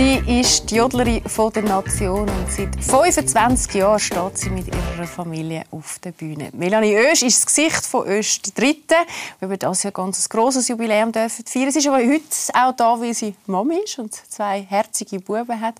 Sie 0.00 0.40
ist 0.40 0.70
die 0.70 0.76
Jodlerin 0.76 1.22
der 1.54 1.62
Nation 1.62 2.26
und 2.26 2.50
seit 2.50 2.74
25 2.82 3.74
Jahren 3.74 3.98
steht 3.98 4.38
sie 4.38 4.48
mit 4.48 4.66
ihrer 4.66 5.06
Familie 5.06 5.64
auf 5.70 5.98
der 5.98 6.12
Bühne. 6.12 6.48
Melanie 6.54 6.96
Oesch 6.96 7.22
ist 7.22 7.36
das 7.36 7.46
Gesicht 7.46 7.84
von 7.84 8.08
Oesch 8.08 8.40
Dritte. 8.40 8.94
Wir 9.40 9.48
haben 9.50 9.58
das 9.58 9.82
ja 9.82 9.90
ganz 9.90 10.24
ein 10.24 10.28
grosses 10.30 10.68
Jubiläum 10.68 11.12
dürfen 11.12 11.44
feiern. 11.44 11.70
Sie 11.70 11.80
ist 11.80 11.86
aber 11.86 11.98
heute 11.98 12.22
auch 12.54 12.74
da, 12.74 12.98
weil 12.98 13.12
sie 13.12 13.34
Mami 13.44 13.76
ist 13.84 13.98
und 13.98 14.14
zwei 14.14 14.62
herzige 14.62 15.20
Buben 15.20 15.60
hat 15.60 15.74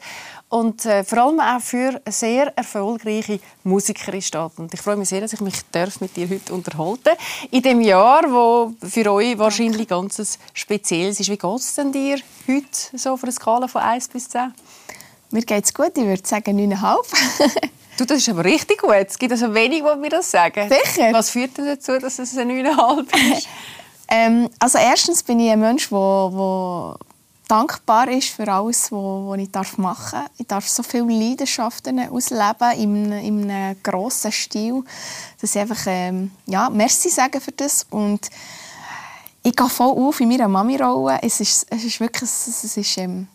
und 0.50 0.84
äh, 0.84 1.04
vor 1.04 1.18
allem 1.18 1.40
auch 1.40 1.60
für 1.60 2.00
eine 2.04 2.12
sehr 2.12 2.52
erfolgreiche 2.56 3.38
Musikerin 3.62 4.20
steht. 4.20 4.50
Und 4.56 4.74
ich 4.74 4.80
freue 4.80 4.96
mich 4.96 5.08
sehr, 5.08 5.20
dass 5.20 5.32
ich 5.32 5.40
mich 5.40 5.54
mit 6.00 6.16
dir 6.16 6.28
heute 6.28 6.52
unterhalten 6.52 7.04
darf. 7.04 7.18
In 7.52 7.62
dem 7.62 7.80
Jahr, 7.80 8.24
wo 8.24 8.74
für 8.86 9.12
euch 9.12 9.38
wahrscheinlich 9.38 9.86
ganz 9.86 10.38
speziell 10.52 11.10
ist. 11.10 11.20
Wie 11.20 11.36
geht 11.36 11.44
es 11.44 11.74
denn 11.76 11.92
dir 11.92 12.18
heute 12.48 12.66
so 12.94 13.10
auf 13.12 13.22
einer 13.22 13.32
Skala 13.32 13.68
von 13.68 13.80
1 13.80 14.08
bis 14.08 14.28
10? 14.28 14.52
Mir 15.30 15.42
geht 15.42 15.64
es 15.64 15.72
gut, 15.72 15.92
ich 15.94 16.04
würde 16.04 16.26
sagen 16.26 16.58
9,5. 16.58 17.68
du, 17.98 18.04
das 18.04 18.18
ist 18.18 18.28
aber 18.28 18.44
richtig 18.44 18.82
gut. 18.82 19.06
Es 19.06 19.16
gibt 19.16 19.30
also 19.30 19.54
wenig, 19.54 19.84
die 19.84 20.00
mir 20.00 20.10
das 20.10 20.28
sagen. 20.28 20.68
Sicher. 20.68 21.12
Was 21.12 21.30
führt 21.30 21.56
denn 21.58 21.66
dazu, 21.66 21.96
dass 21.96 22.18
es 22.18 22.36
ein 22.36 22.50
9,5 22.50 23.36
ist? 23.36 23.48
ähm, 24.08 24.50
also 24.58 24.78
erstens 24.78 25.22
bin 25.22 25.38
ich 25.38 25.52
ein 25.52 25.60
Mensch, 25.60 25.88
der 25.90 26.96
dankbar 27.50 28.08
ist 28.08 28.28
für 28.28 28.46
alles, 28.46 28.92
was 28.92 29.38
ich 29.38 29.78
machen 29.78 30.20
darf. 30.20 30.30
Ich 30.38 30.46
darf 30.46 30.68
so 30.68 30.82
viele 30.82 31.12
Leidenschaften 31.12 31.98
ausleben 32.08 32.72
in, 32.76 33.12
in 33.12 33.50
einem 33.50 33.76
grossen 33.82 34.30
Stil, 34.30 34.84
dass 35.40 35.54
ich 35.54 35.60
einfach 35.60 35.82
ähm, 35.86 36.30
ja, 36.46 36.70
Merci 36.70 37.08
sagen 37.08 37.40
für 37.40 37.52
das 37.52 37.86
und 37.90 38.30
ich 39.42 39.56
gehe 39.56 39.68
voll 39.68 39.96
auf 39.98 40.20
in 40.20 40.28
meiner 40.28 40.48
Mami-Rolle. 40.48 41.18
Es 41.22 41.40
ist, 41.40 41.66
es 41.70 41.82
ist 41.82 41.98
wirklich 41.98 42.30
es 42.30 42.76
ist, 42.76 42.98
ähm, 42.98 43.26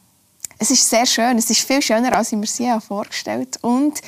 es 0.57 0.71
ist 0.71 0.89
sehr 0.89 1.05
schön. 1.05 1.37
Es 1.37 1.49
ist 1.49 1.61
viel 1.61 1.81
schöner, 1.81 2.15
als 2.15 2.31
ich 2.31 2.37
mir 2.37 2.47
sie 2.47 2.71
vorgestellt 2.79 3.57
habe. 3.61 3.73
Und 3.73 4.01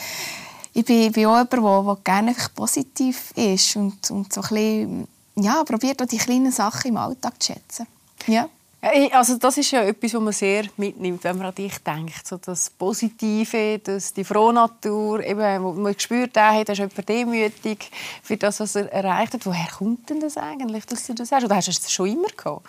ich 0.74 0.86
bin, 0.86 1.12
bin 1.12 1.26
auch 1.26 1.38
jemand, 1.38 1.54
der, 1.54 1.84
der 1.84 1.98
gerne 2.04 2.36
positiv 2.56 3.32
ist 3.36 3.76
und, 3.76 4.12
und 4.12 4.32
so 4.32 4.42
ein 4.42 4.48
bisschen, 4.48 5.08
ja, 5.36 5.64
probiert 5.64 6.02
auch 6.02 6.08
die 6.08 6.18
kleinen 6.18 6.52
Sachen 6.52 6.90
im 6.90 6.98
Alltag 6.98 7.42
zu 7.42 7.54
schätzen. 7.54 7.88
Ja. 8.28 8.48
Also 8.80 9.38
das 9.38 9.58
ist 9.58 9.72
ja 9.72 9.82
etwas, 9.82 10.14
was 10.14 10.22
man 10.22 10.34
sehr 10.34 10.66
mitnimmt, 10.78 11.24
wenn 11.24 11.38
man 11.38 11.48
an 11.48 11.56
dich 11.56 11.78
denkt. 11.80 12.28
So 12.28 12.38
das 12.38 12.70
Positive, 12.70 13.80
das, 13.80 14.14
die 14.14 14.24
Frohnatur, 14.24 15.24
eben, 15.26 15.64
wo 15.64 15.74
man 15.74 15.94
gespürt 15.94 16.38
hat, 16.38 16.70
dass 16.70 16.78
jemand 16.78 17.10
demütig 17.10 17.90
für 18.22 18.38
das, 18.38 18.60
was 18.60 18.76
er 18.76 18.92
erreicht 18.94 19.34
hat. 19.34 19.46
Woher 19.46 19.68
kommt 19.78 20.10
denn 20.10 20.20
das 20.20 20.38
eigentlich, 20.38 20.86
dass 20.86 21.08
du 21.08 21.16
das 21.16 21.32
hast? 21.32 21.44
Oder 21.44 21.56
hast 21.56 21.68
du 21.68 21.72
es 21.72 21.92
schon 21.92 22.08
immer 22.08 22.30
gehabt? 22.30 22.68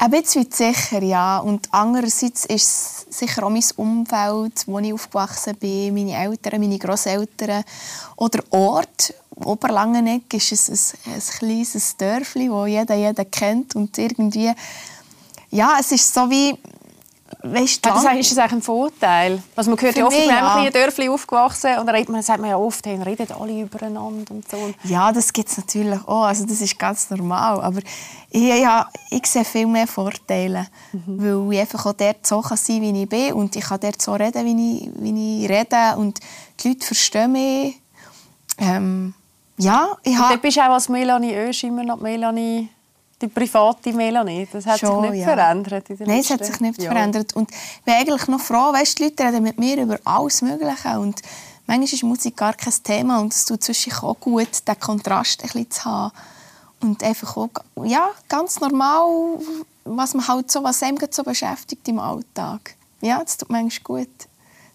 Ein 0.00 0.12
bisschen 0.12 0.46
sicher, 0.48 1.02
ja. 1.02 1.38
Und 1.38 1.66
andererseits 1.72 2.44
ist 2.44 3.06
es 3.10 3.18
sicher 3.18 3.42
auch 3.42 3.50
mein 3.50 3.64
Umfeld, 3.74 4.62
wo 4.66 4.78
ich 4.78 4.92
aufgewachsen 4.92 5.56
bin, 5.56 5.92
meine 5.92 6.16
Eltern, 6.16 6.60
meine 6.60 6.78
Großeltern 6.78 7.64
oder 8.14 8.44
Ort. 8.50 9.12
Oberlangenegg 9.34 10.32
ist 10.36 10.52
es 10.52 10.94
ein, 11.04 11.14
ein 11.14 11.20
kleines 11.20 11.96
Dörfli, 11.96 12.48
das 12.48 12.68
jeder 12.68 12.94
jeden 12.94 13.30
kennt 13.30 13.74
und 13.74 13.98
irgendwie 13.98 14.52
ja, 15.50 15.78
es 15.80 15.90
ist 15.92 16.12
so 16.12 16.28
wie 16.30 16.56
Weißt 17.42 17.84
du, 17.84 17.90
das 17.90 18.04
ist 18.18 18.32
das 18.32 18.38
eigentlich 18.38 18.52
ein 18.52 18.62
Vorteil? 18.62 19.42
Also 19.54 19.70
man 19.70 19.80
hört 19.80 19.96
ja 19.96 20.06
oft, 20.06 20.16
mich, 20.16 20.26
ja. 20.26 20.64
in 20.64 20.72
Dörfli 20.72 21.08
aufgewachsen 21.08 21.78
und 21.78 21.86
dann 21.86 22.04
man, 22.08 22.22
sagt 22.22 22.40
man 22.40 22.50
ja 22.50 22.56
oft, 22.56 22.84
hey, 22.86 23.00
reden 23.02 23.28
alle 23.38 23.60
übereinander 23.60 24.32
und 24.32 24.50
so. 24.50 24.56
Ja, 24.84 25.12
das 25.12 25.32
gibt 25.32 25.48
es 25.48 25.58
natürlich 25.58 26.00
auch. 26.06 26.24
Also 26.24 26.46
das 26.46 26.60
ist 26.60 26.78
ganz 26.78 27.10
normal. 27.10 27.60
Aber 27.60 27.80
ich, 28.30 28.42
ja, 28.42 28.88
ich 29.10 29.26
sehe 29.26 29.44
viel 29.44 29.66
mehr 29.66 29.86
Vorteile, 29.86 30.66
mhm. 30.92 31.46
weil 31.46 31.54
ich 31.54 31.60
einfach 31.60 31.86
auch 31.86 31.92
dort 31.92 32.26
so 32.26 32.40
kann 32.40 32.56
sein 32.56 32.80
wie 32.80 33.02
ich 33.02 33.08
bin 33.08 33.32
und 33.34 33.54
ich 33.54 33.64
kann 33.64 33.80
dort 33.80 34.00
so 34.00 34.14
reden, 34.14 34.44
wie 34.44 34.78
ich, 34.78 34.90
wie 34.96 35.44
ich 35.44 35.50
rede 35.50 35.96
und 35.96 36.18
die 36.60 36.68
Leute 36.68 36.86
verstehen 36.86 37.32
mich. 37.32 37.80
Ähm, 38.58 39.14
ja, 39.58 39.96
ich 40.02 40.16
habe... 40.16 40.34
Du 40.34 40.40
bist 40.40 40.58
auch 40.58 40.70
als 40.70 40.88
Melanie 40.88 41.36
Oesch 41.36 41.64
immer 41.64 41.84
noch 41.84 42.00
Melanie 42.00 42.68
die 43.20 43.28
private 43.28 43.92
Melanie, 43.92 44.46
das 44.50 44.66
hat 44.66 44.78
Schon, 44.78 45.02
sich 45.02 45.10
nicht 45.10 45.20
ja. 45.26 45.34
verändert. 45.34 45.90
In 45.90 45.96
Nein, 46.06 46.20
es 46.20 46.30
hat 46.30 46.44
sich 46.44 46.60
nicht 46.60 46.80
ja. 46.80 46.90
verändert. 46.90 47.34
Und 47.34 47.50
ich 47.50 47.84
bin 47.84 47.94
eigentlich 47.94 48.26
noch 48.28 48.40
froh, 48.40 48.72
weißt, 48.72 48.98
die 48.98 49.04
Leute 49.04 49.24
reden 49.24 49.42
mit 49.42 49.58
mir 49.58 49.82
über 49.82 49.98
alles 50.04 50.42
Mögliche. 50.42 50.98
Und 50.98 51.20
manchmal 51.66 51.84
ist 51.84 52.02
Musik 52.02 52.36
gar 52.36 52.54
kein 52.54 52.74
Thema 52.82 53.20
und 53.20 53.32
es 53.32 53.44
tut 53.44 53.62
zwischen 53.62 53.92
auch 53.94 54.18
gut, 54.20 54.66
den 54.66 54.80
Kontrast 54.80 55.42
ein 55.42 55.48
bisschen 55.48 55.70
zu 55.70 55.84
haben. 55.84 56.12
Und 56.80 57.02
einfach 57.02 57.36
auch, 57.36 57.50
ja, 57.82 58.10
ganz 58.28 58.60
normal, 58.60 59.40
was 59.84 60.14
man 60.14 60.28
halt 60.28 60.50
so, 60.50 60.62
was 60.62 60.82
einem 60.82 60.98
so 61.10 61.24
beschäftigt 61.24 61.88
im 61.88 61.98
Alltag. 61.98 62.76
Ja, 63.00 63.22
das 63.22 63.36
tut 63.36 63.50
manchmal 63.50 63.82
gut. 63.82 64.28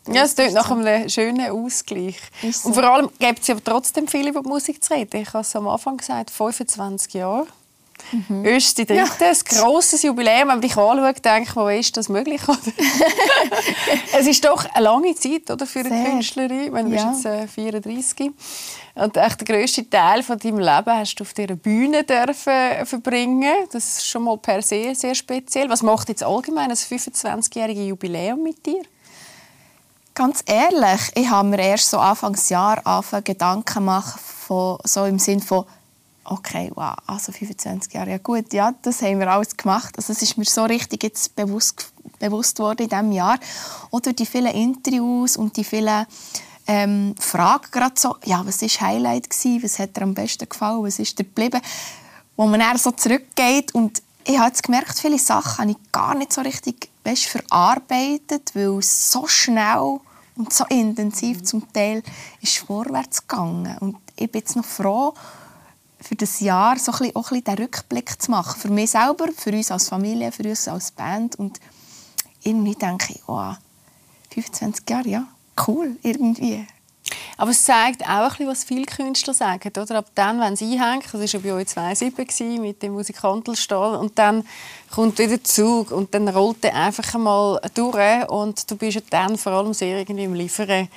Ja, 0.07 0.23
es 0.23 0.35
klingt 0.35 0.53
nach 0.53 0.69
einem 0.69 1.07
schönen 1.07 1.49
Ausgleich. 1.49 2.19
So. 2.51 2.67
Und 2.67 2.73
vor 2.73 2.83
allem 2.83 3.09
gibt 3.19 3.39
es 3.39 3.47
ja 3.47 3.55
trotzdem 3.63 4.05
viele 4.07 4.31
über 4.31 4.41
die 4.41 4.49
Musik 4.49 4.83
zu 4.83 4.93
reden. 4.93 5.21
Ich 5.21 5.29
habe 5.29 5.39
es 5.39 5.55
am 5.55 5.65
Anfang 5.67 5.95
gesagt, 5.95 6.29
25 6.29 7.13
Jahre. 7.13 7.47
Mhm. 8.11 8.45
Ist 8.45 8.77
die 8.77 8.85
dritte, 8.85 9.01
ja. 9.19 9.27
ein 9.27 9.37
grosses 9.45 10.03
Jubiläum. 10.03 10.39
Wenn 10.39 10.47
man 10.47 10.61
dich 10.61 10.77
anschaut, 10.77 11.41
ich, 11.41 11.55
wo 11.55 11.67
ist 11.67 11.97
das 11.97 12.09
möglich? 12.09 12.41
es 14.17 14.27
ist 14.27 14.45
doch 14.45 14.65
eine 14.73 14.83
lange 14.83 15.15
Zeit 15.15 15.49
oder, 15.49 15.65
für 15.65 15.79
eine 15.79 15.89
Sehr. 15.89 16.05
Künstlerin. 16.05 16.73
Wenn 16.73 16.89
du 16.89 16.95
ja. 16.95 17.05
bist 17.05 17.25
jetzt 17.25 17.33
äh, 17.43 17.47
34 17.47 18.31
und 18.95 19.17
echt 19.17 19.41
den 19.41 19.45
grössten 19.45 19.89
Teil 19.89 20.21
von 20.21 20.37
deinem 20.37 20.59
Leben 20.59 20.91
hast 20.91 21.15
du 21.15 21.23
auf 21.23 21.33
dieser 21.33 21.55
Bühne 21.55 22.03
dürfen 22.03 22.85
verbringen. 22.85 23.53
Das 23.71 23.97
ist 23.97 24.07
schon 24.07 24.23
mal 24.23 24.37
per 24.37 24.61
se 24.61 24.93
sehr 24.93 25.15
speziell. 25.15 25.69
Was 25.69 25.81
macht 25.81 26.09
jetzt 26.09 26.23
allgemein 26.23 26.69
ein 26.69 26.77
25-jähriges 26.77 27.87
Jubiläum 27.87 28.43
mit 28.43 28.63
dir? 28.65 28.83
Ganz 30.15 30.43
ehrlich, 30.45 31.11
ich 31.15 31.27
habe 31.27 31.47
mir 31.47 31.59
erst 31.59 31.89
so 31.89 31.97
Anfangsjahr 31.97 32.85
angefangen, 32.85 33.23
Gedanken 33.23 33.73
gemacht, 33.73 34.19
von, 34.19 34.77
so 34.83 35.05
im 35.05 35.17
Sinne 35.17 35.41
von 35.41 35.65
okay, 36.25 36.71
wow, 36.75 36.95
also 37.05 37.31
25 37.31 37.93
Jahre, 37.93 38.11
ja 38.11 38.17
gut, 38.17 38.53
ja, 38.53 38.73
das 38.81 39.01
haben 39.01 39.19
wir 39.19 39.31
alles 39.31 39.55
gemacht. 39.55 39.93
Also 39.97 40.13
es 40.13 40.21
ist 40.21 40.37
mir 40.37 40.45
so 40.45 40.63
richtig 40.63 41.03
jetzt 41.03 41.35
bewusst, 41.35 41.91
bewusst 42.19 42.59
worden 42.59 42.83
in 42.83 42.89
diesem 42.89 43.11
Jahr. 43.11 43.39
Oder 43.91 44.13
die 44.13 44.25
vielen 44.25 44.53
Interviews 44.53 45.37
und 45.37 45.55
die 45.57 45.63
vielen 45.63 46.05
ähm, 46.67 47.15
Fragen 47.19 47.67
gerade 47.71 47.95
so, 47.97 48.15
ja, 48.23 48.45
was 48.45 48.61
war 48.61 48.87
Highlight 48.87 49.29
gewesen, 49.29 49.63
was 49.63 49.79
hat 49.79 49.97
dir 49.97 50.03
am 50.03 50.13
besten 50.13 50.47
gefallen, 50.47 50.83
was 50.83 50.99
ist 50.99 51.19
dir 51.19 51.25
geblieben, 51.25 51.61
wo 52.35 52.45
man 52.45 52.59
dann 52.59 52.77
so 52.77 52.91
zurückgeht. 52.91 53.73
Und 53.75 54.01
ich 54.25 54.37
habe 54.37 54.47
jetzt 54.47 54.63
gemerkt, 54.63 54.97
viele 54.97 55.19
Sachen 55.19 55.57
habe 55.59 55.71
ich 55.71 55.91
gar 55.91 56.15
nicht 56.15 56.31
so 56.31 56.41
richtig 56.41 56.89
weißt, 57.03 57.25
verarbeitet, 57.25 58.51
weil 58.53 58.79
es 58.79 59.11
so 59.11 59.27
schnell 59.27 59.99
und 60.35 60.51
so 60.53 60.65
intensiv 60.69 61.43
zum 61.43 61.71
Teil 61.73 62.01
ist 62.41 62.57
vorwärts 62.57 63.27
gegangen. 63.27 63.77
Und 63.79 63.97
ich 64.15 64.31
bin 64.31 64.39
jetzt 64.39 64.55
noch 64.55 64.65
froh 64.65 65.13
für 66.03 66.15
das 66.15 66.39
Jahr 66.41 66.77
so 66.77 66.91
ein 66.91 66.97
bisschen, 66.97 67.15
auch 67.15 67.29
den 67.29 67.55
Rückblick 67.55 68.21
zu 68.21 68.31
machen. 68.31 68.59
Für 68.59 68.69
mich 68.69 68.91
selber, 68.91 69.29
für 69.35 69.51
uns 69.51 69.71
als 69.71 69.87
Familie, 69.87 70.31
für 70.31 70.43
uns 70.43 70.67
als 70.67 70.91
Band. 70.91 71.37
Und 71.37 71.59
irgendwie 72.43 72.75
denke 72.75 73.13
ich, 73.13 73.21
oh, 73.27 73.53
25 74.33 74.89
Jahre, 74.89 75.07
ja, 75.07 75.27
cool, 75.67 75.95
irgendwie. 76.03 76.67
Aber 77.37 77.51
es 77.51 77.63
zeigt 77.63 78.03
auch 78.03 78.07
ein 78.07 78.29
bisschen, 78.29 78.47
was 78.47 78.63
viele 78.63 78.85
Künstler 78.85 79.33
sagen. 79.33 79.71
Oder? 79.77 79.97
Ab 79.97 80.07
dann, 80.15 80.39
wenn 80.39 80.55
sie 80.55 80.73
einhängen, 80.73 81.03
das 81.11 81.13
war 81.13 81.21
ja 81.21 81.39
bei 81.39 81.53
euch 81.53 81.67
2007 81.67 82.61
mit 82.61 82.81
dem 82.81 82.93
Musikantelstall, 82.93 83.95
und 83.95 84.17
dann 84.19 84.45
kommt 84.91 85.17
wieder 85.19 85.29
der 85.29 85.43
Zug 85.43 85.91
und 85.91 86.13
dann 86.13 86.27
rollt 86.27 86.63
er 86.63 86.75
einfach 86.75 87.13
einmal 87.15 87.59
durch 87.73 88.29
und 88.29 88.69
du 88.69 88.75
bist 88.75 88.95
ja 88.95 89.01
dann 89.09 89.37
vor 89.37 89.53
allem 89.53 89.73
sehr 89.73 89.99
irgendwie 89.99 90.25
im 90.25 90.33
Liefern 90.33 90.87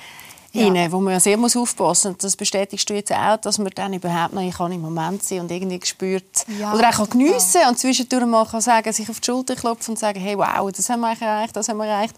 ja. 0.57 0.91
wo 0.91 0.99
man 0.99 1.13
ja 1.13 1.19
sehr 1.19 1.37
muss 1.37 1.55
aufpassen 1.55 2.11
muss. 2.11 2.21
Das 2.21 2.35
bestätigst 2.35 2.89
du 2.89 2.93
jetzt 2.93 3.11
auch, 3.11 3.37
dass 3.37 3.57
man 3.57 3.71
dann 3.75 3.93
überhaupt 3.93 4.33
noch 4.33 4.57
kann 4.57 4.71
im 4.71 4.81
Moment 4.81 5.23
sein 5.23 5.41
und 5.41 5.51
irgendwie 5.51 5.79
spürt 5.85 6.45
ja, 6.59 6.73
oder 6.73 6.89
auch 6.89 7.09
geniessen 7.09 7.61
ja. 7.61 7.69
und 7.69 7.77
zwischendurch 7.77 8.25
mal 8.25 8.45
kann 8.45 8.61
sagen, 8.61 8.91
sich 8.91 9.09
auf 9.09 9.19
die 9.19 9.25
Schulter 9.25 9.55
klopfen 9.55 9.91
und 9.91 9.99
sagen, 9.99 10.19
hey, 10.19 10.37
wow, 10.37 10.71
das 10.71 10.89
haben 10.89 11.01
wir 11.01 11.19
erreicht, 11.19 11.55
das 11.55 11.69
haben 11.69 11.77
wir 11.77 11.85
erreicht. 11.85 12.15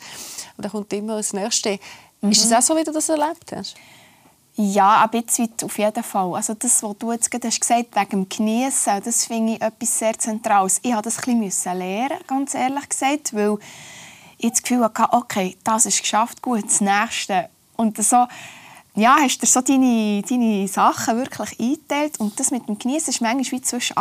Und 0.58 0.64
dann 0.64 0.72
kommt 0.72 0.92
immer 0.94 1.18
das 1.18 1.34
Nächste. 1.34 1.80
Mhm. 2.22 2.31
Ist 2.31 2.44
das 2.44 2.52
auch 2.52 2.62
so, 2.62 2.78
wie 2.78 2.84
du 2.84 2.92
das 2.92 3.10
erlebt 3.10 3.52
hast? 3.56 3.75
Ja, 4.56 5.04
ein 5.10 5.22
bisschen 5.22 5.54
auf 5.64 5.78
jeden 5.78 6.04
Fall. 6.04 6.36
Also 6.36 6.54
das, 6.54 6.84
was 6.84 6.98
du 6.98 7.14
jetzt 7.14 7.31
gerade 7.31 7.48
hast 7.48 7.62
gesagt 7.62 7.96
wegen 7.96 8.10
dem 8.10 8.28
Geniessen, 8.28 9.02
das 9.06 9.25
finde 9.25 9.54
ich 9.54 9.62
etwas 9.62 10.00
sehr 10.00 10.19
Zentrales. 10.19 10.80
Ich 10.84 10.92
musste 10.92 11.04
das 11.04 11.28
ein 11.28 11.40
bisschen 11.40 11.78
lernen, 11.78 12.18
ganz 12.28 12.54
ehrlich 12.56 12.90
gesagt, 12.90 13.34
weil 13.34 13.58
ich 14.38 14.50
das 14.50 14.62
Gefühl 14.62 14.84
hatte, 14.84 15.08
okay, 15.12 15.56
das 15.64 15.86
ist 15.86 16.02
geschafft, 16.02 16.42
gut, 16.42 16.66
das 16.66 16.81
Nächste 16.81 17.50
und 17.80 18.04
so, 18.04 18.28
ja, 18.96 19.16
hast 19.22 19.42
du 19.42 19.46
so 19.46 19.62
deine, 19.62 20.22
deine 20.22 20.68
Sachen 20.68 21.18
wirklich 21.18 21.58
eingeteilt. 21.60 22.20
Und 22.20 22.38
das 22.38 22.52
mit 22.52 22.68
dem 22.68 22.78
Genießen 22.78 23.10
ist 23.14 23.22
manchmal 23.22 23.60
wie 23.60 23.62
zwischen 23.62 23.96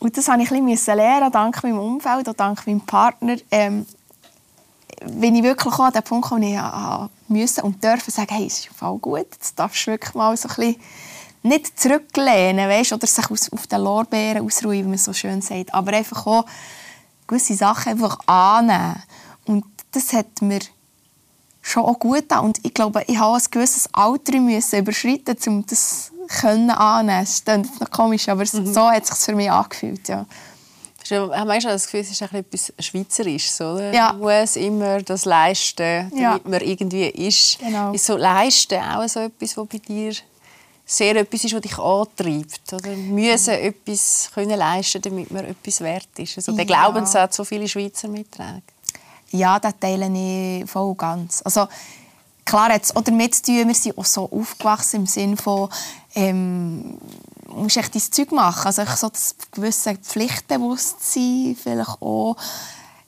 Und 0.00 0.16
das 0.16 0.26
musste 0.26 0.42
ich 0.42 0.50
ein 0.50 0.66
bisschen 0.66 0.96
lernen, 0.96 1.30
dank 1.30 1.62
meinem 1.62 1.78
Umfeld 1.78 2.26
und 2.26 2.40
dank 2.40 2.66
meinem 2.66 2.80
Partner. 2.80 3.36
Ähm, 3.52 3.86
wenn 5.04 5.36
ich 5.36 5.44
wirklich 5.44 5.78
an 5.78 5.92
den 5.92 6.02
Punkt 6.02 6.28
komme, 6.28 6.54
ich 6.54 7.28
musste 7.28 7.62
und 7.62 7.82
durfte 7.82 8.10
sagen, 8.10 8.34
hey, 8.34 8.46
es 8.46 8.58
ist 8.58 8.68
voll 8.74 8.98
gut, 8.98 9.26
jetzt 9.32 9.56
darfst 9.56 9.86
du 9.86 9.92
wirklich 9.92 10.14
mal 10.14 10.36
so 10.36 10.48
ein 10.48 10.54
bisschen 10.56 10.76
nicht 11.42 11.78
zurücklehnen, 11.78 12.68
weißt, 12.68 12.94
oder 12.94 13.06
sich 13.06 13.30
auf 13.30 13.66
den 13.66 13.80
Lorbeeren 13.80 14.44
ausruhen, 14.44 14.78
wie 14.78 14.82
man 14.82 14.98
so 14.98 15.12
schön 15.12 15.42
sagt, 15.42 15.72
aber 15.72 15.92
einfach 15.92 16.26
auch 16.26 16.46
gewisse 17.26 17.54
Sachen 17.54 17.92
einfach 17.92 18.18
annehmen 18.26 19.02
Und 19.44 19.64
das 19.92 20.12
hat 20.12 20.40
mir 20.40 20.60
schon 21.64 21.84
auch 21.84 21.98
gut 21.98 22.30
an. 22.30 22.44
Und 22.44 22.60
ich 22.62 22.74
glaube, 22.74 23.02
ich 23.06 23.18
habe 23.18 23.36
ein 23.36 23.42
gewisses 23.50 23.88
Alter 23.92 24.38
müssen 24.38 24.78
überschreiten, 24.78 25.36
um 25.46 25.66
das 25.66 26.12
können 26.40 26.70
annehmen. 26.70 27.24
Das 27.24 27.44
klingt 27.44 27.80
noch 27.80 27.90
komisch, 27.90 28.28
aber 28.28 28.42
mhm. 28.42 28.72
so 28.72 28.88
hat 28.88 29.02
es 29.02 29.08
sich 29.08 29.18
für 29.18 29.34
mich 29.34 29.50
angefühlt, 29.50 30.06
ja. 30.08 30.26
Haben 31.10 31.48
manchmal 31.48 31.74
das 31.74 31.84
Gefühl, 31.84 32.00
es 32.00 32.10
ist 32.10 32.22
etwas 32.22 32.72
Schweizerisches, 32.78 33.60
oder? 33.60 33.92
Ja. 33.92 34.14
Man 34.14 34.40
muss 34.40 34.56
immer 34.56 35.02
das 35.02 35.26
leisten, 35.26 36.08
damit 36.10 36.18
ja. 36.18 36.40
man 36.44 36.60
irgendwie 36.62 37.08
ist. 37.08 37.58
Genau. 37.58 37.92
Ist 37.92 38.06
so 38.06 38.16
leisten 38.16 38.80
auch 38.80 39.06
so 39.06 39.20
etwas, 39.20 39.54
was 39.54 39.68
bei 39.68 39.78
dir 39.78 40.14
sehr 40.86 41.16
etwas 41.16 41.44
ist, 41.44 41.54
was 41.54 41.60
dich 41.60 41.78
antreibt? 41.78 42.72
Oder 42.72 42.96
müssen 42.96 43.52
etwas 43.52 44.30
können 44.32 44.58
leisten, 44.58 45.02
damit 45.02 45.30
man 45.30 45.44
etwas 45.44 45.80
wert 45.82 46.08
ist? 46.16 46.38
Also 46.38 46.52
der 46.52 46.64
ja. 46.64 46.74
Glaubenssatz, 46.74 47.36
so 47.36 47.44
viele 47.44 47.68
Schweizer 47.68 48.08
mittragen. 48.08 48.62
Ja, 49.34 49.58
das 49.58 49.74
teile 49.80 50.08
ich 50.14 50.70
voll 50.70 50.90
und 50.90 50.98
ganz. 50.98 51.42
Also, 51.44 51.66
klar 52.44 52.72
hat 52.72 52.84
es 52.84 52.94
auch 52.94 53.02
damit 53.02 53.34
zu 53.34 53.42
tun, 53.42 53.66
wir 53.66 53.74
sind 53.74 53.98
auch 53.98 54.04
so 54.04 54.30
aufgewachsen 54.30 55.00
im 55.00 55.06
Sinne 55.06 55.36
von, 55.36 55.68
ähm, 56.14 56.98
du 57.44 57.54
musst 57.54 57.76
echt 57.76 57.92
dein 57.92 58.02
Zeug 58.02 58.30
machen. 58.30 58.66
Also 58.66 58.84
so 58.94 59.08
das 59.08 59.34
gewisse 59.50 59.96
Pflichtbewusstsein, 59.96 61.56
vielleicht 61.60 62.00
auch, 62.00 62.36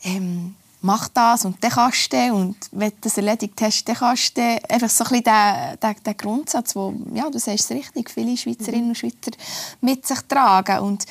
ähm, 0.03 0.57
mach 0.81 1.07
das 1.11 1.45
und 1.45 1.63
dann 1.63 1.71
kannst 1.71 2.13
du 2.13 2.33
und 2.33 2.57
wenn 2.73 2.91
du 2.91 2.97
das 3.03 3.19
erledigt 3.19 3.61
hast, 3.61 3.85
dann 3.85 3.95
kannst 3.95 4.37
du 4.37 4.43
einfach 4.69 4.91
so 4.91 5.05
ein 5.05 5.11
bisschen 5.11 5.25
der, 5.25 5.77
der, 5.77 5.95
der 5.95 6.15
Grundsatz, 6.15 6.75
wo, 6.75 6.93
ja, 7.15 7.31
du 7.31 7.39
sagst 7.39 7.71
es 7.71 7.77
richtig, 7.77 8.11
viele 8.11 8.37
Schweizerinnen 8.37 8.89
und 8.89 8.99
Schweizer 8.99 9.31
mit 9.81 10.05
sich 10.05 10.21
tragen. 10.23 10.81
Und 10.81 11.07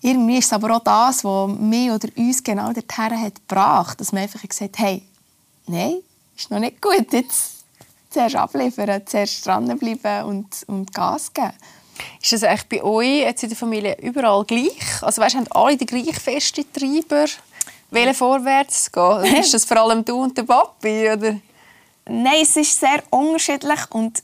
irgendwie 0.00 0.38
ist 0.38 0.46
es 0.46 0.52
aber 0.52 0.76
auch 0.76 0.84
das, 0.84 1.24
was 1.24 1.50
mich 1.58 1.90
oder 1.90 2.08
uns 2.16 2.42
genau 2.42 2.72
dorthin 2.72 3.20
hat 3.20 3.34
gebracht, 3.34 4.00
dass 4.00 4.12
man 4.12 4.22
einfach 4.22 4.46
gesagt 4.46 4.78
hat, 4.78 4.86
hey, 4.86 5.02
nein, 5.66 5.98
ist 6.36 6.50
noch 6.50 6.58
nicht 6.58 6.80
gut, 6.80 7.12
jetzt 7.12 7.64
zuerst 8.10 8.36
abliefern, 8.36 9.02
zuerst 9.06 9.46
dranbleiben 9.46 10.24
und, 10.24 10.64
und 10.66 10.92
Gas 10.94 11.32
geben. 11.32 11.52
Ist 12.20 12.32
das 12.32 12.44
eigentlich 12.44 12.68
bei 12.68 12.84
euch 12.84 13.20
jetzt 13.20 13.42
in 13.42 13.48
der 13.48 13.58
Familie 13.58 13.96
überall 14.02 14.44
gleich? 14.44 15.02
Also 15.02 15.22
weißt, 15.22 15.36
haben 15.36 15.46
alle 15.50 15.76
die 15.76 15.86
gleich 15.86 16.18
feste 16.18 16.64
Treiber, 16.70 17.26
wollen 17.90 18.14
vorwärts 18.14 18.90
gehen? 18.92 19.24
ist 19.40 19.54
das 19.54 19.64
vor 19.64 19.78
allem 19.78 20.04
du 20.04 20.22
und 20.22 20.36
der 20.36 20.42
Papi, 20.42 21.10
oder? 21.10 21.36
Nein, 22.08 22.42
es 22.42 22.56
ist 22.56 22.78
sehr 22.78 23.02
unterschiedlich 23.10 23.80
und 23.90 24.22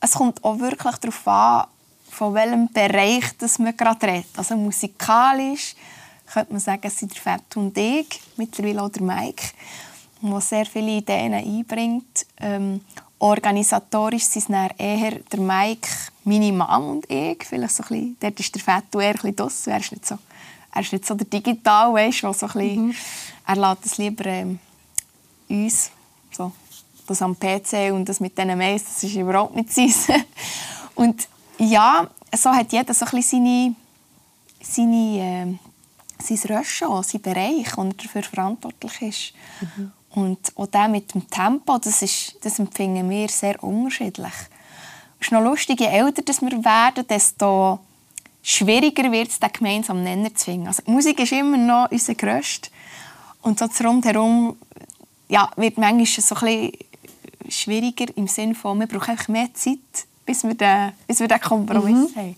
es 0.00 0.12
kommt 0.12 0.42
auch 0.44 0.58
wirklich 0.58 0.96
darauf 0.96 1.28
an, 1.28 1.66
von 2.12 2.34
welchem 2.34 2.68
Bereich 2.68 3.24
das 3.38 3.58
man 3.58 3.76
gerade 3.76 4.06
redet. 4.06 4.36
Also 4.36 4.54
musikalisch 4.56 5.74
könnte 6.30 6.52
man 6.52 6.60
sagen, 6.60 6.82
es 6.84 6.98
sind 6.98 7.14
der 7.14 7.20
Fett 7.20 7.56
und 7.56 7.76
ich, 7.76 8.20
mittlerweile 8.36 8.82
auch 8.82 8.90
der 8.90 9.02
Mike, 9.02 9.44
der 10.20 10.40
sehr 10.40 10.66
viele 10.66 10.90
Ideen 10.98 11.34
einbringt. 11.34 12.26
Ähm, 12.38 12.82
organisatorisch 13.18 14.24
sind 14.24 14.50
es 14.50 14.70
eher 14.78 15.12
der 15.32 15.40
Mike, 15.40 15.88
meine 16.24 16.52
Mom 16.52 16.90
und 16.90 17.10
ich. 17.10 17.44
Vielleicht 17.44 17.74
so 17.74 17.82
ein 17.82 17.88
bisschen, 17.88 18.16
dort 18.20 18.40
ist 18.40 18.54
der 18.54 18.62
Fett 18.62 18.94
eher 18.94 19.24
ein 19.24 19.34
bisschen. 19.34 19.72
Er 19.72 19.80
ist 19.80 19.92
nicht 19.92 20.06
so, 20.06 20.18
er 20.74 20.80
ist 20.82 20.92
nicht 20.92 21.06
so 21.06 21.14
der 21.14 21.26
Digital, 21.26 21.94
weißt, 21.94 22.20
so 22.20 22.28
ein 22.28 22.32
bisschen, 22.32 22.86
mhm. 22.86 22.94
er 23.46 23.56
lässt 23.56 23.86
es 23.86 23.98
lieber 23.98 24.26
ähm, 24.26 24.58
uns, 25.48 25.90
so, 26.30 26.52
das 27.06 27.22
am 27.22 27.38
PC 27.38 27.92
und 27.92 28.06
das 28.06 28.20
mit 28.20 28.36
diesen 28.36 28.56
Mails, 28.58 28.84
das 28.84 29.04
ist 29.04 29.14
überhaupt 29.14 29.56
nicht 29.56 29.72
sein. 29.72 29.92
und 30.94 31.26
ja, 31.62 32.08
so 32.34 32.50
hat 32.50 32.72
jeder 32.72 32.94
so 32.94 33.04
ein 33.06 33.10
bisschen 33.12 33.44
seine, 33.44 33.74
seine, 34.62 35.58
äh, 36.20 36.22
sein 36.22 36.56
Röschon, 36.56 37.02
seinen 37.02 37.22
Bereich, 37.22 37.76
und 37.76 37.94
er 37.94 38.04
dafür 38.04 38.22
verantwortlich 38.22 39.02
ist. 39.02 39.32
Mhm. 39.60 39.92
Und 40.10 40.52
auch 40.56 40.66
der 40.66 40.88
mit 40.88 41.14
dem 41.14 41.28
Tempo, 41.28 41.78
das, 41.78 42.02
ist, 42.02 42.36
das 42.42 42.58
empfinden 42.58 43.08
wir 43.08 43.28
sehr 43.28 43.62
unterschiedlich. 43.62 44.32
Es 45.18 45.28
ist 45.28 45.32
noch 45.32 45.42
lustig, 45.42 45.80
je 45.80 45.86
älter 45.86 46.22
wir 46.40 46.64
werden, 46.64 47.06
desto 47.06 47.78
schwieriger 48.42 49.10
wird 49.10 49.28
es, 49.28 49.38
den 49.38 49.52
gemeinsamen 49.52 50.02
Nenner 50.02 50.34
zu 50.34 50.46
finden. 50.46 50.66
Also, 50.66 50.82
Musik 50.86 51.20
ist 51.20 51.32
immer 51.32 51.56
noch 51.56 51.90
unser 51.90 52.14
Grösster. 52.14 52.70
Und 53.42 53.58
so 53.58 53.66
Rundherum 53.84 54.56
ja, 55.28 55.50
wird 55.56 55.78
manchmal 55.78 56.06
so 56.06 56.34
ein 56.34 56.40
bisschen 56.40 56.72
schwieriger 57.48 58.06
im 58.16 58.28
Sinne 58.28 58.54
von, 58.54 58.78
wir 58.78 58.86
brauchen 58.86 59.10
einfach 59.10 59.28
mehr 59.28 59.52
Zeit, 59.54 59.78
bis 60.32 60.44
wir 60.44 60.54
den, 60.54 60.92
bis 61.06 61.20
wir 61.20 61.28
den 61.28 61.40
Kompromiss 61.40 62.14
mhm. 62.14 62.16
haben. 62.16 62.36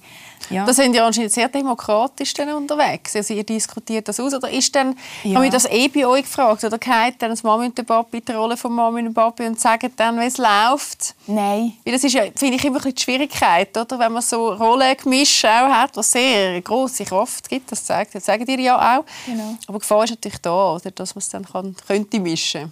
Ja. 0.51 0.67
Da 0.67 0.75
sind 0.75 0.95
ja 0.95 1.07
anscheinend 1.07 1.33
sehr 1.33 1.49
demokratisch 1.49 2.35
unterwegs. 2.39 3.17
Also 3.17 3.33
ihr 3.33 3.45
diskutiert 3.45 4.09
das 4.09 4.21
aus. 4.21 4.35
Oder 4.35 4.51
ist 4.51 4.75
dann, 4.75 4.95
ja. 5.23 5.37
habe 5.37 5.47
ich 5.47 5.53
das 5.53 5.65
eh 5.65 5.89
bei 5.89 6.07
euch 6.07 6.23
gefragt, 6.23 6.65
oder 6.65 6.77
geht 6.77 7.15
dann 7.21 7.31
das 7.31 7.43
Mami 7.43 7.67
und 7.67 7.79
der 7.79 7.85
Papi 7.85 8.21
die 8.21 8.33
Rolle 8.33 8.57
von 8.57 8.75
Mami 8.75 9.07
und 9.07 9.15
Papi 9.15 9.47
und 9.47 9.59
sagen 9.59 9.91
dann, 9.97 10.21
wie 10.21 10.27
es 10.27 10.37
läuft? 10.37 11.15
Nein. 11.27 11.73
Weil 11.85 11.93
das 11.95 12.05
ist 12.05 12.13
ja, 12.13 12.25
finde 12.35 12.57
ich, 12.57 12.65
immer 12.65 12.81
die 12.81 13.01
Schwierigkeit, 13.01 13.75
oder? 13.77 13.99
wenn 13.99 14.13
man 14.13 14.23
so 14.23 14.53
Rollengemische 14.53 15.49
auch 15.49 15.71
hat, 15.71 15.97
was 15.97 16.13
sehr 16.13 16.61
große 16.61 17.05
Kraft 17.05 17.49
gibt, 17.49 17.73
das 17.73 17.85
zeigt, 17.85 18.15
das 18.15 18.27
sagen 18.27 18.45
ihr 18.47 18.61
ja 18.61 18.99
auch. 18.99 19.05
Genau. 19.25 19.57
Aber 19.67 19.79
die 19.79 19.81
Gefahr 19.81 20.05
ist 20.05 20.11
natürlich 20.11 20.39
da, 20.39 20.75
oder? 20.75 20.91
dass 20.91 21.15
man 21.15 21.21
es 21.21 21.29
dann 21.31 21.47
kann, 21.47 21.75
könnte 21.87 22.21
mischen 22.21 22.71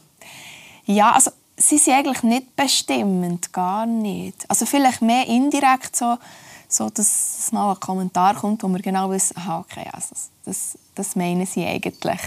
Ja, 0.85 1.13
also 1.13 1.31
sie 1.63 1.79
sind 1.79 1.95
eigentlich 1.95 2.23
nicht 2.23 2.57
bestimmend, 2.57 3.53
gar 3.53 3.87
nicht. 3.87 4.49
Also 4.49 4.67
vielleicht 4.67 5.03
mehr 5.03 5.27
indirekt 5.27 5.97
so, 5.97 6.19
so 6.69 6.91
dass 6.91 7.39
es 7.39 7.53
mal 7.53 7.73
ein 7.73 7.81
Kommentar 7.81 8.35
kommt, 8.35 8.63
wo 8.63 8.69
man 8.69 8.83
genau 8.83 9.11
weiß, 9.11 9.37
aha, 9.37 9.61
okay, 9.61 9.89
also 9.93 10.15
das, 10.45 10.79
das 10.95 11.17
meinen 11.17 11.47
sie 11.47 11.65
eigentlich. 11.65 12.21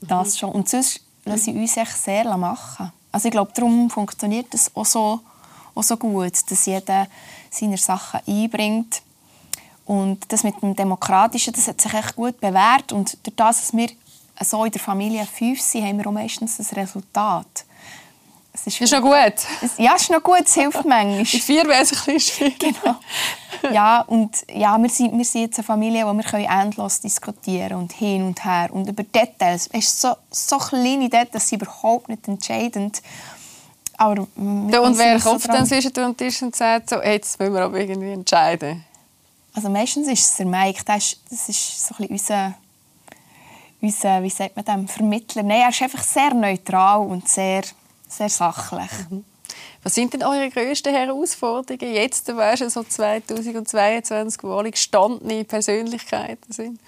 Das 0.00 0.34
mhm. 0.34 0.38
schon. 0.38 0.52
Und 0.52 0.68
sonst 0.68 1.00
lassen 1.24 1.42
sie 1.42 1.52
uns 1.52 1.76
echt 1.76 1.96
sehr 1.96 2.36
machen. 2.36 2.92
Also 3.10 3.28
ich 3.28 3.32
glaube, 3.32 3.52
darum 3.54 3.90
funktioniert 3.90 4.52
es 4.54 4.74
auch 4.74 4.86
so, 4.86 5.20
auch 5.74 5.82
so 5.82 5.96
gut, 5.96 6.50
dass 6.50 6.66
jeder 6.66 7.06
seine 7.50 7.76
Sachen 7.76 8.20
einbringt. 8.26 9.02
Und 9.84 10.32
das 10.32 10.44
mit 10.44 10.60
dem 10.62 10.76
Demokratischen, 10.76 11.52
das 11.52 11.68
hat 11.68 11.80
sich 11.80 11.92
echt 11.92 12.16
gut 12.16 12.40
bewährt. 12.40 12.92
Und 12.92 13.18
durch 13.26 13.36
das, 13.36 13.60
dass 13.60 13.76
wir 13.76 13.88
so 14.40 14.64
in 14.64 14.72
der 14.72 14.80
Familie 14.80 15.26
fünf 15.26 15.60
sind, 15.60 15.84
haben 15.84 15.98
wir 15.98 16.06
auch 16.06 16.12
meistens 16.12 16.56
das 16.56 16.74
Resultat. 16.74 17.64
Es 18.54 18.66
ist, 18.66 18.80
ist 18.80 18.92
noch 18.92 19.00
gut. 19.00 19.34
Es, 19.62 19.78
ja, 19.78 19.94
es 19.96 20.02
ist 20.02 20.10
noch 20.10 20.22
gut, 20.22 20.42
es 20.44 20.54
hilft 20.54 20.84
manchmal. 20.84 21.18
In 21.20 21.26
vier 21.26 21.64
wäre 21.64 21.82
es 21.82 21.92
ein 21.92 22.14
bisschen 22.14 22.20
schwierig. 22.20 22.58
Genau. 22.58 22.96
Ja, 23.72 24.02
und 24.02 24.44
ja, 24.52 24.76
wir, 24.76 24.90
sind, 24.90 25.16
wir 25.16 25.24
sind 25.24 25.42
jetzt 25.42 25.58
eine 25.58 25.64
Familie, 25.64 26.06
wo 26.06 26.12
wir 26.12 26.50
endlos 26.50 27.00
diskutieren 27.00 27.78
und 27.78 27.92
hin 27.92 28.22
und 28.24 28.44
her 28.44 28.68
und 28.72 28.88
über 28.88 29.02
Details. 29.04 29.68
Es 29.72 29.84
ist 29.84 30.00
so, 30.00 30.16
so 30.30 30.58
kleine 30.58 31.08
Details, 31.08 31.48
sind 31.48 31.62
überhaupt 31.62 32.08
nicht 32.08 32.26
entscheidend. 32.28 33.02
Aber 33.96 34.26
ja, 34.36 34.80
und 34.80 34.98
wer 34.98 35.20
kommt 35.20 35.42
so 35.42 35.48
dann 35.48 35.66
zwischen 35.66 35.92
und 36.04 36.18
Tisch 36.18 36.42
und 36.42 36.56
sagt, 36.56 36.90
so, 36.90 37.00
jetzt 37.00 37.38
müssen 37.38 37.54
wir 37.54 37.62
aber 37.62 37.78
irgendwie 37.78 38.10
entscheiden? 38.10 38.84
Also 39.54 39.68
meistens 39.68 40.08
ist 40.08 40.30
es 40.30 40.36
der 40.36 40.46
Mike, 40.46 40.82
das 40.84 41.04
ist, 41.04 41.20
das 41.30 41.48
ist 41.48 41.86
so 41.86 41.94
ein 41.98 42.08
bisschen 42.08 42.10
unser, 42.10 42.54
unser, 43.80 44.22
wie 44.22 44.30
sagt 44.30 44.56
man 44.56 44.64
dem, 44.64 44.88
Vermittler. 44.88 45.42
Nein, 45.42 45.62
er 45.62 45.68
ist 45.68 45.82
einfach 45.82 46.02
sehr 46.02 46.34
neutral 46.34 47.00
und 47.00 47.28
sehr 47.28 47.62
sehr 48.12 48.28
sachlich. 48.28 48.90
Mhm. 49.10 49.24
Was 49.82 49.94
sind 49.96 50.12
denn 50.12 50.22
eure 50.22 50.48
grössten 50.48 50.94
Herausforderungen 50.94 51.94
jetzt, 51.94 52.34
weißt 52.34 52.62
du, 52.62 52.70
so 52.70 52.84
2022, 52.84 54.42
wo 54.44 54.54
alle 54.54 54.70
gestandene 54.70 55.44
Persönlichkeiten 55.44 56.52
sind? 56.52 56.80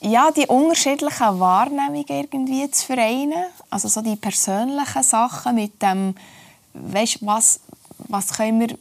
Ja, 0.00 0.30
die 0.30 0.46
unterschiedlichen 0.46 1.40
Wahrnehmungen 1.40 2.04
irgendwie 2.08 2.70
zu 2.70 2.86
vereinen. 2.86 3.44
Also 3.70 3.88
so 3.88 4.02
die 4.02 4.16
persönlichen 4.16 5.02
Sachen 5.02 5.54
mit 5.54 5.80
dem, 5.82 6.14
weißt, 6.74 7.18
was, 7.20 7.60
was 7.98 8.34
können 8.34 8.60
wir 8.60 8.78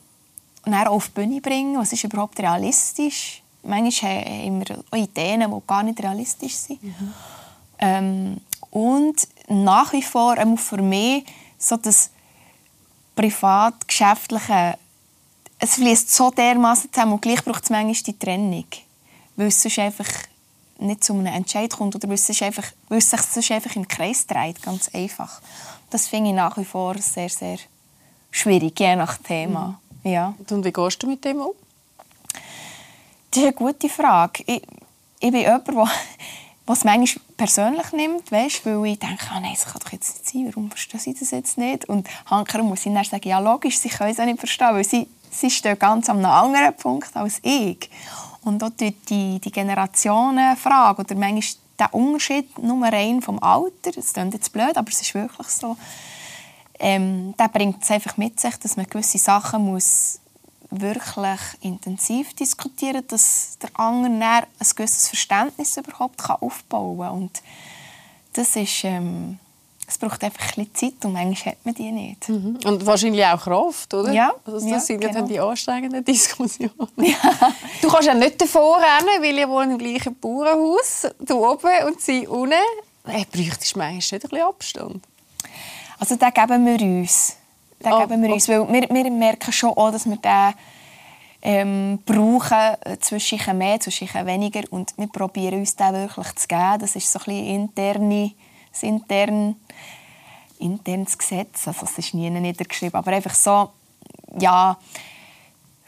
näher 0.66 0.92
auf 0.92 1.08
die 1.08 1.14
Bühne 1.14 1.42
bringen, 1.42 1.78
was 1.78 1.94
ist 1.94 2.04
überhaupt 2.04 2.40
realistisch. 2.40 3.42
Manchmal 3.64 4.26
haben 4.26 4.66
wir 4.68 5.00
Ideen, 5.00 5.50
die 5.50 5.68
gar 5.68 5.84
nicht 5.84 6.02
realistisch 6.02 6.56
sind. 6.56 6.84
Mhm. 6.84 7.14
Ähm, 7.80 8.42
und 8.70 9.28
nach 9.54 9.94
wie 9.94 10.02
vor, 10.02 10.38
auch 10.38 10.58
für 10.58 10.82
mich, 10.82 11.26
so 11.58 11.78
das 11.78 12.10
privat-geschäftliche, 13.16 14.78
es 15.60 15.76
fließt 15.76 16.14
so 16.14 16.32
dermaßen 16.32 16.92
zusammen 16.92 17.14
und 17.14 17.22
gleich 17.22 17.44
braucht 17.44 17.64
es 17.64 17.70
manchmal 17.70 17.94
die 17.94 18.20
Trennung. 18.20 18.66
Weil 19.36 19.48
es 19.48 19.62
sonst 19.62 19.80
einfach 19.80 20.10
nicht 20.80 21.04
zu 21.04 21.14
einem 21.14 21.28
Entscheid 21.28 21.72
kommt 21.72 21.96
oder 21.96 22.08
weil 22.08 22.16
es, 22.16 22.42
einfach, 22.42 22.66
weil 22.90 22.98
es 22.98 23.10
sich 23.10 23.22
sonst 23.22 23.52
einfach 23.52 23.76
im 23.76 23.88
Kreis 23.88 24.28
dreht, 24.28 24.62
ganz 24.62 24.90
einfach. 24.94 25.42
Das 25.90 26.08
finde 26.08 26.32
ich 26.32 26.36
nach 26.36 26.58
wie 26.58 26.66
vor 26.66 26.98
sehr, 26.98 27.30
sehr 27.30 27.58
schwierig, 28.32 28.80
je 28.80 28.96
nach 28.96 29.18
Thema. 29.18 29.80
Mhm. 30.04 30.12
Ja. 30.12 30.34
Und 30.50 30.66
wie 30.66 30.74
gehst 30.74 31.02
du 31.02 31.08
mit 31.08 31.24
dem 31.24 31.40
um? 31.40 31.54
Das 33.32 33.38
ist 33.38 33.44
eine 33.44 33.54
gute 33.54 33.90
Frage. 33.90 34.44
Ich, 34.46 34.62
ich 35.20 35.32
bin 35.32 35.42
jemand, 35.42 35.68
der 35.68 35.88
was 36.66 36.84
manchmal 36.84 37.24
persönlich 37.44 37.92
nimmt, 37.92 38.32
weißt, 38.32 38.66
weil 38.66 38.86
ich 38.86 39.00
denke, 39.00 39.26
oh 39.36 39.40
nein, 39.42 39.52
das 39.54 39.66
kann 39.66 39.82
doch 39.84 39.92
jetzt 39.92 40.16
nicht 40.16 40.30
sein, 40.32 40.46
warum 40.48 40.70
verstehen 40.70 41.02
sie 41.02 41.14
das 41.14 41.32
jetzt 41.32 41.58
nicht? 41.58 41.84
Und 41.90 42.08
Hanker 42.28 42.64
muss 42.64 42.86
ich 42.86 42.94
dann 42.94 43.04
sagen, 43.04 43.28
ja 43.28 43.40
logisch, 43.40 43.80
sie 43.80 43.90
können 43.90 44.12
es 44.12 44.20
auch 44.22 44.24
nicht 44.24 44.40
verstehen, 44.40 44.70
weil 44.72 44.86
sie, 44.86 45.10
sie 45.30 45.50
stehen 45.50 45.78
ganz 45.78 46.10
an 46.10 46.20
einem 46.20 46.32
anderen 46.32 46.74
Punkt 46.74 47.14
als 47.18 47.40
ich. 47.42 47.90
Und 48.46 48.64
auch 48.64 48.70
die, 48.70 48.94
die 49.40 49.52
Generationenfrage 49.52 51.02
oder 51.02 51.16
manchmal 51.16 51.44
der 51.80 51.94
Unterschied 51.94 52.58
nur 52.60 52.88
rein 52.88 53.22
vom 53.22 53.44
Alter, 53.44 53.92
das 53.94 54.14
klingt 54.14 54.34
jetzt 54.34 54.54
blöd, 54.54 54.78
aber 54.78 54.90
es 54.90 55.02
ist 55.02 55.14
wirklich 55.14 55.48
so, 55.48 55.76
ähm, 56.80 57.34
der 57.38 57.50
bringt 57.50 57.84
es 57.84 57.92
einfach 57.92 58.16
mit 58.16 58.40
sich, 58.40 58.56
dass 58.56 58.78
man 58.78 58.88
gewisse 58.88 59.18
Sachen 59.18 59.66
muss 59.66 60.22
wirklich 60.82 61.40
intensiv 61.62 62.34
diskutieren 62.34 63.04
dass 63.08 63.58
der 63.62 63.70
andere 63.80 64.12
ein 64.14 64.68
gewisses 64.76 65.10
Verständnis 65.10 65.78
überhaupt 65.78 66.18
kann 66.18 66.38
aufbauen 66.42 67.00
kann. 67.00 67.12
Und 67.12 67.42
das 68.34 68.56
ist... 68.56 68.84
Ähm, 68.84 69.40
es 69.88 69.98
braucht 69.98 70.24
einfach 70.24 70.58
ein 70.58 70.66
bisschen 70.66 70.94
Zeit 70.94 71.06
und 71.06 71.14
manchmal 71.14 71.54
hat 71.56 71.66
man 71.66 71.74
die 71.76 71.92
nicht. 71.92 72.30
Mhm. 72.30 72.58
Und 72.66 72.86
wahrscheinlich 72.86 73.26
auch 73.26 73.42
Kraft, 73.42 73.94
oder? 73.94 74.12
Ja. 74.12 74.34
Also 74.46 74.60
das 74.60 74.70
ja, 74.70 74.80
sind 74.80 75.02
genau. 75.02 75.14
dann 75.14 75.28
die 75.28 75.40
anstrengenden 75.40 76.04
Diskussionen. 76.06 76.72
Ja. 76.98 77.16
Du 77.82 77.90
kannst 77.90 78.08
ja 78.08 78.14
nicht 78.14 78.42
davor 78.42 78.78
rennen, 78.78 79.22
weil 79.22 79.38
ihr 79.38 79.50
wohnt 79.50 79.72
im 79.72 79.78
gleichen 79.78 80.16
Bauernhaus, 80.16 81.08
du 81.20 81.46
oben 81.46 81.88
und 81.88 82.02
sie 82.02 82.28
unten. 82.28 82.54
Hey, 83.06 83.26
bräuchtest 83.32 83.76
du 83.76 83.80
manchmal 83.80 83.96
nicht 83.96 84.14
ein 84.14 84.20
bisschen 84.20 84.42
Abstand? 84.42 85.04
Also 86.00 86.16
den 86.16 86.34
geben 86.34 86.66
wir 86.66 86.82
uns. 86.82 87.36
Den 87.84 87.94
Oh, 87.94 88.00
geben 88.00 88.24
wir 88.24 88.34
uns, 88.34 88.48
weil 88.48 88.68
wir, 88.72 88.90
wir 88.90 89.12
merken 89.12 89.52
schon 89.52 89.72
auch, 89.72 89.92
dass 89.92 90.06
wir 90.06 90.18
den 90.18 90.54
ähm, 91.42 92.00
brauchen, 92.06 92.76
äh, 92.86 92.98
zwischen 93.00 93.58
mehr, 93.58 93.80
zwischen 93.80 94.08
weniger 94.26 94.62
und 94.72 94.94
wir 94.98 95.08
probieren 95.08 95.60
uns 95.60 95.76
den 95.76 95.94
wirklich 95.94 96.36
zu 96.36 96.48
geben. 96.48 96.80
Das 96.80 96.96
ist 96.96 97.12
so 97.12 97.20
ein 97.20 97.26
bisschen 97.26 97.46
interne, 97.46 98.32
das 98.72 98.84
intern, 98.84 99.56
internes 100.60 101.18
Gesetz, 101.18 101.68
also 101.68 101.86
es 101.86 101.98
ist 101.98 102.14
nie 102.14 102.30
niedergeschrieben, 102.30 102.98
aber 102.98 103.12
einfach 103.12 103.36
so, 103.36 103.72
ja, 104.40 104.78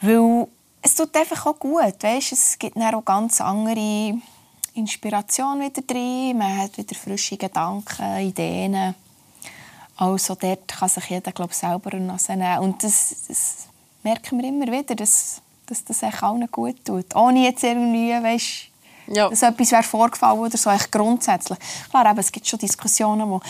weil 0.02 0.46
es 0.82 0.94
tut 0.94 1.16
einfach 1.16 1.46
auch 1.46 1.58
gut, 1.58 2.02
weißt? 2.02 2.32
es 2.32 2.58
gibt 2.58 2.76
dann 2.76 2.94
auch 2.94 3.04
ganz 3.04 3.40
andere 3.40 4.14
Inspiration 4.74 5.60
wieder 5.60 5.82
drin, 5.82 6.36
man 6.36 6.58
hat 6.58 6.76
wieder 6.76 6.94
frische 6.94 7.38
Gedanken, 7.38 8.18
Ideen. 8.18 8.94
Also 9.96 10.34
dort 10.34 10.68
kann 10.68 10.88
sich 10.88 11.04
jeder 11.06 11.32
glaub, 11.32 11.54
selber 11.54 11.92
eine 11.92 12.04
Nase 12.04 12.36
nehmen. 12.36 12.58
Und 12.58 12.82
das, 12.84 13.14
das 13.28 13.66
merken 14.02 14.38
wir 14.40 14.48
immer 14.48 14.66
wieder, 14.66 14.94
dass, 14.94 15.40
dass 15.66 15.84
das 15.84 16.02
echt 16.02 16.22
allen 16.22 16.46
gut 16.50 16.84
tut. 16.84 17.14
Ohne 17.16 17.44
jetzt 17.44 17.62
irgendwie, 17.64 18.10
weißt, 18.10 19.14
Ja. 19.14 19.28
dass 19.30 19.42
etwas 19.42 19.72
wäre 19.72 19.82
vorgefallen 19.82 20.38
oder 20.40 20.56
so, 20.58 20.68
echt 20.70 20.92
grundsätzlich. 20.92 21.58
Klar, 21.90 22.10
eben, 22.10 22.18
es 22.18 22.30
gibt 22.30 22.46
schon 22.46 22.58
Diskussionen, 22.58 23.28
wo 23.30 23.40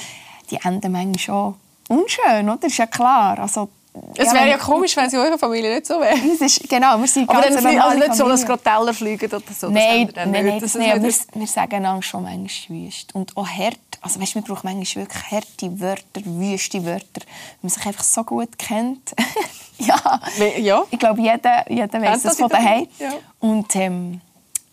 die 0.51 0.59
enden 0.63 0.93
manchmal 0.93 1.19
schon 1.19 1.55
unschön, 1.89 2.49
oder? 2.49 2.67
ist 2.67 2.77
ja 2.77 2.87
klar. 2.87 3.39
Also, 3.41 3.69
Es 4.15 4.33
wäre 4.33 4.49
ja 4.51 4.59
komisch, 4.59 4.97
wenn 4.97 5.07
es 5.07 5.15
in 5.15 5.19
eurer 5.19 5.39
Familie 5.39 5.75
nicht 5.75 5.87
so 5.87 5.99
wäre. 6.01 6.17
Ist, 6.45 6.69
genau, 6.69 6.99
wir 7.01 7.09
sind 7.09 7.29
Aber 7.29 7.41
ganz 7.41 7.63
dann 7.63 7.79
also 7.81 7.99
nicht 7.99 8.15
so, 8.15 8.29
dass 8.29 8.45
gerade 8.45 8.63
Teller 8.63 8.95
fliegen 8.95 9.27
oder 9.33 9.43
so. 9.59 9.69
Nein, 9.71 10.11
das 10.15 10.27
nein, 10.27 10.47
nein, 10.47 10.61
das 10.61 10.75
nicht. 10.75 11.03
Wir, 11.03 11.41
wir 11.41 11.47
sagen 11.47 11.77
einander 11.77 12.03
schon 12.03 12.23
manchmal 12.23 12.79
wüst. 12.87 13.15
Und 13.15 13.37
auch 13.37 13.49
hart. 13.49 13.79
Also 14.01 14.21
weißt, 14.21 14.35
wir 14.35 14.43
brauchen 14.43 14.61
manchmal 14.65 15.05
wirklich 15.05 15.31
harte 15.31 15.81
Wörter, 15.81 16.21
wüste 16.25 16.85
Wörter. 16.85 17.23
Wenn 17.23 17.63
man 17.63 17.71
sich 17.71 17.87
einfach 17.87 18.05
so 18.05 18.25
gut 18.25 18.59
kennt. 18.59 19.15
ja. 19.79 20.21
Ja. 20.59 20.85
Ich 20.91 20.99
glaube, 20.99 21.21
jeder, 21.21 21.71
jeder 21.71 22.01
weiß 22.01 22.23
das 22.23 22.37
von 22.39 22.49
daheim. 22.49 22.87
Familie, 22.89 23.21
Und 23.41 23.77
ähm, 23.77 24.21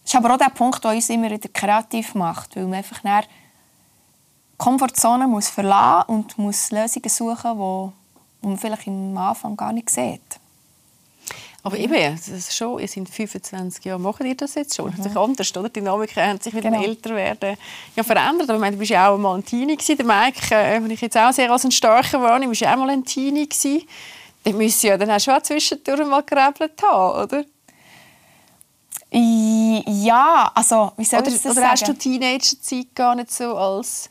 das 0.03 0.13
ist 0.13 0.17
aber 0.17 0.33
auch 0.33 0.37
der 0.37 0.49
Punkt, 0.49 0.83
der 0.83 0.91
uns 0.91 1.09
immer 1.09 1.29
wieder 1.31 1.49
kreativ 1.49 2.15
macht. 2.15 2.55
Weil 2.55 2.63
man 2.63 2.75
einfach 2.75 2.99
dann 3.01 3.23
die 3.23 4.57
Komfortzone 4.57 5.27
muss 5.27 5.49
verlassen 5.49 6.09
und 6.09 6.37
muss 6.37 6.71
Lösungen 6.71 7.09
suchen, 7.09 7.57
wo, 7.57 7.93
wo 8.41 8.49
man 8.49 8.57
vielleicht 8.57 8.87
am 8.87 9.17
Anfang 9.17 9.57
gar 9.57 9.73
nicht 9.73 9.89
sieht. 9.89 10.39
Aber 11.65 11.77
eben, 11.77 11.93
das 11.93 12.27
ist 12.27 12.53
schon, 12.55 12.79
ihr 12.79 12.87
seid 12.89 13.07
25 13.07 13.85
Jahre, 13.85 13.97
macht 13.99 14.21
ihr 14.21 14.35
das 14.35 14.55
jetzt 14.55 14.75
schon? 14.75 14.93
Das 14.97 15.05
ist 15.05 15.15
anders, 15.15 15.55
oder? 15.55 15.69
Die 15.69 15.79
Dynamiken 15.79 16.21
haben 16.21 16.39
sich 16.41 16.53
mit 16.53 16.63
Genau. 16.63 16.81
dem 16.81 16.89
Älterwerden 16.89 17.55
ja, 17.95 18.03
verändert. 18.03 18.49
Aber 18.49 18.55
ich 18.55 18.59
meine, 18.59 18.75
du 18.75 18.79
bist 18.79 18.91
ja 18.91 19.09
auch 19.09 19.17
mal 19.17 19.35
ein 19.35 19.45
Teenie 19.45 19.77
gewesen. 19.77 19.95
Der 19.95 20.05
Mike, 20.05 20.53
äh, 20.53 20.79
den 20.81 20.91
ich 20.91 20.99
jetzt 20.99 21.17
auch 21.17 21.31
sehr 21.31 21.49
als 21.49 21.63
ein 21.63 21.71
starker 21.71 22.21
wahrnehme, 22.21 22.49
bist 22.49 22.61
ja 22.61 22.73
auch 22.73 22.77
mal 22.77 22.89
ein 22.89 23.05
Teenie 23.05 23.47
gewesen. 23.47 23.87
Dann 24.43 24.57
müsst 24.57 24.83
ihr 24.83 24.89
ja 24.89 24.97
dann 24.97 25.09
auch 25.09 25.21
schon 25.21 25.41
zwischendurch 25.41 26.05
mal 26.05 26.21
gerebelt 26.23 26.73
haben, 26.83 27.23
oder? 27.23 27.45
Ja, 29.15 30.51
also, 30.53 30.91
wie 30.97 31.05
soll 31.05 31.19
Oder, 31.21 31.29
ich 31.29 31.41
das 31.41 31.57
oder 31.57 31.69
hast 31.69 31.83
du 31.83 31.87
sagen? 31.87 31.99
Teenager-Zeit 31.99 32.87
gar 32.95 33.15
nicht 33.15 33.31
so 33.31 33.55
als... 33.55 34.09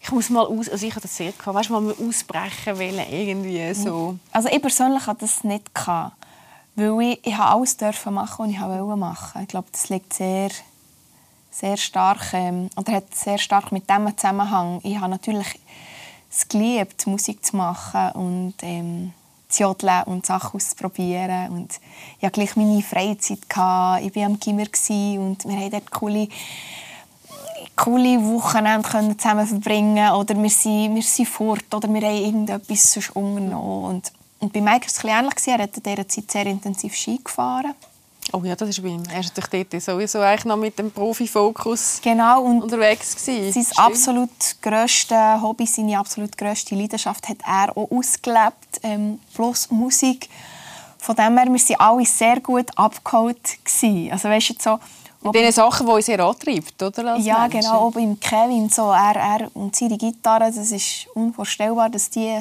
Ich 0.00 0.12
muss 0.12 0.30
mal 0.30 0.44
aus... 0.46 0.68
Also 0.68 0.86
ich 0.86 0.92
hatte 0.92 1.08
das 1.08 1.16
sehr 1.16 1.32
gehabt. 1.32 1.56
Weißt 1.56 1.70
du, 1.70 1.80
mal 1.80 1.94
ausbrechen 2.06 2.78
wollen, 2.78 3.00
irgendwie 3.10 3.72
so... 3.74 4.16
Also 4.30 4.48
ich 4.48 4.60
persönlich 4.60 5.06
hatte 5.06 5.20
das 5.22 5.42
nicht. 5.42 5.74
Gehabt, 5.74 6.16
weil 6.74 7.00
ich, 7.02 7.26
ich 7.26 7.36
alles 7.36 7.76
dürfen 7.76 8.14
machen, 8.14 8.46
was 8.46 8.50
ich 8.50 8.60
wollte 8.60 8.96
machen. 8.96 9.42
Ich 9.42 9.48
glaube, 9.48 9.68
das 9.72 9.88
liegt 9.88 10.12
sehr, 10.12 10.50
sehr 11.50 11.76
stark... 11.76 12.32
Ähm, 12.32 12.70
oder 12.76 12.92
hat 12.92 13.14
sehr 13.14 13.38
stark 13.38 13.72
mit 13.72 13.88
dem 13.88 14.16
Zusammenhang. 14.16 14.80
Ich 14.82 14.98
habe 14.98 15.10
natürlich 15.10 15.60
es 16.30 16.48
geliebt, 16.48 17.06
Musik 17.06 17.44
zu 17.44 17.56
machen 17.56 18.12
und 18.12 18.54
ähm, 18.62 19.12
zu 19.48 19.64
jodeln 19.64 20.04
und 20.04 20.24
Sachen 20.24 20.56
auszuprobieren. 20.56 21.50
Und 21.50 21.78
ich 22.18 22.24
hatte 22.24 22.40
gleich 22.40 22.56
meine 22.56 22.82
Freizeit. 22.82 23.48
Gehabt. 23.48 24.04
Ich 24.04 24.16
war 24.16 24.24
am 24.24 24.40
Gimmer 24.40 24.62
und 24.62 25.44
wir 25.44 25.56
haben 25.56 25.70
dort 25.70 25.90
coole 25.90 26.28
coole 27.76 28.20
Wochenende 28.22 28.88
können 28.88 29.18
zusammen 29.18 29.46
verbringen 29.46 30.12
oder 30.12 30.40
wir 30.40 30.50
sind, 30.50 30.94
wir 30.94 31.02
sind 31.02 31.28
fort 31.28 31.74
oder 31.74 31.92
wir 31.92 32.02
haben 32.02 32.16
irgendetwas 32.16 32.92
sonst 32.92 33.16
unternommen. 33.16 33.84
Und, 33.84 34.12
und 34.42 34.52
bei 34.52 34.60
Mike 34.60 34.86
war 34.86 34.88
es 34.88 35.04
ähnlich. 35.04 35.34
gewesen. 35.36 35.50
Er 35.58 35.62
hat 35.62 35.76
in 35.76 35.82
dieser 35.82 36.08
Zeit 36.08 36.30
sehr 36.30 36.46
intensiv 36.46 36.94
Ski 36.94 37.18
gefahren. 37.22 37.74
Oh 38.32 38.40
ja, 38.44 38.54
das 38.54 38.68
ist 38.68 38.82
bei 38.82 38.88
ihm. 38.88 39.02
Er 39.12 39.20
ist 39.20 39.36
natürlich 39.36 39.68
dort 39.68 39.82
sowieso 39.82 40.20
eigentlich 40.20 40.44
noch 40.44 40.56
mit 40.56 40.78
dem 40.78 40.90
Profifokus 40.92 42.00
Genau, 42.02 42.42
und 42.42 42.62
unterwegs 42.62 43.16
gewesen. 43.16 43.52
sein 43.52 43.64
Stimmt. 43.64 43.78
absolut 43.78 44.30
grösste 44.62 45.40
Hobby, 45.42 45.66
seine 45.66 45.98
absolut 45.98 46.36
grösste 46.38 46.74
Leidenschaft 46.74 47.28
hat 47.28 47.38
er 47.46 47.76
auch 47.76 47.90
ausgelebt, 47.90 48.80
ähm, 48.84 49.18
plus 49.34 49.70
Musik. 49.70 50.28
Von 50.98 51.16
dem 51.16 51.36
her, 51.36 51.46
wir 51.46 51.52
waren 51.60 51.80
alle 51.80 52.06
sehr 52.06 52.40
gut 52.40 52.66
abgeholt. 52.78 53.42
gewesen. 53.64 54.12
Also 54.12 54.28
weißt 54.28 54.50
du, 54.50 54.54
so, 54.60 54.78
Mit 55.24 55.34
den 55.34 55.52
Sachen, 55.52 55.86
die 55.86 55.92
uns 55.92 56.06
sehr 56.06 56.20
antreibt, 56.20 56.80
oder? 56.82 57.14
Als 57.14 57.24
Ja, 57.24 57.38
Menschen. 57.40 57.60
genau. 57.60 57.72
Auch 57.88 57.92
beim 57.92 58.18
Kevin, 58.20 58.68
so, 58.68 58.90
er, 58.92 59.16
er 59.16 59.50
und 59.56 59.74
seine 59.74 59.98
Gitarre, 59.98 60.52
das 60.52 60.70
ist 60.70 61.06
unvorstellbar, 61.14 61.90
dass 61.90 62.08
die, 62.08 62.40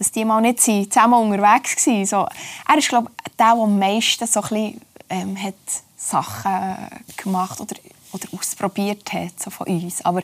dass 0.00 0.10
die 0.10 0.24
mal 0.24 0.40
nicht 0.40 0.62
sind, 0.62 0.90
zusammen 0.90 1.30
unterwegs 1.30 1.86
waren. 1.86 2.06
So, 2.06 2.26
er 2.66 2.78
ist, 2.78 2.88
glaube 2.88 3.10
ich, 3.10 3.36
der, 3.36 3.52
der 3.54 3.62
am 3.62 3.78
meisten 3.78 4.26
so 4.26 4.40
ein 4.40 4.48
bisschen, 4.48 4.80
ähm, 5.10 5.42
hat 5.42 5.54
Sachen 5.94 6.76
gemacht 7.18 7.60
oder, 7.60 7.76
oder 8.12 8.26
ausprobiert 8.32 9.12
hat 9.12 9.38
so 9.38 9.50
von 9.50 9.66
uns. 9.66 10.02
Aber 10.02 10.22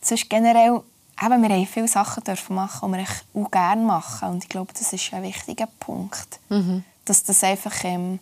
sonst 0.00 0.30
generell, 0.30 0.80
eben, 1.20 1.42
wir 1.42 1.48
haben 1.48 1.66
viele 1.66 1.88
Sachen 1.88 2.22
dürfen 2.22 2.54
machen, 2.54 2.92
die 2.92 2.98
wir 2.98 3.42
auch 3.42 3.50
gerne 3.50 3.82
machen. 3.82 4.28
Und 4.28 4.44
ich 4.44 4.48
glaube, 4.48 4.72
das 4.72 4.92
ist 4.92 5.12
ein 5.12 5.24
wichtiger 5.24 5.66
Punkt. 5.80 6.38
Mhm. 6.48 6.84
Dass 7.04 7.24
das 7.24 7.42
einfach... 7.42 7.74
Ähm, 7.82 8.20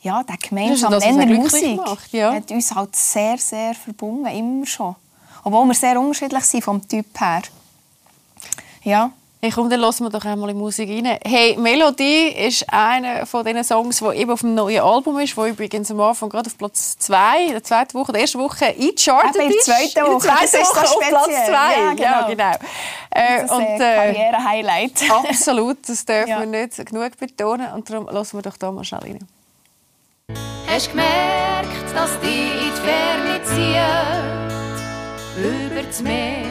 ja, 0.00 0.22
der 0.22 0.36
gemeinsame 0.36 0.96
was 0.96 1.04
Nenner 1.04 1.26
er 1.26 1.36
Musik 1.36 1.76
macht, 1.76 2.12
ja. 2.12 2.34
hat 2.34 2.50
uns 2.50 2.74
halt 2.74 2.94
sehr, 2.94 3.38
sehr 3.38 3.74
verbunden, 3.74 4.26
immer 4.26 4.66
schon. 4.66 4.94
Obwohl 5.42 5.66
wir 5.66 5.74
sehr 5.74 5.98
unterschiedlich 5.98 6.44
sind 6.44 6.62
vom 6.62 6.86
Typ 6.86 7.18
her. 7.18 7.42
Ja, 8.82 9.10
Hey, 9.44 9.50
komm, 9.50 9.68
dann 9.68 9.82
hören 9.82 9.94
wir 10.00 10.08
doch 10.08 10.24
einmal 10.24 10.48
in 10.48 10.56
die 10.56 10.62
Musik 10.62 10.88
rein. 10.88 11.18
Hey, 11.22 11.54
Melodie 11.58 12.28
ist 12.28 12.64
einer 12.72 13.26
von 13.26 13.44
diesen 13.44 13.62
Songs, 13.62 13.98
der 13.98 14.12
eben 14.14 14.30
auf 14.30 14.40
dem 14.40 14.54
neuen 14.54 14.80
Album 14.80 15.18
ist, 15.18 15.36
der 15.36 15.44
übrigens 15.44 15.90
am 15.90 16.00
Anfang 16.00 16.30
gerade 16.30 16.46
auf 16.48 16.56
Platz 16.56 16.96
2, 16.96 17.48
der 17.50 17.62
zweiten 17.62 17.92
Woche, 17.92 18.12
der 18.12 18.22
ersten 18.22 18.38
Woche 18.40 18.64
eingechartet 18.68 19.36
Eben 19.36 19.42
in 19.42 19.50
der 19.50 19.58
ist. 19.58 19.64
zweiten 19.66 20.06
Woche. 20.06 20.28
Das 20.40 20.54
ist 20.54 20.74
so 20.74 20.80
auf 20.80 20.98
Platz 20.98 21.24
2. 21.26 21.32
speziell. 21.34 21.52
Ja, 21.52 21.92
Ja, 21.92 21.92
genau. 21.92 22.26
genau. 22.28 22.52
Äh, 23.10 23.42
das 23.42 23.42
ist 23.44 23.50
und, 23.50 23.62
ein 23.64 23.80
äh, 23.82 24.14
Karriere-Highlight. 24.14 25.10
absolut, 25.28 25.76
das 25.90 26.06
dürfen 26.06 26.28
Ja. 26.30 26.38
wir 26.40 26.46
nicht 26.46 26.86
genug 26.86 27.18
betonen. 27.18 27.70
Und 27.74 27.90
darum 27.90 28.08
hören 28.08 28.26
wir 28.32 28.40
doch 28.40 28.56
da 28.56 28.72
mal 28.72 28.82
schnell 28.82 29.02
rein. 29.02 29.18
Hast 30.66 30.88
gemerkt, 30.90 31.94
dass 31.94 32.18
die 32.20 32.28
in 32.28 32.72
die 32.72 32.80
Ferne 32.80 33.44
zieht? 33.44 33.76
Über 35.44 35.82
das 35.82 36.00
Meer 36.00 36.46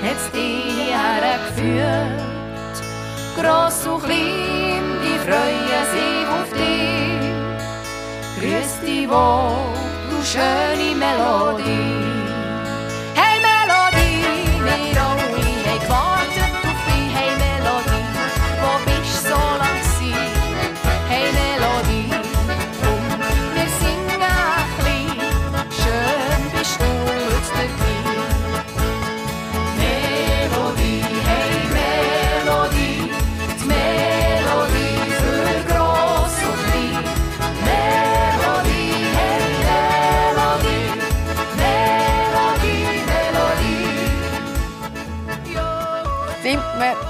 hat's 0.00 0.30
dich 0.30 0.94
hergeführt. 0.94 2.35
Gross 3.36 3.86
und 3.86 4.02
klein, 4.02 4.84
die 5.02 5.18
freuen 5.18 5.84
sich 5.92 6.26
auf 6.36 6.50
dich. 6.56 7.26
Grüß 8.38 8.80
dich 8.80 9.06
wohl, 9.10 9.74
du 10.08 10.16
schöne 10.24 10.94
Melodie. 10.96 12.05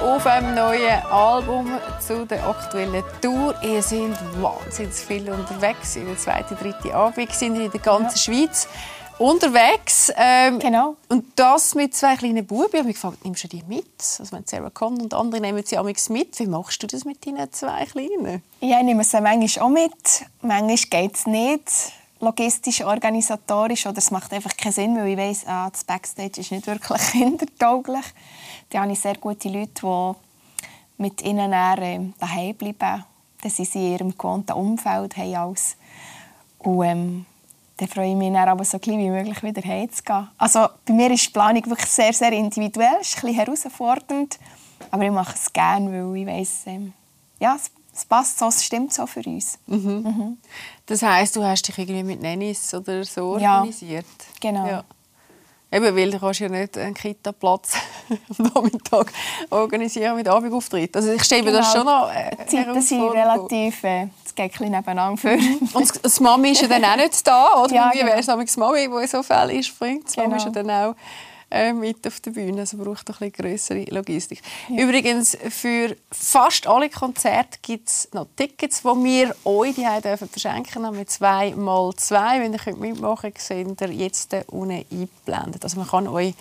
Auf 0.06 0.25
einem 0.25 0.54
neuen 0.54 1.02
Album 1.10 1.68
zu 1.98 2.26
der 2.26 2.46
aktuellen 2.46 3.02
Tour. 3.20 3.54
Ihr 3.62 3.82
seid 3.82 4.16
wahnsinnig 4.40 4.94
viel 4.94 5.28
unterwegs. 5.28 5.96
In 5.96 6.06
der 6.06 6.16
zweiten, 6.16 6.56
dritten 6.56 6.92
Abend 6.92 7.32
sind 7.32 7.56
in 7.56 7.70
der 7.70 7.80
ganzen 7.80 8.32
ja. 8.32 8.46
Schweiz 8.46 8.68
unterwegs. 9.18 10.12
Ähm, 10.16 10.60
genau. 10.60 10.96
Und 11.08 11.25
das 11.34 11.75
mit 11.75 11.94
zwei 11.94 12.14
kleinen 12.14 12.46
Buben. 12.46 12.68
Ich 12.70 12.78
habe 12.78 12.86
mich 12.86 12.94
gefragt, 12.94 13.25
nimmst 13.25 13.42
du 13.44 13.48
die 13.48 13.64
mit? 13.66 13.84
Also 14.18 14.30
wenn 14.30 14.46
Sarah 14.46 14.70
Connor 14.70 15.02
und 15.02 15.12
andere 15.12 15.40
nehmen 15.40 15.64
sie 15.64 15.76
amigs 15.76 16.08
mit. 16.08 16.38
Wie 16.38 16.46
machst 16.46 16.80
du 16.82 16.86
das 16.86 17.04
mit 17.04 17.26
deinen 17.26 17.52
zwei 17.52 17.84
Kleinen? 17.86 18.42
Ja, 18.60 18.78
ich 18.78 18.84
nehme 18.84 19.02
sie 19.02 19.20
manchmal 19.20 19.64
auch 19.64 19.70
mit. 19.70 20.25
Manchmal 20.40 20.76
geht 20.76 21.16
es 21.16 21.26
nicht 21.26 21.92
logistisch, 22.20 22.82
organisatorisch 22.82 23.86
oder 23.86 23.98
es 23.98 24.10
macht 24.10 24.32
einfach 24.32 24.56
keinen 24.56 24.72
Sinn, 24.72 24.96
weil 24.96 25.08
ich 25.08 25.18
weiss, 25.18 25.46
ah, 25.46 25.68
das 25.70 25.84
Backstage 25.84 26.40
ist 26.40 26.50
nicht 26.50 26.66
wirklich 26.66 27.00
kindertauglich. 27.12 28.04
Da 28.70 28.82
habe 28.82 28.92
ich 28.92 29.00
sehr 29.00 29.16
gute 29.16 29.49
Leute, 29.49 29.70
die 29.82 31.02
mit 31.02 31.23
ihnen 31.23 31.52
äh, 31.52 32.00
daheim 32.18 32.54
bleiben. 32.54 33.04
Dann 33.42 33.50
sind 33.50 33.68
sie 33.68 33.87
in 33.87 33.92
ihrem 33.92 34.18
gewohnten 34.18 34.52
Umfeld, 34.52 35.16
haben 35.16 35.35
alles. 35.35 35.76
Und 36.58 36.85
ähm, 36.85 37.26
dann 37.76 37.88
freue 37.88 38.11
ich 38.11 38.16
mich 38.16 38.32
dann 38.32 38.49
aber 38.49 38.64
so 38.64 38.78
gleich 38.78 38.96
wie 38.96 39.11
möglich 39.11 39.42
wieder 39.42 39.62
heimzugehen. 39.62 40.28
Also 40.38 40.66
bei 40.87 40.94
mir 40.94 41.11
ist 41.11 41.26
die 41.26 41.30
Planung 41.30 41.64
wirklich 41.66 41.90
sehr, 41.90 42.12
sehr 42.12 42.32
individuell, 42.32 42.96
es 43.00 43.08
ist 43.08 43.16
ein 43.16 43.32
bisschen 43.32 43.37
herausfordernd, 43.37 44.38
aber 44.90 45.04
ich 45.04 45.11
mache 45.11 45.35
es 45.35 45.52
gerne, 45.52 45.90
weil 45.90 46.16
ich 46.16 46.26
weiss, 46.26 46.62
ähm, 46.66 46.94
ja, 47.38 47.54
es, 47.54 47.70
es, 47.94 48.04
passt 48.06 48.38
so, 48.38 48.46
es 48.46 48.64
stimmt 48.64 48.94
so 48.94 49.06
für 49.06 49.20
uns. 49.20 49.58
Mhm. 49.66 50.02
Mhm. 50.02 50.38
Das 50.87 51.02
heisst, 51.02 51.37
du 51.37 51.44
hast 51.44 51.68
dich 51.68 51.76
irgendwie 51.76 52.02
mit 52.02 52.23
Nennis 52.23 52.73
oder 52.73 53.04
so 53.04 53.32
organisiert? 53.32 54.06
Ja, 54.42 54.50
genau. 54.50 54.66
Ja. 54.66 54.85
Eben, 55.76 55.95
weil 55.95 56.11
du 56.11 56.18
kannst 56.18 56.40
ja 56.40 56.49
nicht 56.49 56.78
einen 56.78 56.95
Kita-Platz 56.95 57.75
am 58.38 58.47
Nachmittag 58.47 59.12
organisieren 59.50 60.16
mit 60.16 60.26
Abendauftritt. 60.26 60.97
Also 60.97 61.12
ich 61.12 61.23
stelle 61.23 61.42
mir 61.42 61.50
genau. 61.50 61.62
das 61.62 61.73
schon 61.73 61.85
noch 61.85 62.11
äh, 62.11 62.30
Die 62.45 62.56
Zeiten 62.56 62.80
sind 62.80 63.11
relativ... 63.11 63.85
Äh, 63.85 64.09
geht 64.37 64.61
ein 64.61 64.71
nebeneinander 64.71 65.16
für. 65.16 65.30
Und 65.75 66.04
das 66.04 66.21
Mami 66.21 66.50
ist 66.50 66.62
ja 66.62 66.68
dann 66.68 66.85
auch 66.85 66.97
nicht 66.97 67.26
da, 67.26 67.62
oder? 67.62 67.75
Ja, 67.75 67.90
Wie 67.92 68.00
wäre 68.00 68.18
es 68.18 68.26
genau. 68.26 68.40
das 68.40 68.56
Mami, 68.56 68.88
die 68.88 69.06
so 69.06 69.23
viel 69.23 69.59
ist, 69.59 69.78
bringt? 69.78 70.04
Das 70.04 70.14
genau. 70.14 70.28
Mami 70.28 70.37
ist 70.37 70.45
ja 70.45 70.50
dann 70.50 70.71
auch 70.71 70.95
äh, 71.50 71.73
mit 71.73 72.07
auf 72.07 72.21
der 72.21 72.33
Bühne. 72.33 72.61
Also 72.61 72.76
braucht 72.76 73.09
ein 73.09 73.17
bisschen 73.19 73.33
größere 73.33 73.85
Logistik. 73.91 74.43
Ja. 74.69 74.83
Übrigens, 74.83 75.37
für 75.50 75.97
fast 76.11 76.67
alle 76.67 76.91
Konzerte 76.91 77.59
gibt 77.62 77.88
es 77.88 78.09
noch 78.12 78.26
Tickets, 78.37 78.83
die 78.83 78.87
wir 78.87 79.35
euch 79.45 79.75
die 79.75 79.87
dürfen 80.03 80.29
verschenken 80.29 80.83
dürfen. 80.83 80.99
Mit 80.99 81.11
zwei 81.11 81.55
mal 81.55 81.95
zwei. 81.97 82.41
Wenn 82.41 82.53
ihr 82.53 82.76
mitmachen 82.76 83.33
könnt, 83.33 83.38
seht 83.38 83.81
ihr 83.81 83.93
jetzt 83.93 84.35
unten 84.49 84.85
eingeblendet. 84.91 85.62
Also 85.62 85.79
man 85.79 85.88
kann 85.88 86.09
euch 86.09 86.35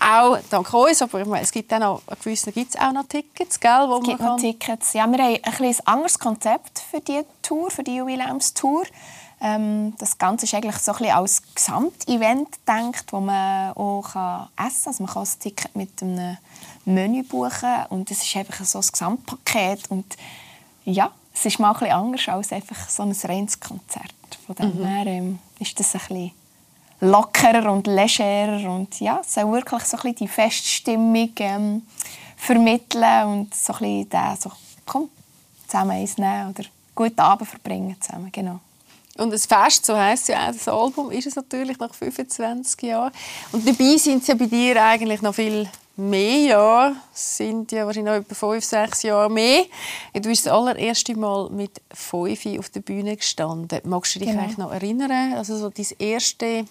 auch 0.00 0.38
dank 0.50 0.74
uns, 0.74 1.02
aber 1.02 1.20
ich 1.20 1.26
meine, 1.26 1.44
es 1.44 1.52
gibt 1.52 1.72
auch 1.72 1.78
noch, 1.78 2.02
gewissen 2.22 2.52
gibt 2.52 2.74
es 2.74 2.80
auch 2.80 2.92
noch 2.92 3.06
Tickets, 3.06 3.60
gell, 3.60 3.86
wo 3.88 3.98
es 3.98 4.04
gibt 4.04 4.20
noch 4.20 4.36
Tickets. 4.36 4.92
Ja, 4.92 5.06
wir 5.06 5.18
haben 5.18 5.38
ein, 5.44 5.60
ein 5.60 5.76
anderes 5.84 6.18
Konzept 6.18 6.80
für 6.90 7.00
diese 7.00 7.24
Tour, 7.42 7.70
für 7.70 7.84
die 7.84 7.96
Jubiläumstour. 7.96 8.84
Ähm, 9.44 9.92
das 9.98 10.16
Ganze 10.16 10.46
ist 10.46 10.54
eigentlich 10.54 10.78
so 10.78 10.92
ein 10.92 10.98
bisschen 10.98 11.14
als 11.14 11.42
Gesamtevent 11.54 12.48
gedacht, 12.64 13.12
wo 13.12 13.20
man 13.20 13.72
auch 13.74 14.02
kann 14.12 14.48
essen 14.56 14.84
kann. 14.84 14.88
Also 14.88 15.02
man 15.04 15.12
kann 15.12 15.22
das 15.22 15.38
Ticket 15.38 15.76
mit 15.76 16.02
einem 16.02 16.38
Menü 16.86 17.22
buchen 17.24 17.84
und 17.90 18.10
es 18.10 18.22
ist 18.22 18.36
einfach 18.36 18.64
so 18.64 18.78
ein 18.78 18.86
Gesamtpaket. 18.90 19.90
Und 19.90 20.16
ja, 20.86 21.10
es 21.34 21.44
ist 21.44 21.58
mal 21.58 21.72
ein 21.72 21.78
bisschen 21.78 21.92
anders 21.92 22.28
als 22.28 22.52
einfach 22.52 22.88
so 22.88 23.02
ein 23.02 23.12
reines 23.12 23.60
Konzert. 23.60 24.14
Von 24.46 24.54
dem 24.54 24.78
mhm. 24.78 24.84
her 24.86 25.06
ähm, 25.06 25.38
ist 25.58 25.78
das 25.78 25.94
ein 25.94 26.00
bisschen 26.00 26.30
lockerer 27.00 27.70
und 27.70 27.86
legerer 27.86 28.70
und 28.70 28.98
ja, 28.98 29.20
es 29.20 29.34
soll 29.34 29.52
wirklich 29.52 29.84
so 29.84 29.98
ein 29.98 30.02
bisschen 30.02 30.16
die 30.16 30.28
Feststimmung 30.28 31.32
ähm, 31.38 31.82
vermitteln 32.36 33.26
und 33.26 33.54
so 33.54 33.74
ein 33.74 33.78
bisschen 33.78 34.08
den, 34.08 34.36
so, 34.40 34.52
komm, 34.86 35.10
zusammen 35.66 35.90
eins 35.90 36.16
nehmen 36.16 36.48
oder 36.48 36.64
guten 36.94 37.20
Abend 37.20 37.48
verbringen 37.48 37.94
zusammen, 38.00 38.32
genau. 38.32 38.60
Und 39.16 39.32
das 39.32 39.46
Fest, 39.46 39.86
so 39.86 39.96
heisst 39.96 40.28
ja 40.28 40.48
auch 40.48 40.52
das 40.52 40.66
Album, 40.66 41.10
ist 41.12 41.26
es 41.26 41.36
natürlich 41.36 41.78
nach 41.78 41.94
25 41.94 42.82
Jahren. 42.82 43.12
Und 43.52 43.66
dabei 43.66 43.96
sind 43.96 44.22
es 44.22 44.28
ja 44.28 44.34
bei 44.34 44.46
dir 44.46 44.82
eigentlich 44.82 45.22
noch 45.22 45.34
viel 45.34 45.68
mehr 45.96 46.38
Jahre. 46.38 46.96
Es 47.12 47.36
sind 47.36 47.70
ja 47.70 47.86
wahrscheinlich 47.86 48.12
noch 48.12 48.20
etwa 48.20 48.34
fünf, 48.34 48.64
sechs 48.64 49.02
Jahre 49.04 49.30
mehr. 49.30 49.64
Du 50.14 50.28
bist 50.28 50.46
das 50.46 50.52
allererste 50.52 51.16
Mal 51.16 51.48
mit 51.50 51.80
fünf 51.92 52.46
auf 52.58 52.70
der 52.70 52.80
Bühne 52.80 53.16
gestanden. 53.16 53.80
Magst 53.84 54.16
du 54.16 54.18
dich 54.18 54.28
genau. 54.28 54.42
eigentlich 54.42 54.58
noch 54.58 54.72
erinnern? 54.72 55.34
Also 55.34 55.56
so 55.56 55.70
dein 55.70 55.86
erste 55.98 56.64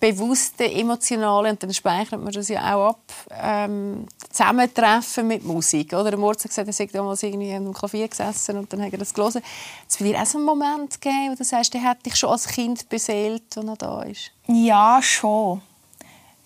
bewusste, 0.00 0.70
emotionale, 0.70 1.50
und 1.50 1.62
dann 1.62 1.72
speichert 1.74 2.22
man 2.22 2.32
das 2.32 2.48
ja 2.48 2.74
auch 2.74 2.90
ab, 2.90 3.00
ähm, 3.42 4.06
Zusammentreffen 4.30 5.26
mit 5.26 5.44
Musik. 5.44 5.92
Oder? 5.92 6.10
Der 6.10 6.20
hat 6.20 6.42
gesagt, 6.42 6.68
er 6.68 6.72
sei 6.72 6.86
damals 6.86 7.22
irgendwie 7.22 7.52
am 7.52 7.72
Klavier 7.72 8.08
gesessen 8.08 8.58
und 8.58 8.72
dann 8.72 8.82
hat 8.82 8.92
er 8.92 8.98
das 8.98 9.14
gelesen. 9.14 9.42
Es 9.88 10.00
wird 10.00 10.14
dir 10.14 10.22
auch 10.22 10.26
so 10.26 10.38
einen 10.38 10.46
Moment 10.46 11.00
gegeben, 11.00 11.30
wo 11.30 11.34
du 11.34 11.44
sagst, 11.44 11.72
der 11.74 11.82
hat 11.82 12.04
dich 12.04 12.16
schon 12.16 12.30
als 12.30 12.46
Kind 12.46 12.88
beseelt, 12.88 13.56
als 13.56 13.66
er 13.66 13.76
da 13.76 14.02
ist? 14.02 14.30
Ja, 14.46 15.00
schon. 15.02 15.62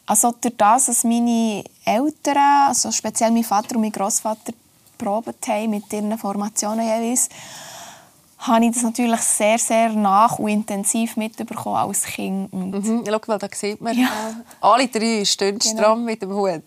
Also 0.06 0.32
durch 0.40 0.56
das, 0.56 0.86
dass 0.86 1.04
meine 1.04 1.64
Eltern, 1.84 2.68
also 2.68 2.90
speziell 2.90 3.30
mein 3.30 3.44
Vater 3.44 3.76
und 3.76 3.82
mein 3.82 3.92
Großvater, 3.92 4.52
probiert 4.98 5.46
haben 5.48 5.70
mit 5.70 5.92
ihren 5.92 6.16
Formationen 6.18 6.86
jeweils, 6.86 7.28
habe 8.38 8.64
ich 8.64 8.72
das 8.72 8.82
natürlich 8.82 9.20
sehr, 9.20 9.58
sehr 9.58 9.90
nach 9.90 10.38
und 10.38 10.48
intensiv 10.48 11.16
mitbekommen 11.16 11.76
als 11.76 12.04
Kind. 12.04 12.52
Und 12.52 12.72
mhm. 12.72 13.04
Schau 13.06 13.20
mal, 13.26 13.38
da 13.38 13.48
sieht 13.52 13.80
man, 13.80 13.96
ja. 13.96 14.08
alle 14.60 14.88
drei 14.88 15.24
stehen 15.24 15.58
genau. 15.58 15.74
stramm 15.74 16.04
mit 16.04 16.22
dem 16.22 16.34
Hut. 16.34 16.62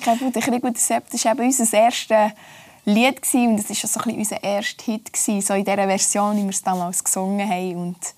Kein 0.00 0.18
Bruder, 0.18 0.40
Krieg 0.40 0.62
und 0.62 0.78
Sept 0.78 1.12
war 1.12 1.32
eben 1.32 1.46
unser 1.46 1.76
erstes 1.76 2.32
Lied 2.84 3.20
und 3.34 3.58
es 3.58 3.68
war 3.68 3.88
so 3.88 4.00
ein 4.00 4.16
unser 4.16 4.42
erster 4.42 4.84
Hit, 4.84 5.10
so 5.14 5.54
in 5.54 5.64
dieser 5.64 5.76
Version, 5.76 6.36
wie 6.36 6.42
wir 6.42 6.50
es 6.50 6.62
damals 6.62 7.04
gesungen 7.04 7.48
haben. 7.48 7.76
Und 7.76 8.14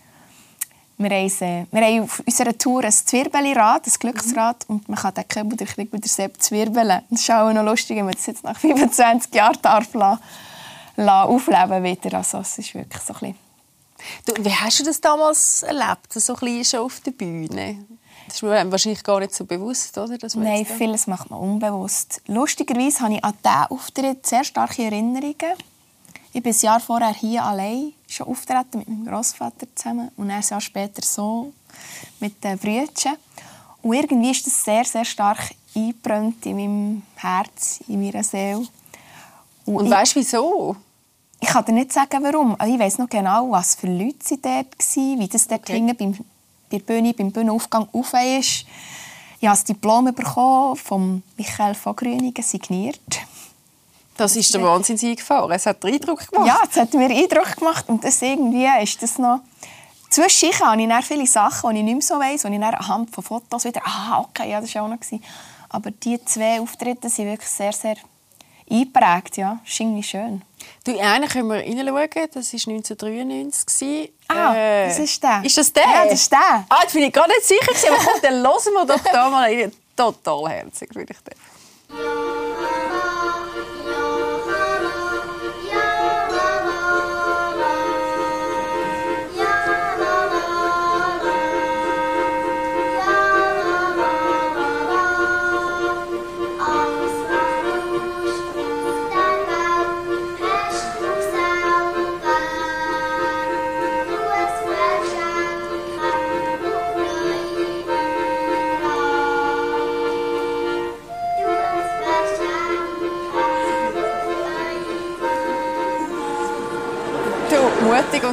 wir, 0.98 1.10
haben, 1.10 1.66
wir 1.70 1.80
haben 1.80 2.02
auf 2.02 2.22
unserer 2.24 2.56
Tour 2.56 2.84
ein 2.84 2.92
Zwirbelrad, 2.92 3.86
ein 3.86 3.92
Glücksrad, 3.98 4.68
mhm. 4.68 4.76
und 4.76 4.88
man 4.88 4.98
kann 4.98 5.14
den 5.14 5.26
Köbel 5.26 5.56
durch 5.56 5.76
und 5.78 6.06
Sept 6.06 6.42
zwirbeln. 6.42 7.02
Das 7.10 7.20
ist 7.20 7.30
auch 7.30 7.52
noch 7.52 7.64
lustig, 7.64 7.96
wenn 7.96 8.04
man 8.04 8.14
das 8.14 8.26
jetzt 8.26 8.44
nach 8.44 8.58
25 8.58 9.34
Jahren 9.34 9.58
darf 9.62 9.92
lassen 9.94 10.22
aufleben 11.08 11.82
wieder. 11.82 12.18
Also 12.18 12.38
es 12.38 12.58
ist 12.58 12.74
wirklich 12.74 13.02
so 13.02 13.14
ein 13.20 13.34
du, 14.26 14.44
Wie 14.44 14.54
hast 14.54 14.80
du 14.80 14.84
das 14.84 15.00
damals 15.00 15.62
erlebt, 15.62 16.12
so 16.12 16.34
ein 16.34 16.64
schon 16.64 16.80
auf 16.80 17.00
der 17.00 17.12
Bühne? 17.12 17.84
Das 18.30 18.36
ist 18.36 18.42
mir 18.44 18.70
wahrscheinlich 18.70 19.02
gar 19.02 19.18
nicht 19.18 19.34
so 19.34 19.44
bewusst, 19.44 19.98
oder? 19.98 20.16
Nein, 20.36 20.64
vieles 20.64 21.08
macht 21.08 21.30
man 21.30 21.40
unbewusst. 21.40 22.22
Lustigerweise 22.28 23.00
habe 23.00 23.14
ich 23.14 23.24
an 23.24 23.34
diesen 23.44 23.66
Auftritt 23.70 24.24
sehr 24.24 24.44
starke 24.44 24.84
Erinnerungen. 24.84 25.34
Ich 26.32 26.40
bin 26.40 26.52
ein 26.52 26.60
Jahr 26.60 26.78
vorher 26.78 27.12
hier 27.12 27.44
allein 27.44 27.92
schon 28.06 28.28
auftreten 28.28 28.78
mit 28.78 28.88
meinem 28.88 29.04
Großvater 29.04 29.66
zusammen 29.74 30.12
und 30.16 30.30
ein 30.30 30.42
Jahr 30.48 30.60
später 30.60 31.02
so 31.04 31.52
mit 32.20 32.44
den 32.44 32.56
Brüdern. 32.56 33.16
Und 33.82 33.94
irgendwie 33.94 34.30
ist 34.30 34.46
das 34.46 34.64
sehr, 34.64 34.84
sehr 34.84 35.04
stark 35.04 35.50
eingebrannt 35.74 36.46
in 36.46 36.56
meinem 36.56 37.02
Herz, 37.16 37.80
in 37.88 38.00
meiner 38.00 38.22
Seele. 38.22 38.64
Und, 39.66 39.74
und 39.74 39.90
weißt 39.90 40.14
du 40.14 40.20
wieso? 40.20 40.76
Ich 41.40 41.48
kann 41.48 41.64
dir 41.64 41.72
nicht 41.72 41.92
sagen, 41.92 42.22
warum. 42.22 42.56
Ich 42.64 42.78
weiß 42.78 42.98
noch 42.98 43.08
genau, 43.08 43.50
was 43.50 43.74
für 43.74 43.88
Leute 43.88 44.18
sie 44.22 44.40
dort 44.40 44.78
waren, 44.78 45.18
wie 45.18 45.28
das 45.28 45.48
dort 45.48 45.62
okay. 45.62 45.72
hinten 45.72 45.96
beim, 45.96 46.24
bei 46.70 46.78
der 46.78 46.84
Bühne, 46.84 47.12
beim 47.12 47.32
Bühnenaufgang 47.32 47.88
auf 47.92 48.12
ist. 48.14 48.64
Ich 49.40 49.46
habe 49.48 49.56
das 49.56 49.64
Diplom 49.64 50.14
bekommen 50.14 50.76
von 50.76 51.22
Michael 51.36 51.74
von 51.74 51.96
Grüningen, 51.96 52.42
signiert. 52.42 53.00
Das 54.16 54.36
ist 54.36 54.52
der 54.52 54.62
Wahnsinn 54.62 54.98
eingefahren. 55.02 55.50
Es 55.50 55.64
hat 55.64 55.82
Eindruck 55.82 56.30
gemacht. 56.30 56.46
Ja, 56.46 56.60
es 56.68 56.76
hat 56.76 56.92
mir 56.92 57.08
Eindruck 57.08 57.56
gemacht. 57.56 57.88
Und 57.88 58.04
das 58.04 58.20
irgendwie 58.20 58.68
ist 58.82 59.02
das 59.02 59.18
noch... 59.18 59.40
Zwischen 60.10 60.52
habe 60.60 60.82
ich 60.82 60.88
dann 60.88 61.02
viele 61.02 61.26
Sachen, 61.26 61.70
die 61.70 61.78
ich 61.78 61.84
nicht 61.84 61.94
mehr 61.94 62.02
so 62.02 62.14
weiss, 62.18 62.42
die 62.42 62.48
ich 62.48 62.60
dann 62.60 62.74
anhand 62.74 63.14
von 63.14 63.24
Fotos 63.24 63.64
wieder... 63.64 63.80
Ah, 63.84 64.18
okay, 64.20 64.50
ja, 64.50 64.60
das 64.60 64.74
war 64.74 64.82
auch 64.82 64.88
noch. 64.88 64.98
Aber 65.70 65.90
die 65.90 66.22
zwei 66.24 66.60
Auftritte 66.60 67.08
sind 67.08 67.26
wirklich 67.26 67.48
sehr, 67.48 67.72
sehr 67.72 67.96
eingeprägt. 68.70 69.36
Ja, 69.36 69.58
das 69.62 69.72
ist 69.72 69.80
irgendwie 69.80 70.02
schön. 70.02 70.42
Du, 70.84 70.98
einen 70.98 71.28
können 71.28 71.48
wir 71.48 71.56
reinschauen. 71.56 72.28
Das 72.32 72.52
war 72.52 72.72
1993. 72.72 74.12
Ah, 74.28 74.54
äh, 74.54 74.88
das 74.88 74.98
ist 74.98 75.22
der. 75.22 75.42
Ist 75.44 75.58
das 75.58 75.72
der? 75.72 75.82
Ja, 75.82 76.04
das 76.04 76.14
ist 76.14 76.32
der. 76.32 76.64
Ah, 76.68 76.78
jetzt 76.82 76.92
bin 76.92 77.02
ich 77.02 77.12
gar 77.12 77.26
nicht 77.26 77.44
sicher. 77.44 77.92
Aber 77.92 78.02
komm, 78.04 78.20
dann 78.22 78.34
hören 78.42 78.74
wir 78.74 78.86
doch 78.86 79.04
da 79.12 79.30
mal 79.30 79.42
rein. 79.52 79.72
Total 79.96 80.48
herzig, 80.50 80.94
würde 80.94 81.12
ich 81.12 81.18
sagen. 81.18 82.49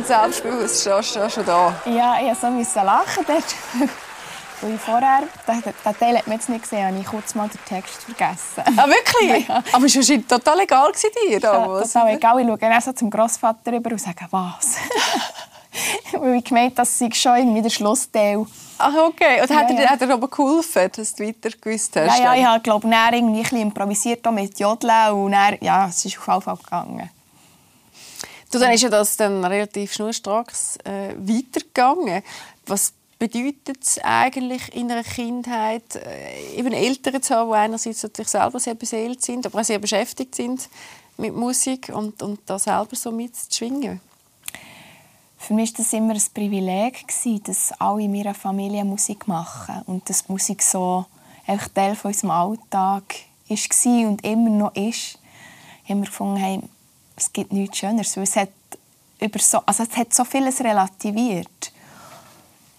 Selbstbewusst 0.07 0.81
stehst 0.81 1.15
du 1.15 1.29
schon 1.29 1.45
da. 1.45 1.73
Ja, 1.85 2.15
ich 2.21 2.41
musste 2.49 2.79
so 2.79 2.85
lachen 2.85 3.25
dort. 3.27 3.55
Weil 4.61 4.73
ich 4.73 4.81
vorher, 4.81 5.19
den, 5.47 5.61
den 5.61 5.99
Teil 5.99 6.17
hat 6.17 6.25
man 6.25 6.35
jetzt 6.37 6.49
nicht 6.49 6.63
gesehen, 6.63 6.87
habe 6.87 6.97
ich 6.99 7.05
kurz 7.05 7.35
mal 7.35 7.47
den 7.47 7.63
Text 7.65 8.01
vergessen. 8.03 8.63
Ah, 8.75 8.87
wirklich? 8.87 9.47
Ja. 9.47 9.61
Aber 9.71 9.85
es 9.85 9.95
war 9.95 10.27
total 10.39 10.59
egal 10.61 10.91
dir 10.93 11.33
Ja, 11.33 11.39
damals. 11.39 11.93
total 11.93 12.15
egal. 12.15 12.39
Ich 12.39 12.47
schaue 12.47 12.57
dann 12.57 12.81
so 12.81 12.91
zum 12.93 13.09
Grossvater 13.11 13.71
rüber 13.71 13.91
und 13.91 14.01
sage, 14.01 14.25
was? 14.31 14.77
Weil 16.13 16.35
ich 16.37 16.43
gemeint 16.43 16.77
das 16.79 16.97
sei 16.97 17.09
schon 17.13 17.35
irgendwie 17.37 17.61
der 17.61 17.69
Schlussteil. 17.69 18.47
Ach, 18.79 18.93
okay. 19.07 19.41
Und 19.41 19.55
hat, 19.55 19.69
Ja, 19.69 19.75
er, 19.75 19.83
ja. 19.83 19.89
hat 19.91 20.01
er 20.01 20.09
aber 20.11 20.27
geholfen, 20.27 20.89
dass 20.95 21.13
du 21.13 21.27
weiter 21.27 21.49
gewusst 21.61 21.95
hast? 21.95 22.17
Ja, 22.17 22.33
ja, 22.33 22.35
ich 22.35 22.45
habe 22.45 22.59
glaube 22.61 22.89
dann 22.89 23.13
irgendwie 23.13 23.37
ein 23.37 23.43
bisschen 23.43 23.61
improvisiert 23.61 24.31
mit 24.31 24.59
Jodeln 24.59 25.11
und 25.11 25.31
dann, 25.33 25.57
ja, 25.61 25.87
es 25.87 26.03
ist 26.03 26.17
auf 26.17 26.27
jeden 26.27 26.41
Fall 26.41 26.57
gegangen. 26.57 27.09
Du, 28.51 28.59
dann 28.59 28.71
ist 28.71 28.83
ja 28.83 28.89
das 28.89 29.17
dann 29.17 29.43
relativ 29.43 29.93
schnurstracks 29.93 30.77
äh, 30.85 31.13
weitergegangen. 31.17 32.23
Was 32.65 32.93
bedeutet 33.19 33.83
es 33.83 33.99
eigentlich 33.99 34.73
in 34.73 34.89
einer 34.91 35.03
Kindheit, 35.03 35.95
äh, 35.95 36.55
eben 36.55 36.71
Eltern 36.71 37.21
zu 37.21 37.35
haben, 37.35 37.49
die 37.49 37.55
einerseits 37.55 38.03
natürlich 38.03 38.29
selber 38.29 38.59
sehr 38.59 38.75
beseelt 38.75 39.21
sind, 39.21 39.45
aber 39.45 39.59
auch 39.59 39.65
sehr 39.65 39.79
beschäftigt 39.79 40.35
sind 40.35 40.69
mit 41.17 41.35
Musik 41.35 41.91
und, 41.93 42.21
und 42.21 42.39
da 42.45 42.57
selber 42.57 42.95
so 42.95 43.11
mitzuschwingen? 43.11 43.99
Für 45.37 45.53
mich 45.53 45.73
war 45.73 45.77
das 45.83 45.93
immer 45.93 46.13
ein 46.13 46.21
Privileg, 46.33 47.05
dass 47.43 47.71
alle 47.79 48.03
in 48.03 48.11
meiner 48.11 48.33
Familie 48.33 48.83
Musik 48.85 49.27
machen 49.27 49.81
und 49.85 50.09
dass 50.09 50.27
Musik 50.29 50.61
so 50.63 51.05
einfach 51.45 51.67
Teil 51.69 51.95
von 51.95 52.11
unserem 52.11 52.31
Alltag 52.31 53.03
war 53.49 54.09
und 54.09 54.23
immer 54.23 54.49
noch 54.49 54.75
ist. 54.75 55.19
Ich 55.83 55.89
habe 55.89 55.99
mir 55.99 56.05
gefunden, 56.05 56.37
hey, 56.37 56.59
es 57.17 57.33
gibt 57.33 57.51
nichts 57.51 57.79
Schöneres, 57.79 58.15
weil 58.15 58.23
es 58.23 58.35
hat, 58.35 58.49
über 59.19 59.39
so, 59.39 59.59
also 59.65 59.83
es 59.83 59.97
hat 59.97 60.13
so 60.13 60.23
vieles 60.23 60.61
relativiert. 60.61 61.71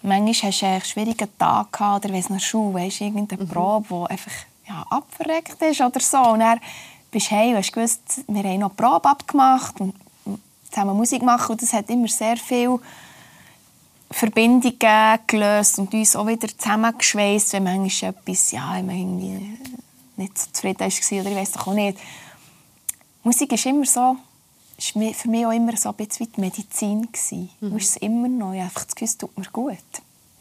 Manchmal 0.03 0.53
hast 0.53 0.63
du 0.63 0.67
einen 0.67 0.81
schwierigen 0.83 1.29
Tag 1.39 1.73
gehabt, 1.73 2.05
oder 2.05 2.15
weiss 2.15 2.31
noch 2.31 2.41
Schule, 2.41 2.75
weißt, 2.75 3.01
irgendeine 3.01 3.45
Probe, 3.45 3.87
die 3.89 4.11
einfach 4.13 4.33
ja, 4.69 4.87
abverreckt 4.91 5.61
ist 5.61 5.81
oder 5.81 6.01
so. 6.01 6.19
Und 6.19 6.41
dann 6.41 6.61
bist 7.11 7.31
du 7.31 7.35
heim 7.35 7.51
und 7.51 7.57
hast 7.57 7.73
gewusst, 7.73 8.01
wir 8.29 8.45
haben 8.45 8.61
noch 8.61 8.77
Probe 8.77 9.09
abgemacht 9.09 9.81
und 9.81 9.95
zusammen 10.71 10.97
Musik 10.97 11.23
machen. 11.23 11.53
Und 11.53 11.63
das 11.63 11.73
hat 11.73 11.91
immer 11.91 12.09
sehr 12.09 12.37
viel 12.37 12.79
Verbindungen 14.11 15.19
gelöst 15.27 15.79
und 15.79 15.93
uns 15.93 16.15
auch 16.15 16.27
wieder 16.27 16.49
zusammengeschweißt, 16.49 17.55
wenn 17.55 17.65
manchmal 17.65 18.13
etwas, 18.13 18.53
ja, 18.53 18.75
wenn 18.75 18.91
irgendwie 18.91 19.59
nicht 20.17 20.39
so 20.39 20.51
zufrieden 20.53 20.81
war 20.81 21.21
oder 21.21 21.31
ich 21.31 21.37
weiß 21.37 21.53
doch 21.53 21.67
auch 21.67 21.75
nicht. 21.75 21.99
Musik 23.23 23.53
ist 23.53 23.67
immer 23.67 23.85
so, 23.85 24.17
ist 24.79 24.95
mi- 24.97 25.13
für 25.13 25.29
mich 25.29 25.45
auch 25.45 25.51
immer 25.53 25.77
so 25.77 25.89
ein 25.91 25.95
bisschen 25.97 26.27
wie 26.27 26.31
die 26.31 26.41
Medizin. 26.41 27.09
Mhm. 27.61 27.77
ist 27.77 27.91
es 27.91 27.97
immer 27.97 28.29
noch, 28.29 28.53
einfach 28.53 28.85
das 28.85 28.95
Gefühl, 28.95 29.07
es 29.09 29.19
tut 29.19 29.37
mir 29.37 29.45
gut. 29.53 29.79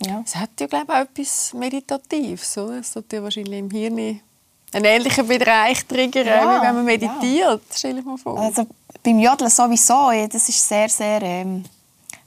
Ja. 0.05 0.21
Es 0.23 0.35
hat 0.35 0.51
ja, 0.59 0.67
glaube 0.67 0.85
ich, 0.87 0.93
auch 0.93 1.01
etwas 1.01 1.53
Meditatives. 1.53 2.57
Oder? 2.57 2.79
Es 2.79 2.91
tut 2.93 3.11
ja 3.11 3.21
wahrscheinlich 3.23 3.59
im 3.59 3.69
Hirn 3.71 3.97
einen 4.73 4.85
ähnlichen 4.85 5.27
Bereich 5.27 5.85
triggern, 5.85 6.27
Ja, 6.27 6.41
wie 6.61 6.65
wenn 6.67 6.75
man 6.75 6.85
meditiert, 6.85 7.63
stelle 7.73 7.99
ich 7.99 8.05
mir 8.05 8.17
vor. 8.17 8.37
Also 8.39 8.67
beim 9.01 9.17
Jodeln 9.19 9.49
sowieso, 9.49 10.11
ja, 10.11 10.27
das 10.27 10.47
ist 10.49 10.67
sehr, 10.67 10.87
sehr, 10.89 11.21
ähm, 11.23 11.63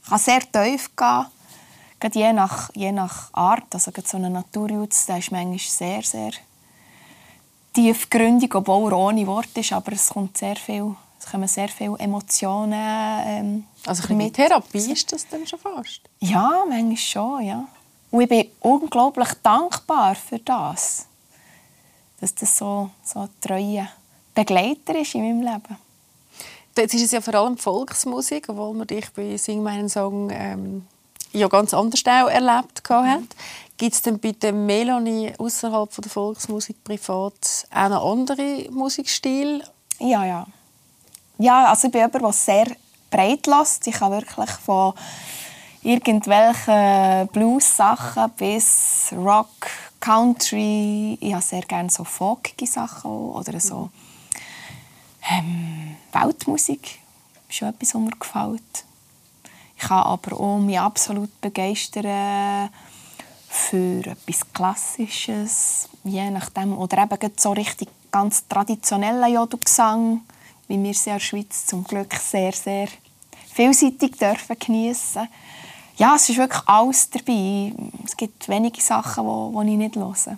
kann 0.09 0.17
sehr 0.19 0.39
tief 0.51 0.89
gehen. 0.95 1.25
Gerade 1.99 2.19
je 2.19 2.33
nach, 2.33 2.71
je 2.73 2.91
nach 2.91 3.29
Art, 3.33 3.73
also 3.73 3.91
gerade 3.91 4.07
so 4.07 4.17
ein 4.17 4.31
Naturjutz, 4.33 5.05
der 5.05 5.19
ist 5.19 5.31
manchmal 5.31 5.59
sehr, 5.59 6.01
sehr 6.01 6.31
tiefgründig, 7.73 8.53
obwohl 8.55 8.91
er 8.91 8.97
ohne 8.97 9.25
Wort 9.27 9.55
ist, 9.55 9.71
aber 9.71 9.93
es 9.93 10.09
kommt 10.09 10.37
sehr 10.37 10.55
viel, 10.55 10.95
kommen 11.31 11.47
sehr 11.47 11.69
viele 11.69 11.97
Emotionen 11.97 12.73
ähm, 12.73 13.63
also 13.85 14.07
ein 14.09 14.17
mit. 14.17 14.33
Therapie 14.33 14.91
ist 14.91 15.11
das 15.11 15.27
dann 15.27 15.47
schon 15.47 15.59
fast. 15.59 16.01
Ja, 16.19 16.63
manchmal 16.67 16.97
schon, 16.97 17.41
ja. 17.43 17.67
Und 18.11 18.21
ich 18.21 18.29
bin 18.29 18.47
unglaublich 18.59 19.29
dankbar 19.41 20.15
für 20.15 20.39
das, 20.39 21.05
dass 22.19 22.35
das 22.35 22.57
so, 22.57 22.89
so 23.03 23.21
ein 23.21 23.29
treuer 23.39 23.87
Begleiter 24.35 24.99
ist 24.99 25.15
in 25.15 25.21
meinem 25.21 25.41
Leben. 25.41 25.77
Jetzt 26.77 26.93
ist 26.93 27.03
es 27.03 27.11
ja 27.11 27.21
vor 27.21 27.35
allem 27.35 27.57
Volksmusik, 27.57 28.49
obwohl 28.49 28.73
man 28.73 28.87
dich 28.87 29.09
bei 29.11 29.37
«Sing 29.37 29.61
meinen 29.61 29.89
Song» 29.89 30.29
ähm, 30.31 30.85
ja 31.33 31.47
ganz 31.47 31.73
anders 31.73 32.01
auch 32.05 32.29
erlebt 32.29 32.81
hat. 32.89 33.23
Gibt 33.77 33.93
es 33.93 34.01
denn 34.01 34.19
bei 34.19 34.31
der 34.31 34.53
Melanie 34.53 35.33
außerhalb 35.37 35.89
der 35.95 36.11
Volksmusik 36.11 36.83
privat 36.83 37.67
auch 37.73 37.89
noch 37.89 38.11
andere 38.11 38.69
Musikstil? 38.71 39.63
Ja, 39.99 40.25
ja. 40.25 40.47
Ja, 41.41 41.71
also 41.71 41.87
ich 41.87 41.91
bin 41.91 42.01
jemand, 42.01 42.23
der 42.23 42.33
sehr 42.33 42.67
breit 43.09 43.47
lässt. 43.47 43.87
Ich 43.87 43.95
kann 43.95 44.11
wirklich 44.11 44.51
von 44.51 44.93
irgendwelchen 45.81 47.27
Blues-Sachen 47.29 48.29
bis 48.37 49.11
Rock, 49.11 49.67
Country. 49.99 51.17
Ich 51.19 51.33
habe 51.33 51.41
sehr 51.41 51.61
gerne 51.61 51.89
so 51.89 52.03
folkige 52.03 52.67
Sachen 52.67 53.09
oder 53.09 53.59
so 53.59 53.89
ähm, 55.31 55.95
Weltmusik. 56.11 56.99
ist 57.49 57.55
schon 57.55 57.69
etwas, 57.69 57.95
was 57.95 58.01
mir 58.01 58.11
gefällt. 58.11 58.85
Ich 59.77 59.87
kann 59.87 60.03
aber 60.03 60.39
auch 60.39 60.59
mich 60.59 60.79
absolut 60.79 61.41
begeistern 61.41 62.69
für 63.49 64.05
etwas 64.05 64.53
Klassisches, 64.53 65.89
je 66.03 66.29
nachdem. 66.29 66.77
Oder 66.77 67.01
eben 67.01 67.33
so 67.35 67.51
richtig 67.53 67.89
ganz 68.11 68.47
traditionellen 68.47 69.33
Jodelgesang, 69.33 70.21
wie 70.71 70.81
wir 70.81 70.91
ja 70.91 71.13
in 71.13 71.17
der 71.17 71.19
Schweiz 71.19 71.65
zum 71.65 71.83
Glück 71.83 72.13
sehr, 72.15 72.53
sehr 72.53 72.87
vielseitig 73.53 74.17
dürfen 74.17 74.57
geniessen. 74.57 75.27
Ja, 75.97 76.15
es 76.15 76.29
ist 76.29 76.37
wirklich 76.37 76.61
alles 76.65 77.09
dabei. 77.09 77.73
Es 78.05 78.15
gibt 78.15 78.47
wenige 78.47 78.81
Sachen, 78.81 79.25
die, 79.25 79.65
die 79.65 79.71
ich 79.73 79.77
nicht 79.77 79.95
höre. 79.95 80.37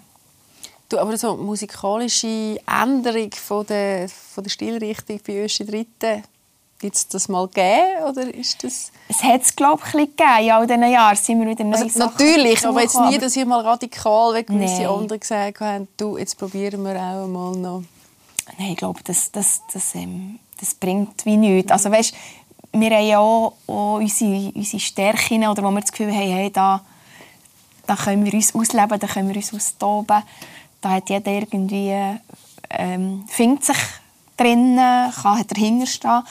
Du, 0.90 0.98
aber 0.98 1.16
so 1.18 1.38
musikalische 1.38 2.60
Änderung 2.68 3.32
von 3.32 3.66
der, 3.68 4.10
von 4.10 4.44
der 4.44 4.50
Stilrichtung 4.50 5.20
bei 5.26 5.44
uns 5.44 5.60
in 5.60 5.68
Dritten, 5.68 6.24
gibt 6.80 6.96
es 6.96 7.08
das 7.08 7.30
mal 7.30 7.48
gegeben? 7.48 8.04
Oder 8.10 8.34
ist 8.34 8.64
das... 8.64 8.92
Es 9.08 9.24
hat 9.24 9.42
es, 9.42 9.56
glaube 9.56 9.82
ich, 9.88 9.94
ein 9.94 10.00
gegeben. 10.02 10.40
In 10.42 10.52
all 10.52 10.68
diesen 10.68 10.92
Jahren 10.92 11.16
sind 11.16 11.40
wir 11.40 11.48
wieder 11.48 11.64
neue 11.64 11.84
Also, 11.84 12.00
Sachen 12.00 12.14
natürlich, 12.18 12.68
aber 12.68 12.82
jetzt 12.82 13.00
nie, 13.00 13.18
dass 13.18 13.36
ihr 13.36 13.46
mal 13.46 13.62
radikal, 13.62 14.36
wie 14.36 14.44
gewisse 14.44 14.82
Nein. 14.82 14.88
andere 14.88 15.20
gesagt 15.20 15.60
haben, 15.60 15.88
du, 15.96 16.18
jetzt 16.18 16.38
probieren 16.38 16.84
wir 16.84 16.96
auch 16.96 17.28
mal 17.28 17.56
noch. 17.56 17.84
Nein, 18.58 18.72
ich 18.72 18.78
glaube, 18.78 19.00
das, 19.04 19.32
das, 19.32 19.62
das, 19.74 19.96
ähm, 19.96 20.40
das 20.60 20.74
bringt 20.76 21.26
wie 21.26 21.38
nichts. 21.38 21.72
Also, 21.72 21.92
weißt, 21.92 22.14
wir 22.74 22.90
haben 22.90 23.06
ja 23.06 23.20
auch, 23.20 23.54
auch 23.68 23.96
unsere, 23.96 24.52
unsere 24.54 24.80
Stärken, 24.80 25.48
oder 25.48 25.64
wo 25.64 25.72
wir 25.72 25.82
das 25.82 25.92
Gefühl 25.92 26.12
haben, 26.12 26.32
hey, 26.32 26.52
da, 26.52 26.82
da 27.86 27.96
können 27.96 28.26
wir 28.26 28.34
uns 28.34 28.54
ausleben, 28.54 29.00
da 29.00 29.08
können 29.08 29.30
wir 29.30 29.36
uns 29.36 29.54
austoben. 29.54 30.24
Da 30.82 30.90
hat 30.90 31.10
jeder 31.10 31.32
irgendwie, 31.32 32.18
ähm, 32.70 33.26
findet 33.28 33.66
sich 33.66 33.78
drinnen, 34.36 35.12
kann 35.12 35.46
dahinter 35.48 35.86
stehen. 35.86 36.24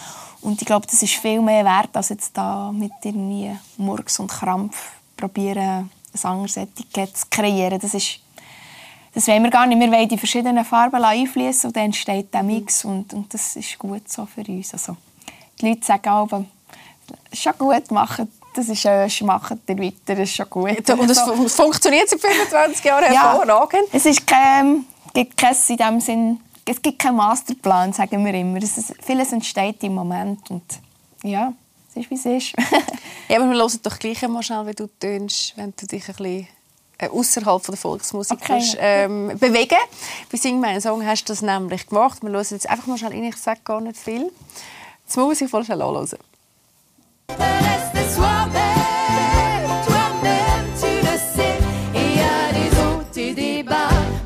Und 0.42 0.60
ich 0.60 0.66
glaube, 0.66 0.86
das 0.86 1.02
ist 1.02 1.14
viel 1.14 1.40
mehr 1.40 1.64
wert, 1.64 1.96
als 1.96 2.08
jetzt 2.08 2.36
da 2.36 2.72
mit 2.72 2.92
irgendwie 3.04 3.56
Murks 3.76 4.18
und 4.18 4.28
Krampf 4.28 4.92
probieren, 5.16 5.88
ein 6.14 6.24
anderes 6.24 6.56
Etikett 6.56 7.16
zu 7.16 7.26
kreieren. 7.30 7.78
Das 7.78 7.94
ist 7.94 8.18
das 9.14 9.26
wollen 9.28 9.42
wir 9.42 9.50
gar 9.50 9.66
nicht. 9.66 9.78
Wir 9.80 9.90
wollen 9.90 10.08
die 10.08 10.18
verschiedenen 10.18 10.64
Farben 10.64 11.02
einfließen 11.04 11.68
und 11.68 11.76
dann 11.76 11.84
entsteht 11.86 12.32
der 12.32 12.42
Mix 12.42 12.84
und, 12.84 13.12
und 13.14 13.32
das 13.34 13.56
ist 13.56 13.78
gut 13.78 14.08
so 14.10 14.26
für 14.26 14.42
uns. 14.50 14.72
Also, 14.72 14.96
die 15.60 15.68
Leute 15.68 15.84
sagen 15.84 16.08
auch, 16.08 16.28
schon 17.32 17.52
gut, 17.58 17.90
machen, 17.90 18.30
das 18.54 18.68
ist 18.68 18.84
äh, 18.84 19.08
machen 19.24 19.60
ihr 19.68 19.78
weiter, 19.78 19.94
das 20.14 20.18
ist 20.20 20.34
schon 20.36 20.48
gut. 20.50 20.88
Und 20.90 21.10
es 21.10 21.18
Also, 21.18 21.34
fun- 21.34 21.48
funktioniert 21.48 22.08
seit 22.08 22.20
25 22.20 22.84
Jahren 22.84 23.12
Ja. 23.12 23.32
hervorragend. 23.38 23.88
es 23.92 24.06
ist 24.06 24.26
kein, 24.26 24.84
gibt 25.14 25.36
kein, 25.36 25.54
in 25.68 25.76
dem 25.76 26.00
Sinn, 26.00 26.40
es 26.64 26.80
gibt 26.80 26.98
keinen 26.98 27.16
Masterplan, 27.16 27.92
sagen 27.92 28.24
wir 28.24 28.34
immer. 28.34 28.62
Es 28.62 28.78
ist, 28.78 28.94
vieles 29.04 29.32
entsteht 29.32 29.82
im 29.82 29.94
Moment 29.94 30.50
und 30.50 30.62
ja, 31.22 31.52
es 31.90 31.96
ist, 32.02 32.10
wie 32.10 32.14
es 32.14 32.26
ist. 32.26 32.54
Ja, 33.28 33.38
aber 33.40 33.48
wir 33.50 33.56
hören 33.56 33.78
doch 33.82 33.98
gleich 33.98 34.22
einmal 34.24 34.42
schnell, 34.42 34.66
wie 34.66 34.74
du 34.74 34.86
tönst, 35.00 35.56
wenn 35.56 35.72
du 35.78 35.86
dich 35.86 36.06
ein 36.08 36.14
bisschen 36.16 36.46
außerhalb 37.00 37.62
der 37.66 37.76
Volksmusik 37.76 38.38
Okay, 38.42 38.58
ja. 38.58 38.78
ähm, 38.80 39.38
bewegen. 39.38 39.76
Bei 40.30 40.38
«Sing 40.38 40.60
meinen 40.60 40.80
Song» 40.80 41.04
hast 41.04 41.24
du 41.24 41.32
das 41.32 41.42
nämlich 41.42 41.86
gemacht. 41.86 42.22
Wir 42.22 42.30
hören 42.30 42.46
jetzt 42.50 42.68
einfach 42.68 42.86
mal 42.86 42.98
schnell 42.98 43.12
rein, 43.12 43.24
ich 43.24 43.36
sage 43.36 43.60
gar 43.64 43.80
nicht 43.80 43.96
viel. 43.96 44.30
Jetzt 45.04 45.16
muss 45.16 45.40
ich 45.40 45.50
voll 45.50 45.64
schnell 45.64 45.82
anhören. 45.82 46.18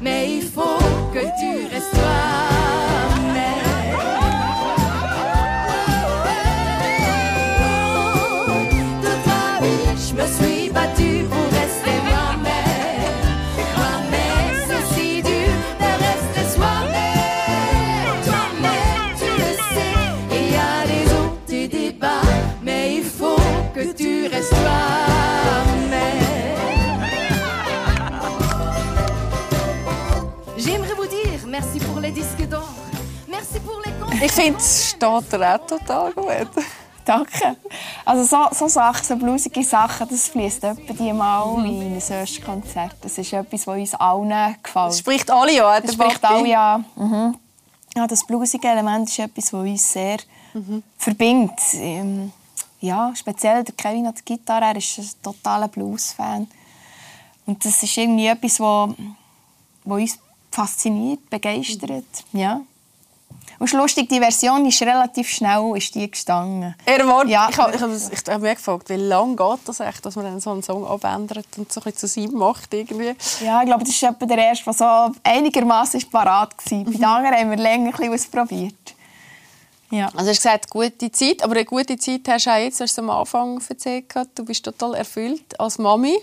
Mais 0.01 0.29
il 0.29 0.43
faut 0.43 0.79
que 1.13 1.19
tu 1.21 1.69
restes 1.73 1.91
toi-même. 1.91 2.56
Ich 34.23 34.33
finde, 34.33 34.59
es 34.59 34.91
steht 34.91 35.33
dir 35.33 35.55
auch 35.55 35.67
total 35.67 36.13
gut. 36.13 36.65
Danke. 37.05 37.57
Also 38.05 38.25
so, 38.25 38.55
so 38.55 38.69
Sachen, 38.69 39.05
so 39.05 39.17
blusige 39.17 39.63
Sachen, 39.63 40.09
das 40.09 40.29
fließt 40.29 40.65
etwa 40.65 40.93
die 40.93 41.13
mal 41.13 41.65
in 41.65 41.81
ein 41.81 41.95
erstes 41.95 42.45
Konzert. 42.45 42.97
Das 43.01 43.17
ist 43.17 43.33
etwas, 43.33 43.67
was 43.67 43.79
uns 43.79 43.95
allen 43.95 44.57
gefällt. 44.63 44.89
Das 44.89 44.99
spricht 44.99 45.31
alle 45.31 45.65
an. 45.65 45.83
Das 45.83 45.95
spricht 45.95 46.25
alle 46.25 46.59
an. 46.59 46.85
Mhm. 46.97 47.37
Ja, 47.95 48.07
das 48.07 48.27
blusige 48.27 48.69
Element 48.69 49.09
ist 49.09 49.19
etwas, 49.21 49.45
das 49.45 49.53
uns 49.53 49.93
sehr 49.93 50.19
mhm. 50.53 50.83
verbindet. 50.99 51.61
Ähm, 51.75 52.33
ja, 52.81 53.13
speziell 53.15 53.63
der 53.63 53.75
Kevin 53.75 54.07
hat 54.07 54.19
die 54.19 54.25
Gitarre, 54.25 54.67
er 54.67 54.77
ist 54.77 54.99
ein 54.99 55.09
totaler 55.23 55.69
Blues-Fan. 55.69 56.49
Und 57.47 57.65
das 57.65 57.83
ist 57.83 57.97
irgendwie 57.97 58.27
etwas, 58.27 58.59
was, 58.59 58.91
was 59.85 60.01
uns 60.01 60.19
fasziniert, 60.51 61.31
begeistert. 61.31 62.05
Mhm. 62.33 62.41
Ja. 62.41 62.61
Und 63.59 63.73
lustig, 63.73 64.09
die 64.09 64.21
Version 64.21 64.67
ist 64.67 64.83
relativ 64.83 65.29
schnell 65.29 65.77
ist 65.77 65.95
die 65.95 66.11
gestanden. 66.11 66.75
Erwartet. 66.85 67.31
Ja. 67.31 67.49
Ich 67.51 67.57
habe 67.57 67.75
ich 67.75 67.81
hab, 67.81 67.91
ich 67.91 68.29
hab 68.29 68.41
mich 68.41 68.57
gefragt, 68.57 68.89
wie 68.89 68.97
lange 68.97 69.37
geht 69.37 69.61
das 69.65 69.81
echt, 69.81 70.05
dass 70.05 70.17
man 70.17 70.27
dann 70.27 70.41
so 70.41 70.51
einen 70.51 70.63
Song 70.63 70.87
abändert 70.87 71.47
und 71.57 71.73
so 71.73 71.81
ein 71.85 71.95
zu 71.95 72.21
ihm 72.21 72.35
macht 72.35 72.75
irgendwie? 72.75 73.15
Ja, 73.41 73.61
ich 73.61 73.67
glaube, 73.67 73.85
das 73.85 73.95
ist 73.95 74.03
etwa 74.03 74.27
der 74.27 74.39
erste, 74.39 74.65
der 74.65 74.73
so 74.75 75.15
einigermaßen 75.23 76.03
parat 76.11 76.53
war. 76.71 76.79
Mhm. 76.79 76.85
Bei 76.85 76.91
den 76.91 77.05
anderen 77.05 77.37
haben 77.37 77.51
wir 77.51 77.57
länger 77.57 77.99
ein 77.99 78.13
ausprobiert. 78.13 78.75
Ja. 79.91 80.07
Also 80.07 80.25
du 80.25 80.31
hast 80.31 80.39
gesagt, 80.39 80.71
gute 80.71 81.11
Zeit, 81.13 81.43
aber 81.43 81.55
eine 81.55 81.65
gute 81.65 81.97
Zeit 81.97 82.23
hast 82.29 82.47
du 82.47 82.51
auch 82.51 82.57
jetzt, 82.57 82.81
hast 82.81 82.99
du 82.99 83.03
am 83.03 83.11
Anfang 83.11 83.63
erzählt, 83.69 84.13
du 84.35 84.45
bist 84.45 84.65
total 84.65 84.95
erfüllt 84.95 85.59
als 85.59 85.79
Mami. 85.79 86.19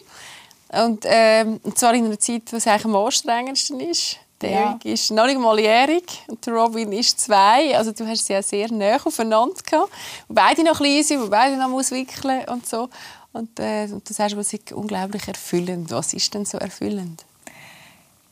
Und, 0.70 1.06
ähm, 1.08 1.60
und 1.64 1.78
zwar 1.78 1.94
in 1.94 2.06
einer 2.06 2.20
Zeit, 2.20 2.52
es 2.52 2.68
eigentlich 2.68 2.86
am 2.86 2.96
anstrengendsten 2.96 3.80
ist. 3.80 4.18
Der 4.44 4.52
ja. 4.52 4.80
Ist 4.84 5.12
noch 5.12 5.26
nicht 5.26 5.40
mal 5.40 5.60
jährig 5.60 6.24
und 6.28 6.46
der 6.46 6.54
Robin 6.54 6.92
ist 6.92 7.20
zwei. 7.20 7.76
Also 7.78 7.92
du 7.92 8.06
hast 8.06 8.26
sie 8.26 8.34
ja 8.34 8.44
sehr 8.44 8.72
nah 8.72 8.98
aufeinander 8.98 9.56
gehabt. 9.66 9.92
Wo 10.28 10.34
beide 10.34 10.64
noch 10.64 10.78
klein 10.78 11.04
sind, 11.04 11.22
wo 11.22 11.30
beide 11.30 11.58
noch 11.58 11.72
auswickeln 11.72 12.44
und 12.50 12.68
so. 12.68 12.90
Und, 13.32 13.60
äh, 13.60 13.88
und 13.92 14.08
das 14.10 14.20
hast 14.20 14.36
du 14.36 14.76
unglaublich 14.76 15.28
erfüllend. 15.28 15.92
Was 15.92 16.14
ist 16.14 16.34
denn 16.34 16.46
so 16.46 16.58
erfüllend? 16.58 17.26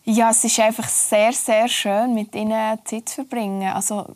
Ja, 0.04 0.32
es 0.32 0.44
ist 0.44 0.60
einfach 0.60 0.88
sehr, 0.88 1.32
sehr 1.32 1.68
schön, 1.68 2.14
mit 2.14 2.36
ihnen 2.36 2.80
Zeit 2.86 3.10
zu 3.10 3.16
verbringen. 3.16 3.72
Also, 3.72 4.16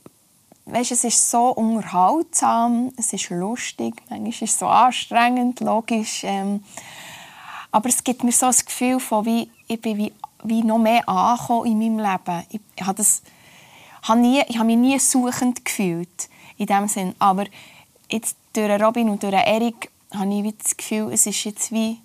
weißt, 0.65 0.91
es 0.91 1.03
ist 1.03 1.29
so 1.29 1.49
unterhaltsam, 1.49 2.91
es 2.97 3.13
ist 3.13 3.29
lustig, 3.29 3.93
manchmal 4.09 4.29
ist 4.29 4.41
es 4.41 4.59
so 4.59 4.67
anstrengend, 4.67 5.59
logisch. 5.59 6.23
Ähm, 6.23 6.63
aber 7.71 7.89
es 7.89 8.03
gibt 8.03 8.23
mir 8.23 8.31
so 8.31 8.47
ein 8.47 8.55
Gefühl 8.65 8.99
von, 8.99 9.25
wie, 9.25 9.49
ich 9.67 9.79
bin 9.81 9.97
wie 9.97 10.13
wie 10.47 10.63
noch 10.63 10.77
mehr 10.77 11.07
angekommen 11.07 11.65
in 11.65 11.79
meinem 11.79 11.99
Leben. 11.99 12.45
Ich, 12.49 12.61
ich 12.75 12.85
habe, 12.85 12.97
das, 12.97 13.21
habe, 14.03 14.19
nie, 14.19 14.41
ich 14.47 14.57
habe 14.57 14.67
mich 14.67 14.77
nie 14.77 14.99
suchend 14.99 15.63
gefühlt, 15.65 16.29
in 16.57 16.67
dem 16.67 16.87
Sinn. 16.87 17.15
Aber 17.19 17.45
jetzt 18.09 18.37
durch 18.53 18.81
Robin 18.81 19.09
und 19.09 19.23
durch 19.23 19.33
Erik 19.33 19.91
habe 20.13 20.33
ich 20.33 20.57
das 20.57 20.77
Gefühl, 20.77 21.11
es 21.11 21.25
ist 21.25 21.43
jetzt 21.43 21.71
wie, 21.71 21.99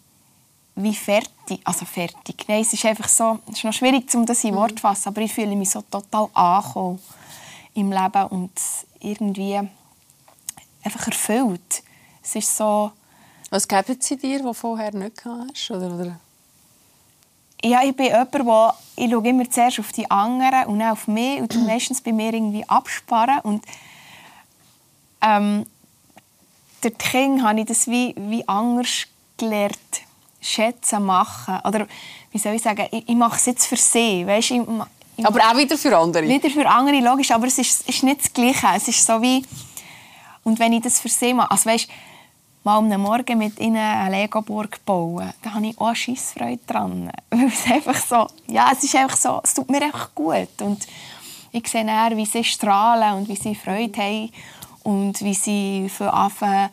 wie 0.75 0.95
fertig. 0.95 1.61
Also 1.65 1.85
fertig. 1.85 2.45
Nein, 2.49 2.63
es 2.63 2.73
ist 2.73 2.85
einfach 2.85 3.09
so, 3.09 3.39
es 3.51 3.59
ist 3.59 3.65
noch 3.65 3.73
schwierig, 3.73 4.13
um 4.15 4.27
das 4.27 4.45
in 4.45 4.55
Wort 4.55 4.73
zu 4.73 4.79
fassen, 4.79 5.09
aber 5.09 5.21
ich 5.21 5.33
fühle 5.33 5.55
mich 5.57 5.71
so 5.71 5.83
total 5.83 6.29
angekommen 6.35 7.01
im 7.75 7.93
Leben 7.93 8.27
und 8.27 8.53
irgendwie 9.01 9.61
einfach 10.83 11.07
erfüllt. 11.07 11.83
Es 12.23 12.37
ist 12.37 12.57
so... 12.57 12.93
Was 13.53 13.67
geben 13.67 13.97
sie 13.99 14.17
dir, 14.17 14.41
du 14.41 14.53
vorher 14.53 14.95
nicht 14.95 15.25
hast? 15.25 15.71
Oder, 15.73 15.93
oder? 15.93 16.21
Ja, 17.63 17.83
ich 17.83 17.95
bin 17.95 18.07
jemand, 18.07 18.35
der 18.35 18.75
ich 18.97 19.11
schaue 19.11 19.29
immer 19.29 19.51
zuerst 19.51 19.81
auf 19.81 19.93
die 19.93 20.11
anderen 20.11 20.67
und 20.67 20.79
dann 20.79 20.93
auf 20.93 21.09
mich 21.09 21.41
und 21.41 21.67
meistens 21.67 22.01
bei 22.01 22.13
mir 22.13 22.33
irgendwie 22.33 22.69
absparen 22.69 23.41
und 23.41 23.65
ähm, 25.23 25.67
der 26.83 26.91
King 26.93 27.43
habe 27.43 27.61
ich 27.61 27.67
das 27.67 27.87
wie, 27.87 28.15
wie 28.17 28.47
anders 28.49 29.07
gelernt 29.37 29.77
schätzen 30.41 31.05
machen 31.05 31.59
oder 31.65 31.87
wie 32.33 32.39
soll 32.39 32.55
ich 32.55 32.63
sagen 32.63 32.87
ich, 32.91 33.09
ich 33.09 33.17
mache 33.17 33.37
es 33.37 33.47
jetzt 33.47 33.67
für 33.67 33.77
sie 33.77 34.27
weißt, 34.27 34.53
ich, 34.53 34.61
ich 35.17 35.27
aber 35.27 35.41
auch 35.41 35.57
wieder 35.57 35.77
für 35.77 35.97
andere. 35.97 36.27
Wieder 36.27 36.49
für 36.49 36.67
andere 36.67 37.01
logisch 37.01 37.31
aber 37.31 37.47
es 37.47 37.59
ist, 37.59 37.87
ist 37.89 38.03
nicht 38.03 38.21
das 38.21 38.33
Gleiche. 38.33 38.67
Es 38.75 38.89
ist 38.89 39.05
so 39.05 39.21
wie 39.21 39.45
und 40.45 40.59
wenn 40.59 40.73
ich 40.73 40.83
das 40.83 41.01
für 41.01 41.11
sie 41.11 41.35
mache 41.35 41.51
also 41.51 41.69
weißt, 41.69 41.89
mal 42.63 42.79
am 42.79 43.01
Morgen 43.01 43.39
mit 43.39 43.59
ihnen 43.59 43.77
eine 43.77 44.17
Lego-Burg 44.17 44.85
bauen, 44.85 45.33
da 45.43 45.55
habe 45.55 45.69
ich 45.69 45.79
auch 45.79 45.95
Scheissfreude 45.95 46.61
dran. 46.67 47.11
Weil 47.31 47.47
es 47.47 47.67
einfach 47.71 47.97
so, 47.97 48.27
ja, 48.47 48.71
es 48.73 48.85
ist 48.85 48.95
einfach 48.97 49.17
so, 49.17 49.41
es 49.43 49.55
tut 49.55 49.71
mir 49.71 49.83
einfach 49.83 50.15
gut. 50.15 50.61
Und 50.61 50.87
ich 51.53 51.67
sehe 51.69 51.85
dann, 51.85 52.17
wie 52.17 52.27
sie 52.27 52.45
strahlen 52.45 53.19
und 53.19 53.29
wie 53.29 53.37
sie 53.37 53.55
Freude 53.55 54.01
haben 54.01 54.31
und 54.83 55.21
wie 55.23 55.35
sie 55.35 55.89
für 55.89 56.13
anfangen, 56.13 56.71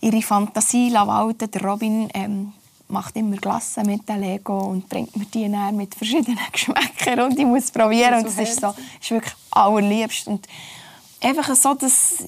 ihre 0.00 0.22
Fantasie 0.22 0.92
walten. 0.92 1.50
Der 1.50 1.62
Robin 1.62 2.08
ähm, 2.14 2.52
macht 2.88 3.16
immer 3.16 3.36
Glasse 3.36 3.82
mit 3.82 4.08
dem 4.08 4.20
Lego 4.20 4.58
und 4.58 4.88
bringt 4.88 5.16
mir 5.16 5.26
die 5.26 5.50
dann 5.50 5.76
mit 5.76 5.94
verschiedenen 5.94 6.38
Geschmäckern 6.52 7.20
und 7.20 7.38
ich 7.38 7.44
muss 7.44 7.70
probieren. 7.70 8.22
Das 8.22 8.32
und 8.32 8.38
das 8.38 8.50
ist, 8.50 8.60
so, 8.60 8.74
ist 9.00 9.10
wirklich 9.10 9.34
allerliebst. 9.50 10.28
Und 10.28 10.46
einfach 11.20 11.54
so 11.54 11.74
das, 11.74 12.24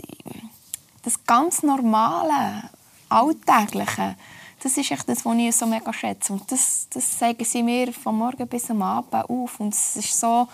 das 1.02 1.24
ganz 1.24 1.62
Normale, 1.62 2.70
Alltägliche, 3.10 4.16
das 4.62 4.76
ist 4.76 4.90
echt 4.90 5.08
das, 5.08 5.24
was 5.24 5.36
ich 5.36 5.56
so 5.56 5.66
mega 5.66 5.92
schätze. 5.92 6.32
Und 6.32 6.50
das, 6.50 6.86
das 6.90 7.18
zeigen 7.18 7.44
sie 7.44 7.62
mir 7.62 7.92
von 7.92 8.16
morgen 8.16 8.46
bis 8.46 8.70
am 8.70 8.82
Abend 8.82 9.14
auf. 9.14 9.58
Und 9.58 9.72
es, 9.72 9.96
ist 9.96 10.18
so, 10.18 10.48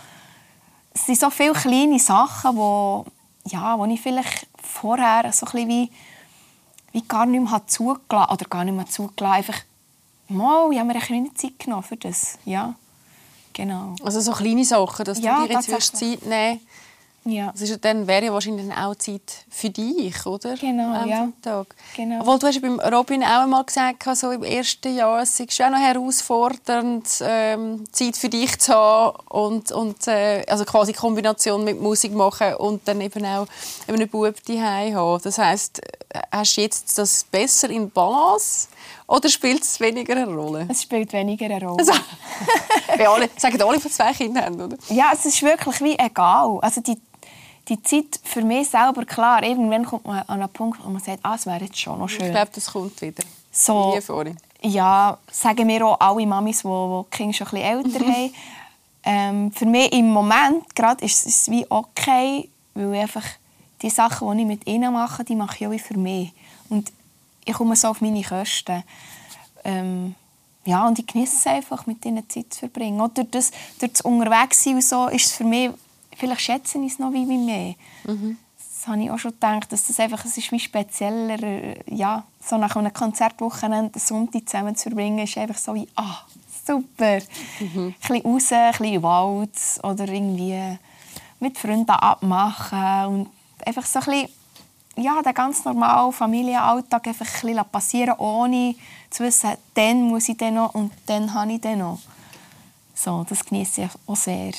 es 0.94 1.06
sind 1.06 1.18
so 1.18 1.28
viele 1.30 1.52
kleine 1.52 1.98
Sachen, 1.98 2.56
wo, 2.56 3.04
ja, 3.46 3.76
wo 3.78 3.84
ich 3.86 4.00
vielleicht 4.00 4.46
vorher 4.62 5.32
so 5.32 5.46
ein 5.46 5.68
wie, 5.68 5.90
wie 6.92 7.02
gar 7.02 7.26
nicht 7.26 7.42
mehr 7.42 7.62
zugelassen 7.66 8.32
oder 8.32 8.44
gar 8.46 8.64
nicht 8.64 8.76
mehr 8.76 8.86
zugelassen 8.86 9.36
einfach 9.36 9.60
mal, 10.28 10.72
ich 10.72 10.78
habe 10.78 10.88
mir 10.88 10.94
eine 10.94 11.04
kleine 11.04 11.34
Zeit 11.34 11.58
genommen 11.58 11.82
für 11.82 11.96
das. 11.96 12.38
Ja, 12.44 12.74
genau. 13.52 13.96
Also 14.04 14.20
so 14.20 14.32
kleine 14.32 14.64
Sachen, 14.64 15.04
dass 15.04 15.20
ja, 15.20 15.40
du 15.40 15.48
dir 15.48 15.54
jetzt 15.54 15.96
Zeit 15.96 16.24
nehmen 16.24 16.60
ja. 17.26 17.52
Das 17.52 17.62
ist 17.62 17.84
dann 17.84 18.06
wäre 18.06 18.26
ja 18.26 18.32
wahrscheinlich 18.32 18.72
auch 18.74 18.94
Zeit 18.94 19.44
für 19.50 19.70
dich, 19.70 20.24
oder? 20.24 20.54
Genau, 20.56 21.04
ja. 21.04 21.28
Tag. 21.42 21.74
Genau. 21.96 22.20
Obwohl, 22.20 22.38
du 22.38 22.46
hast 22.46 22.62
beim 22.62 22.80
Robin 22.80 23.22
auch 23.22 23.42
einmal 23.42 23.64
gesagt, 23.64 24.04
so 24.16 24.30
im 24.30 24.44
ersten 24.44 24.96
Jahr, 24.96 25.22
es 25.22 25.38
ist 25.38 25.60
auch 25.60 25.70
noch 25.70 25.78
herausfordernd, 25.78 27.06
ähm, 27.22 27.84
Zeit 27.90 28.16
für 28.16 28.28
dich 28.28 28.58
zu 28.58 28.72
haben 28.72 29.18
und, 29.28 29.72
und 29.72 30.06
äh, 30.06 30.44
also 30.48 30.64
quasi 30.64 30.92
Kombination 30.92 31.64
mit 31.64 31.80
Musik 31.80 32.14
machen 32.14 32.54
und 32.54 32.86
dann 32.86 33.00
eben 33.00 33.24
auch 33.24 33.46
einen 33.88 34.08
Bub 34.08 34.34
daheim 34.44 34.94
haben. 34.94 35.20
Das 35.22 35.38
heisst, 35.38 35.80
hast 36.30 36.56
du 36.56 36.60
jetzt 36.60 36.96
das 36.96 37.24
besser 37.24 37.70
in 37.70 37.90
Balance 37.90 38.68
oder 39.06 39.28
spielt 39.28 39.62
es 39.62 39.78
weniger 39.80 40.16
eine 40.16 40.26
Rolle? 40.26 40.66
Es 40.68 40.82
spielt 40.82 41.12
weniger 41.12 41.46
eine 41.46 41.64
Rolle. 41.64 41.78
Also, 41.78 41.92
alle, 43.08 43.30
sagen 43.36 43.60
alle, 43.62 43.78
die 43.78 43.90
zwei 43.90 44.12
Kinder 44.12 44.42
haben, 44.42 44.60
oder? 44.60 44.76
Ja, 44.88 45.10
es 45.12 45.24
ist 45.24 45.42
wirklich 45.42 45.80
wie 45.80 45.98
egal. 45.98 46.58
Also 46.60 46.80
die 46.80 46.98
die 47.68 47.82
Zeit 47.82 48.20
für 48.22 48.42
mich 48.42 48.68
selber 48.68 49.04
klar. 49.04 49.42
Irgendwann 49.42 49.84
kommt 49.84 50.06
man 50.06 50.18
an 50.20 50.40
einen 50.40 50.48
Punkt, 50.48 50.78
wo 50.84 50.88
man 50.88 51.02
sagt, 51.02 51.20
ah, 51.22 51.34
es 51.34 51.46
wäre 51.46 51.64
jetzt 51.64 51.78
schon 51.78 51.98
noch 51.98 52.08
schön. 52.08 52.26
Ich 52.26 52.32
glaube, 52.32 52.50
das 52.54 52.66
kommt 52.66 53.00
wieder. 53.00 53.22
So, 53.50 53.94
Wie 53.96 54.00
vorhin. 54.00 54.36
Ja, 54.62 55.18
sagen 55.30 55.66
mir 55.66 55.84
auch 55.86 56.00
alle 56.00 56.26
Mamis, 56.26 56.62
die, 56.62 56.68
die 56.68 57.16
Kinder 57.16 57.32
schon 57.32 57.46
ein 57.48 57.82
bisschen 57.82 58.00
älter 58.00 58.06
haben. 58.12 58.34
Ähm, 59.04 59.52
für 59.52 59.66
mich 59.66 59.92
im 59.92 60.08
Moment 60.08 60.74
gerade 60.74 61.04
ist 61.04 61.26
es 61.26 61.48
wie 61.48 61.64
okay, 61.70 62.48
weil 62.74 62.94
ich 62.94 63.00
einfach 63.00 63.24
die 63.82 63.90
Sachen, 63.90 64.36
die 64.36 64.42
ich 64.42 64.48
mit 64.48 64.66
ihnen 64.66 64.92
mache, 64.92 65.22
die 65.22 65.36
mache 65.36 65.56
ich 65.60 65.66
auch 65.66 65.86
für 65.86 65.96
mich. 65.96 66.32
Und 66.68 66.92
ich 67.44 67.54
komme 67.54 67.76
so 67.76 67.88
auf 67.88 68.00
meine 68.00 68.22
Kosten. 68.22 68.82
Ähm, 69.64 70.14
ja, 70.64 70.86
und 70.86 70.98
ich 70.98 71.06
genieße 71.06 71.36
es 71.36 71.46
einfach, 71.46 71.86
mit 71.86 72.04
ihnen 72.04 72.28
Zeit 72.28 72.52
zu 72.52 72.60
verbringen. 72.60 73.00
Oder 73.00 73.14
durch 73.14 73.30
das, 73.30 73.50
durch 73.78 73.92
das 73.92 74.00
Unterwegssein 74.00 74.80
so 74.80 75.06
ist 75.06 75.26
es 75.26 75.32
für 75.32 75.44
mich 75.44 75.70
vielleicht 76.16 76.40
schätzen 76.40 76.82
ich 76.82 76.92
es 76.92 76.98
noch 76.98 77.12
wie 77.12 77.24
mehr. 77.24 77.74
Mhm. 78.04 78.38
Das 78.56 78.88
habe 78.88 79.02
ich 79.02 79.10
auch 79.10 79.18
schon 79.18 79.32
gedacht, 79.32 79.72
dass 79.72 79.86
das 79.86 80.00
einfach 80.00 80.24
es 80.24 80.36
ist 80.36 80.52
wie 80.52 80.60
spezieller, 80.60 81.42
äh, 81.42 81.76
ja, 81.86 82.24
so 82.40 82.56
nach 82.56 82.76
einem 82.76 82.92
Konzertwochenende 82.92 83.98
Sonntag 83.98 84.48
zusammen 84.48 84.76
zu 84.76 84.84
verbringen, 84.84 85.18
ist 85.20 85.36
einfach 85.38 85.58
so 85.58 85.74
wie, 85.74 85.88
ah, 85.96 86.18
super. 86.66 87.18
Mhm. 87.60 87.94
Ein 87.94 87.94
bisschen 88.00 88.22
raus, 88.22 88.52
ein 88.52 88.70
bisschen 88.72 89.02
Wald 89.02 89.50
oder 89.82 90.08
irgendwie 90.08 90.78
mit 91.40 91.58
Freunden 91.58 91.90
abmachen 91.90 93.06
und 93.06 93.30
einfach 93.64 93.86
so 93.86 93.98
ein 94.00 94.04
bisschen, 94.04 94.28
ja, 94.96 95.20
den 95.20 95.34
ganz 95.34 95.64
normalen 95.64 96.12
Familienalltag 96.12 97.08
einfach 97.08 97.26
ein 97.26 97.48
bisschen 97.48 97.64
passieren, 97.70 98.18
ohne 98.18 98.74
zu 99.10 99.24
wissen, 99.24 99.52
dann 99.74 100.02
muss 100.02 100.28
ich 100.28 100.36
den 100.36 100.54
noch 100.54 100.74
und 100.74 100.92
dann 101.06 101.32
habe 101.32 101.52
ich 101.52 101.60
den 101.60 101.80
noch. 101.80 101.98
So, 102.94 103.26
das 103.28 103.44
genieße 103.44 103.82
ich 103.82 103.90
auch 104.06 104.16
sehr. 104.16 104.52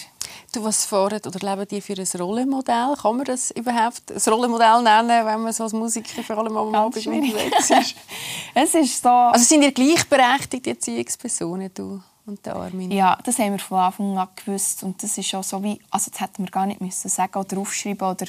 Du, 0.58 0.64
was 0.64 0.88
fahren 0.88 1.22
oder 1.24 1.40
leben 1.40 1.68
die 1.68 1.82
für 1.82 1.94
ein 1.94 2.20
Rollenmodell? 2.20 2.96
Kann 3.00 3.18
man 3.18 3.26
das 3.26 3.52
überhaupt 3.52 4.12
ein 4.12 4.34
Rollenmodell 4.34 4.82
nennen, 4.82 5.24
wenn 5.24 5.42
man 5.42 5.54
so 5.54 5.66
als 5.66 5.74
Musiker 5.74 6.24
vor 6.24 6.40
allem 6.40 6.58
am 6.58 6.74
Abend 6.74 6.98
unterwegs 7.06 7.70
ist? 7.70 7.96
es 8.56 8.74
ist 8.74 9.04
so... 9.04 9.08
Also 9.08 9.46
sind 9.46 9.62
ihr 9.62 9.72
gleichberechtigte 9.72 10.72
Erziehungspersonen, 10.72 11.70
du 11.76 12.02
und 12.26 12.44
der 12.44 12.56
Armin? 12.56 12.90
Ja, 12.90 13.20
das 13.24 13.38
haben 13.38 13.52
wir 13.52 13.60
von 13.60 13.78
Anfang 13.78 14.18
an 14.18 14.30
gewusst. 14.36 14.82
Und 14.82 15.04
das 15.04 15.16
ist 15.16 15.36
auch 15.36 15.44
so 15.44 15.62
wie, 15.62 15.80
also 15.92 16.10
das 16.10 16.20
hätten 16.22 16.44
wir 16.46 16.50
gar 16.50 16.66
nicht 16.66 16.82
müssen 16.82 17.08
sagen 17.08 17.38
oder 17.38 17.60
aufschreiben 17.60 18.08
oder, 18.08 18.26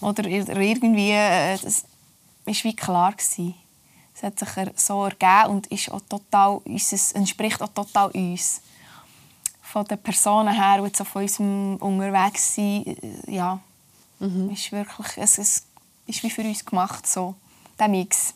oder 0.00 0.24
irgendwie, 0.24 1.10
äh, 1.10 1.58
das 1.58 1.84
ist 2.46 2.64
wie 2.64 2.74
klar 2.74 3.12
gewesen. 3.12 3.54
Es 4.14 4.22
hat 4.22 4.38
sich 4.38 4.48
so 4.76 5.04
ergeben 5.04 5.52
und 5.52 5.66
ist 5.66 5.92
auch 5.92 6.00
total, 6.08 6.62
unseres, 6.64 7.12
entspricht 7.12 7.60
auch 7.60 7.68
total 7.68 8.10
uns. 8.12 8.62
Von 9.72 9.84
den 9.84 9.98
Personen 9.98 10.52
her, 10.52 10.82
die 10.82 10.96
so 10.96 11.04
von 11.04 11.22
unserem 11.22 11.76
unterwegs 11.76 12.54
sind, 12.54 12.86
äh, 12.86 12.96
ja, 13.28 13.60
mhm. 14.18 14.50
ist 14.50 14.72
wirklich, 14.72 15.16
es, 15.16 15.38
es 15.38 15.62
ist 16.06 16.22
wie 16.22 16.30
für 16.30 16.42
uns 16.42 16.64
gemacht, 16.64 17.06
so, 17.06 17.34
der 17.78 17.88
Mix. 17.88 18.34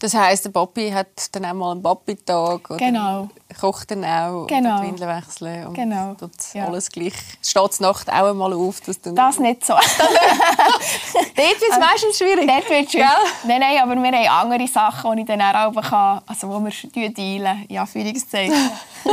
Das 0.00 0.14
heisst, 0.14 0.44
der 0.44 0.50
Papi 0.50 0.90
hat 0.90 1.08
dann 1.32 1.44
auch 1.44 1.54
mal 1.54 1.72
einen 1.72 1.82
Papi-Tag 1.82 2.70
oder 2.70 2.78
genau. 2.78 3.28
kocht 3.60 3.90
dann 3.90 4.04
auch 4.04 4.46
genau. 4.46 4.78
und 4.78 4.86
Windeln 4.86 5.16
wechseln 5.16 5.66
und 5.66 5.74
genau. 5.74 6.14
tut 6.14 6.30
ja. 6.54 6.66
alles 6.66 6.88
gleich. 6.88 7.14
Steht 7.42 7.80
Nacht 7.80 8.08
auch 8.08 8.30
einmal 8.30 8.52
auf? 8.52 8.80
Dass 8.82 9.00
dann 9.00 9.16
das 9.16 9.40
nicht 9.40 9.66
so. 9.66 9.72
dort 9.74 11.36
wird 11.36 11.62
es 11.68 11.78
meistens 11.80 12.16
schwierig. 12.16 12.46
Dort 12.46 12.70
wird 12.70 12.92
schwierig. 12.92 13.08
Nein, 13.44 13.58
nein, 13.58 13.82
aber 13.82 13.96
wir 13.96 14.12
haben 14.12 14.52
andere 14.52 14.68
Sachen, 14.68 15.16
die 15.16 15.22
ich 15.22 15.26
dann 15.26 15.42
auch 15.42 15.82
kann, 15.82 16.22
also 16.26 16.48
wo 16.48 16.64
wir 16.64 17.10
dealen, 17.10 17.66
ja, 17.68 17.84
Führungszeichen. 17.84 18.70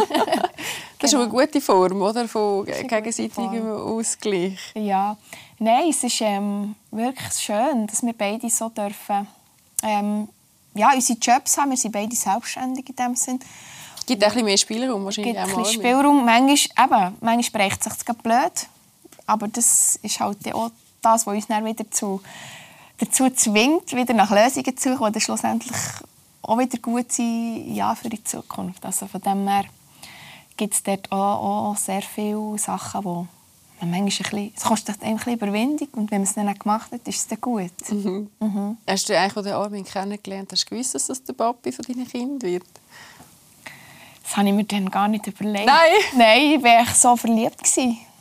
das 0.99 1.11
ist 1.11 1.15
eine 1.15 1.29
genau. 1.29 1.41
gute 1.41 1.61
Form, 1.61 2.01
oder? 2.01 2.27
Von 2.27 2.65
gegenseitigem 2.65 3.71
Ausgleich. 3.71 4.59
Ja. 4.75 5.17
Nein, 5.59 5.89
es 5.89 6.03
ist 6.03 6.21
ähm, 6.21 6.75
wirklich 6.91 7.33
schön, 7.33 7.87
dass 7.87 8.03
wir 8.03 8.13
beide 8.13 8.49
so 8.49 8.69
dürfen 8.69 9.27
ähm, 9.83 10.27
ja, 10.73 10.91
unsere 10.93 11.17
Jobs 11.19 11.57
haben. 11.57 11.71
Wir 11.71 11.77
sind 11.77 11.91
beide 11.91 12.15
selbstständig 12.15 12.89
in 12.89 12.95
dem 12.95 13.15
Sinn. 13.15 13.39
Es 13.97 14.05
gibt 14.05 14.23
ein 14.23 14.29
bisschen 14.29 14.45
mehr 14.45 14.57
Spielraum 14.57 15.05
wahrscheinlich 15.05 15.35
gibt 15.35 15.47
ein 15.47 15.55
bisschen 15.55 15.81
Spielraum. 15.81 16.25
Manchmal, 16.25 16.85
eben, 16.85 17.17
manchmal 17.21 17.43
spricht 17.43 17.87
es 17.87 17.93
sich 17.93 18.17
blöd. 18.17 18.67
Aber 19.25 19.47
das 19.47 19.97
ist 20.01 20.19
halt 20.19 20.53
auch 20.53 20.69
das, 21.01 21.25
was 21.25 21.35
uns 21.35 21.47
dann 21.47 21.65
wieder 21.65 21.89
zu, 21.89 22.21
dazu 22.99 23.29
zwingt, 23.31 23.95
wieder 23.95 24.13
nach 24.13 24.29
Lösungen 24.29 24.77
zu 24.77 24.93
suchen, 24.93 25.13
die 25.13 25.21
schlussendlich 25.21 25.75
auch 26.43 26.59
wieder 26.59 26.77
gut 26.77 27.11
sind 27.11 27.73
ja, 27.73 27.95
für 27.95 28.09
die 28.09 28.23
Zukunft. 28.23 28.85
Also 28.85 29.07
von 29.07 29.21
dem 29.21 29.47
her 29.47 29.65
gibt 30.57 30.73
es 30.73 30.83
dort 30.83 31.11
auch, 31.11 31.71
auch 31.71 31.77
sehr 31.77 32.01
viele 32.01 32.57
Sachen, 32.57 33.01
die 33.01 33.85
manchmal 33.85 33.99
ein 33.99 34.05
bisschen, 34.05 34.53
es 34.55 34.63
kostet 34.63 35.01
ein 35.03 35.15
bisschen 35.17 35.33
Überwindung 35.33 35.87
und 35.93 36.11
wenn 36.11 36.21
man 36.21 36.27
es 36.27 36.33
dann 36.33 36.45
nicht 36.45 36.61
gemacht 36.61 36.91
hat, 36.91 37.07
ist 37.07 37.17
es 37.17 37.27
dann 37.27 37.41
gut. 37.41 37.71
Mhm. 37.89 38.29
Mhm. 38.39 38.77
Hast 38.87 39.09
du 39.09 39.17
eigentlich, 39.17 39.37
als 39.37 39.45
du 39.45 39.55
Armin 39.55 39.85
kennengelernt 39.85 40.51
hast, 40.51 40.65
gewusst, 40.65 40.95
dass 40.95 41.07
das 41.07 41.23
der 41.23 41.33
Papi 41.33 41.71
von 41.71 41.85
deinen 41.85 42.07
Kindern 42.07 42.41
wird? 42.41 42.63
Das 44.23 44.37
habe 44.37 44.47
ich 44.47 44.55
mir 44.55 44.63
dann 44.63 44.89
gar 44.89 45.07
nicht 45.07 45.27
überlegt. 45.27 45.67
Nein? 45.67 45.91
Nein, 46.15 46.41
ich 46.53 46.63
war 46.63 46.85
so 46.93 47.15
verliebt. 47.15 47.61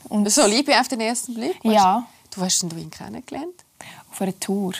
Und 0.08 0.30
so 0.30 0.46
Liebe 0.46 0.78
auf 0.78 0.88
den 0.88 1.00
ersten 1.00 1.34
Blick? 1.34 1.58
Ja. 1.62 2.06
Du 2.34 2.42
hast 2.42 2.62
ihn 2.62 2.90
kennengelernt? 2.90 3.64
Auf 4.10 4.20
einer 4.20 4.38
Tour. 4.38 4.74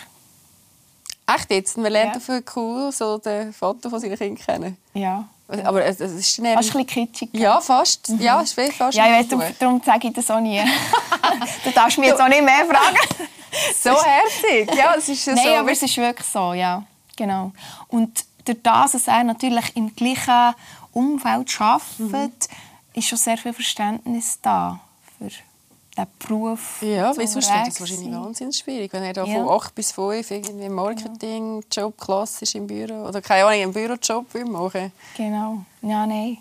Echt 1.26 1.50
jetzt? 1.50 1.78
Man 1.78 1.90
lernt 1.90 2.14
ja. 2.14 2.16
auf 2.18 2.28
einer 2.28 2.44
Tour 2.44 2.92
so 2.92 3.16
den 3.18 3.52
Vater 3.52 3.88
von 3.88 4.00
seinen 4.00 4.18
Kindern 4.18 4.44
kennen? 4.44 4.76
Ja. 4.92 5.26
Aber 5.48 5.84
es, 5.84 6.00
ist 6.00 6.34
schnell... 6.34 6.54
Fast 6.54 6.74
ein 6.74 6.84
bisschen 6.84 7.12
kitschig. 7.12 7.28
Ja, 7.32 7.60
fast. 7.60 8.08
Mhm. 8.08 8.20
Ja, 8.20 8.40
es 8.40 8.52
fast 8.52 8.96
ja, 8.96 9.20
ich 9.20 9.30
weiß, 9.30 9.54
darum 9.58 9.80
sage 9.84 10.08
ich 10.08 10.14
das 10.14 10.30
auch 10.30 10.40
nie. 10.40 10.62
du 11.64 11.70
darfst 11.70 11.98
mich 11.98 12.08
jetzt 12.08 12.20
auch 12.20 12.28
nicht 12.28 12.42
mehr 12.42 12.64
fragen. 12.64 12.96
so 13.78 13.90
herzig. 13.90 14.74
Ja, 14.74 14.94
es 14.96 15.08
ist 15.08 15.26
ja 15.26 15.34
Nein, 15.34 15.44
so. 15.44 15.54
aber 15.54 15.72
es 15.72 15.82
ist 15.82 15.96
wirklich 15.96 16.26
so, 16.26 16.54
ja. 16.54 16.82
Genau. 17.16 17.52
Und 17.88 18.24
durch 18.44 18.58
das, 18.62 18.92
dass 18.92 19.06
er 19.06 19.22
natürlich 19.22 19.76
im 19.76 19.94
gleichen 19.94 20.54
Umfeld 20.92 21.60
arbeitet, 21.60 21.98
mhm. 21.98 22.30
ist 22.94 23.08
schon 23.08 23.18
sehr 23.18 23.36
viel 23.36 23.52
Verständnis 23.52 24.38
da 24.40 24.80
den 25.96 26.06
Beruf. 26.18 26.82
Ja, 26.82 27.12
wieso 27.16 27.38
ist 27.38 27.48
das 27.48 27.80
wahrscheinlich 27.80 28.12
wahnsinnig 28.12 28.56
schwierig, 28.56 28.92
wenn 28.92 29.02
er 29.02 29.12
da 29.12 29.24
ja. 29.24 29.34
von 29.34 29.48
8 29.48 29.74
bis 29.74 29.92
5 29.92 30.30
irgendwie 30.30 30.68
Marketing-Job 30.68 31.98
klassisch 31.98 32.54
im 32.54 32.66
Büro 32.66 33.06
oder 33.06 33.20
keine 33.20 33.44
Ahnung, 33.44 33.62
einen 33.62 33.72
Bürojob 33.72 34.26
machen 34.46 34.92
Genau. 35.16 35.64
Ja, 35.82 36.06
nein. 36.06 36.38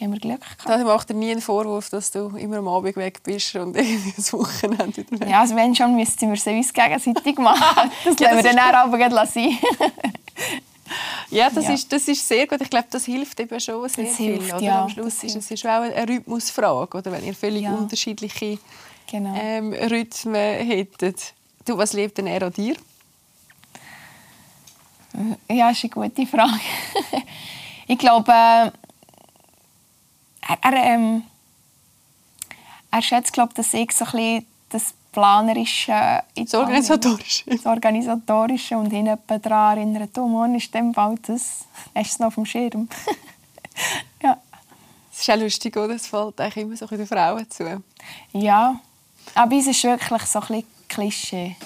Haben 0.00 0.12
wir 0.12 0.20
Glück 0.20 0.40
gehabt. 0.40 0.68
Da 0.68 0.78
macht 0.78 1.10
er 1.10 1.16
nie 1.16 1.30
einen 1.30 1.40
Vorwurf, 1.40 1.88
dass 1.88 2.10
du 2.10 2.36
immer 2.36 2.58
am 2.58 2.68
Abend 2.68 2.96
weg 2.96 3.22
bist 3.22 3.54
und 3.54 3.76
irgendwie 3.76 4.12
das 4.16 4.32
Wochenende 4.32 4.96
wieder 4.96 5.20
weg. 5.20 5.28
Ja, 5.28 5.40
also 5.40 5.54
wenn 5.54 5.74
schon, 5.74 5.94
müssten 5.94 6.26
wir 6.26 6.34
es 6.34 6.46
uns 6.46 6.72
gegenseitig 6.72 7.38
machen. 7.38 7.90
Das 8.04 8.18
ja, 8.18 8.32
lassen 8.32 8.44
wir 8.44 8.52
dann 8.52 8.58
auch 8.74 8.92
aber 8.92 9.26
sein. 9.26 9.56
Ja, 11.30 11.50
das, 11.50 11.64
ja. 11.64 11.74
Ist, 11.74 11.92
das 11.92 12.06
ist 12.08 12.26
sehr 12.26 12.46
gut. 12.46 12.60
Ich 12.60 12.70
glaube, 12.70 12.86
das 12.90 13.04
hilft 13.04 13.40
eben 13.40 13.58
schon 13.60 13.88
sehr 13.88 14.04
das 14.04 14.16
viel. 14.16 14.34
Hilft, 14.34 14.60
ja, 14.60 14.82
Am 14.82 14.88
Schluss 14.88 15.22
ist 15.24 15.36
es 15.36 15.50
ist 15.50 15.64
auch 15.66 15.80
eine 15.80 16.08
Rhythmusfrage, 16.08 16.98
oder? 16.98 17.12
wenn 17.12 17.24
ihr 17.24 17.34
völlig 17.34 17.62
ja. 17.62 17.74
unterschiedliche 17.74 18.58
genau. 19.10 19.34
ähm, 19.36 19.72
Rhythmen 19.72 20.66
hättet. 20.66 21.34
Du, 21.64 21.78
was 21.78 21.92
lebt 21.92 22.18
denn 22.18 22.26
er 22.26 22.42
an 22.42 22.52
dir? 22.52 22.76
Ja, 25.48 25.68
das 25.68 25.82
ist 25.82 25.96
eine 25.96 26.08
gute 26.08 26.26
Frage. 26.26 26.60
ich 27.86 27.98
glaube, 27.98 28.32
äh, 28.32 28.70
er, 30.46 30.58
er, 30.62 30.72
ähm, 30.72 31.22
er 32.90 33.02
schätzt, 33.02 33.32
glaube 33.32 33.54
dass 33.54 33.72
ich 33.72 33.92
so 33.92 34.04
ein 34.04 34.10
bisschen 34.10 34.46
das 34.70 34.94
Planerische, 35.14 36.22
das 36.34 36.54
Organisatorische. 36.54 37.44
Das 37.46 37.64
Organisatorische 37.64 38.76
und 38.76 38.92
ihn 38.92 39.16
daran 39.26 39.78
erinnern, 39.78 40.08
du, 40.12 40.26
morgen 40.26 40.56
ist 40.56 40.74
dem 40.74 40.92
Fall 40.92 41.14
das. 41.22 41.66
Hast 41.94 41.94
du 41.94 42.00
es 42.00 42.18
noch 42.18 42.26
auf 42.26 42.34
dem 42.34 42.44
Schirm? 42.44 42.88
ja. 44.22 44.36
Es 45.12 45.20
ist 45.20 45.30
auch 45.30 45.36
lustig, 45.36 45.76
oder? 45.76 45.94
Es 45.94 46.08
fällt 46.08 46.40
eigentlich 46.40 46.64
immer 46.64 46.76
so 46.76 46.86
den 46.86 47.06
Frauen 47.06 47.48
zu. 47.48 47.80
Ja, 48.32 48.80
aber 49.36 49.56
es 49.56 49.68
ist 49.68 49.84
wirklich 49.84 50.22
so 50.22 50.40
ein 50.40 50.46
bisschen 50.48 50.64
Klischee. 50.88 51.56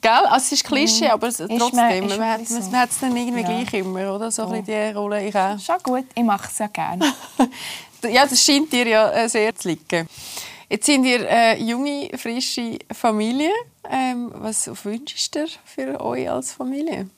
Gell? 0.00 0.10
Also 0.10 0.46
es 0.46 0.52
ist 0.52 0.64
Klischee, 0.64 1.04
mhm. 1.04 1.10
aber 1.12 1.28
trotzdem, 1.32 2.08
man, 2.08 2.18
man, 2.18 2.28
hat, 2.28 2.48
so. 2.48 2.58
man 2.58 2.80
hat 2.80 2.90
es 2.90 2.98
dann 2.98 3.16
irgendwie 3.16 3.42
ja. 3.42 3.62
gleich 3.62 3.74
immer, 3.74 4.12
oder? 4.12 4.32
So 4.32 4.42
oh. 4.46 4.50
ein 4.50 4.64
die 4.64 4.72
Rolle 4.72 5.24
ich 5.24 5.36
auch. 5.36 5.56
Schon 5.60 5.78
gut, 5.84 6.06
ich 6.16 6.24
mache 6.24 6.48
es 6.50 6.58
ja 6.58 6.66
gerne. 6.66 7.14
ja, 8.10 8.26
das 8.26 8.44
scheint 8.44 8.72
dir 8.72 8.88
ja 8.88 9.10
äh, 9.12 9.28
sehr 9.28 9.54
zu 9.54 9.68
liegen. 9.68 10.08
Jetzt 10.72 10.86
sind 10.86 11.04
ihr 11.04 11.28
eine 11.28 11.60
junge, 11.60 12.08
frische 12.16 12.78
Familie. 12.90 13.52
Ähm, 13.90 14.32
was 14.36 14.70
wünschst 14.86 15.34
du 15.34 15.46
für 15.66 16.00
euch 16.00 16.30
als 16.30 16.54
Familie? 16.54 17.10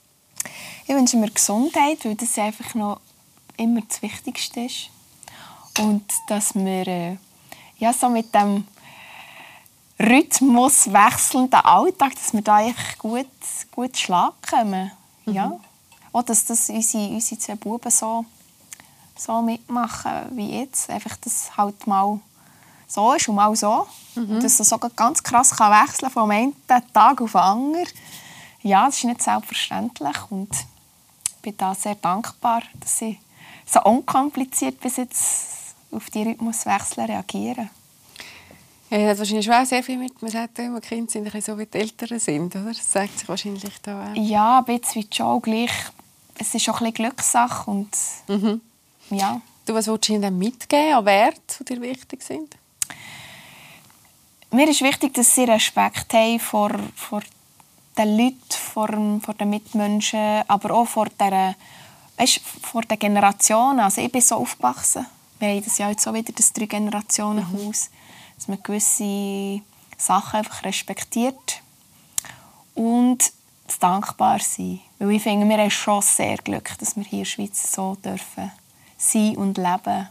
Ich 0.88 0.92
wünsche 0.92 1.16
mir 1.16 1.30
Gesundheit, 1.30 2.04
weil 2.04 2.16
das 2.16 2.36
einfach 2.36 2.74
noch 2.74 3.00
immer 3.56 3.80
das 3.82 4.02
Wichtigste 4.02 4.62
ist. 4.62 4.90
Und 5.78 6.04
dass 6.26 6.56
wir 6.56 6.88
äh, 6.88 7.16
ja, 7.78 7.92
so 7.92 8.08
mit 8.08 8.34
dem 8.34 8.66
Rhythmus 10.00 10.92
wechselnden 10.92 11.60
Alltag, 11.60 12.16
dass 12.16 12.32
wir 12.32 12.42
da 12.42 12.56
einfach 12.56 12.98
gut, 12.98 13.28
gut 13.70 13.96
Schlag 13.96 14.34
kommen. 14.50 14.90
Mhm. 15.26 15.32
Ja. 15.32 15.60
Auch, 16.12 16.24
dass 16.24 16.44
das 16.44 16.70
unsere, 16.70 17.06
unsere 17.06 17.38
zwei 17.38 17.54
Buben 17.54 17.92
so, 17.92 18.24
so 19.16 19.42
mitmachen 19.42 20.26
wie 20.32 20.58
jetzt. 20.58 20.90
Einfach, 20.90 21.16
dass 21.18 21.56
halt 21.56 21.86
mal 21.86 22.18
so 22.94 23.12
ist 23.14 23.28
und 23.28 23.34
mal 23.34 23.54
so. 23.56 23.86
Mhm. 24.14 24.40
Dass 24.40 24.60
es 24.60 24.68
so 24.68 24.78
ganz 24.78 25.22
krass 25.22 25.50
kann 25.56 25.72
wechseln 25.72 26.10
vom 26.10 26.30
einen 26.30 26.54
Tag 26.66 27.20
auf 27.20 27.32
den 27.32 27.40
anderen. 27.40 27.88
Ja, 28.62 28.86
das 28.86 28.96
ist 28.98 29.04
nicht 29.04 29.22
selbstverständlich 29.22 30.16
und 30.30 30.48
ich 30.52 31.42
bin 31.42 31.56
da 31.56 31.74
sehr 31.74 31.96
dankbar, 31.96 32.62
dass 32.80 32.98
sie 32.98 33.18
so 33.66 33.82
unkompliziert 33.82 34.80
bis 34.80 34.96
jetzt 34.96 35.74
auf 35.90 36.08
die 36.10 36.22
Rhythmuswechsel 36.22 37.04
reagieren. 37.04 37.68
Ja, 38.90 38.98
das 38.98 39.10
hat 39.10 39.18
wahrscheinlich 39.18 39.50
auch 39.50 39.64
sehr 39.64 39.82
viel 39.82 39.98
mit, 39.98 40.20
man 40.22 40.30
sagt 40.30 40.58
immer, 40.58 40.80
Kinder 40.80 41.10
sind 41.10 41.34
ein 41.34 41.40
so, 41.40 41.58
wie 41.58 41.66
die 41.66 41.78
Eltern 41.78 42.18
sind, 42.18 42.54
oder? 42.54 42.68
Das 42.68 42.92
sagt 42.92 43.18
sich 43.18 43.28
wahrscheinlich 43.28 43.80
da 43.82 44.06
auch. 44.06 44.14
Ja, 44.14 44.58
ein 44.58 44.64
bisschen 44.78 45.06
schon 45.12 45.42
gleich. 45.42 45.72
Es 46.38 46.54
ist 46.54 46.68
auch 46.68 46.80
ein 46.80 46.92
bisschen 46.92 46.94
Glückssache 46.94 47.70
und 47.70 47.90
mhm. 48.28 48.60
ja. 49.10 49.40
Du, 49.66 49.72
was 49.72 49.86
willst 49.86 50.08
du 50.08 50.12
ihnen 50.12 50.38
mitgeben 50.38 50.94
an 50.94 51.04
Werte, 51.06 51.64
die 51.64 51.74
dir 51.74 51.80
wichtig 51.80 52.22
sind? 52.22 52.54
Mir 54.54 54.68
ist 54.68 54.82
wichtig, 54.82 55.14
dass 55.14 55.34
sie 55.34 55.44
Respekt 55.44 56.12
haben 56.14 56.38
vor, 56.38 56.70
vor 56.94 57.22
den 57.98 58.16
Leuten, 58.16 58.38
vor, 58.50 58.88
vor 59.20 59.34
den 59.34 59.50
Mitmenschen, 59.50 60.42
aber 60.46 60.74
auch 60.74 60.86
vor, 60.86 61.08
der, 61.18 61.54
weißt, 62.16 62.40
vor 62.62 62.82
den 62.82 62.98
Generationen. 62.98 63.80
Also 63.80 64.00
ich 64.00 64.12
bin 64.12 64.20
so 64.20 64.36
aufgewachsen. 64.36 65.06
Wir 65.38 65.48
haben 65.48 65.64
das 65.64 65.78
ja 65.78 65.90
jetzt 65.90 66.06
auch 66.06 66.14
wieder 66.14 66.32
das 66.32 66.52
Drei-Generationen-Haus. 66.52 67.90
Mhm 67.90 68.04
dass 68.36 68.48
man 68.48 68.62
gewisse 68.62 69.60
Sachen 69.96 70.38
einfach 70.38 70.64
respektiert 70.64 71.62
und 72.74 73.32
dankbar 73.80 74.40
sein. 74.40 74.80
Weil 74.98 75.12
ich 75.12 75.22
finde, 75.22 75.48
wir 75.48 75.58
haben 75.58 75.70
schon 75.70 76.02
sehr 76.02 76.36
Glück, 76.38 76.76
dass 76.78 76.96
wir 76.96 77.04
hier 77.04 77.20
in 77.20 77.24
der 77.24 77.30
Schweiz 77.30 77.72
so 77.72 77.96
dürfen 77.96 78.52
sein 78.96 79.36
und 79.36 79.58
leben, 79.58 80.08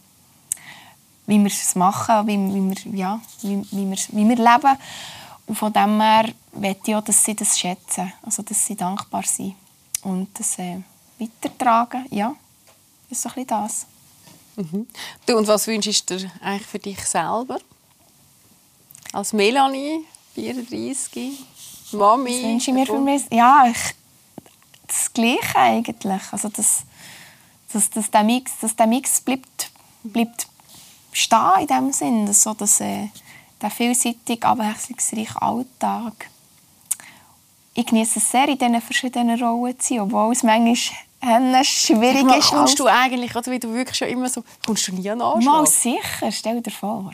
wie 1.25 1.39
wir 1.39 1.47
es 1.47 1.75
machen, 1.75 2.27
wie, 2.27 2.37
wie, 2.37 2.69
wir, 2.69 2.97
ja, 2.97 3.21
wie, 3.41 3.65
wie, 3.71 3.89
wir, 3.89 3.97
wie 4.09 4.29
wir 4.29 4.35
leben. 4.35 4.77
Und 5.45 5.55
von 5.55 5.71
dem 5.73 5.99
her 6.01 6.29
möchte 6.53 6.91
ich 6.91 6.95
auch, 6.95 7.03
dass 7.03 7.23
sie 7.23 7.35
das 7.35 7.59
schätzen, 7.59 8.13
also 8.21 8.43
dass 8.43 8.65
sie 8.65 8.75
dankbar 8.75 9.23
sind 9.23 9.55
und 10.03 10.27
das 10.37 10.57
äh, 10.59 10.79
weitertragen. 11.19 12.05
Ja, 12.11 12.35
das 13.09 13.17
ist 13.17 13.23
so 13.23 13.29
ein 13.29 13.35
bisschen 13.35 13.47
das. 13.47 13.85
Mhm. 14.55 14.87
Du, 15.25 15.37
und 15.37 15.47
was 15.47 15.67
wünschst 15.67 16.09
du 16.09 16.17
dir 16.17 16.31
eigentlich 16.41 16.67
für 16.67 16.79
dich 16.79 16.99
selber? 17.05 17.59
Als 19.11 19.33
Melanie, 19.33 20.05
34, 20.35 21.39
Mami? 21.93 22.29
Was 22.31 22.43
wünsche 22.43 22.71
ich 22.71 22.75
mir 22.75 22.85
für 22.85 22.99
mich? 22.99 23.23
Ja, 23.31 23.65
ich, 23.67 23.95
das 24.87 25.11
Gleiche 25.13 25.55
eigentlich. 25.55 26.21
Also 26.31 26.49
das, 26.49 26.83
dass, 27.71 27.89
dass, 27.89 28.11
der 28.11 28.23
Mix, 28.23 28.51
dass 28.61 28.75
der 28.75 28.87
Mix 28.87 29.21
bleibt, 29.21 29.71
bleibt 30.03 30.47
stehen 31.13 31.61
in 31.61 31.67
dem 31.67 31.91
Sinn. 31.93 32.25
Dass 32.25 32.43
so, 32.43 32.53
dass, 32.53 32.81
äh, 32.81 33.07
der 33.63 33.69
vielseitige, 33.69 34.45
abwechslungsreiche 34.45 35.41
Alltag. 35.41 36.29
Ich 37.73 37.85
genieße 37.85 38.19
es 38.19 38.29
sehr, 38.29 38.47
in 38.49 38.57
diesen 38.57 38.81
verschiedenen 38.81 39.41
Rollen 39.41 39.79
zu 39.79 39.95
sein, 39.95 40.01
obwohl 40.01 40.33
es 40.33 40.43
manchmal 40.43 41.65
schwierig 41.65 42.23
Mal, 42.23 42.37
ist. 42.37 42.49
kommst 42.49 42.79
du 42.79 42.85
eigentlich, 42.85 43.35
oder 43.35 43.51
wie 43.51 43.59
du 43.59 43.73
wirklich 43.73 43.97
schon 43.97 44.09
immer 44.09 44.29
so, 44.29 44.43
kommst 44.65 44.87
du 44.87 44.91
nie 44.93 45.09
an 45.09 45.19
Mal 45.19 45.33
Anschlag? 45.33 45.67
sicher, 45.67 46.31
stell 46.31 46.61
dir 46.61 46.71
vor. 46.71 47.11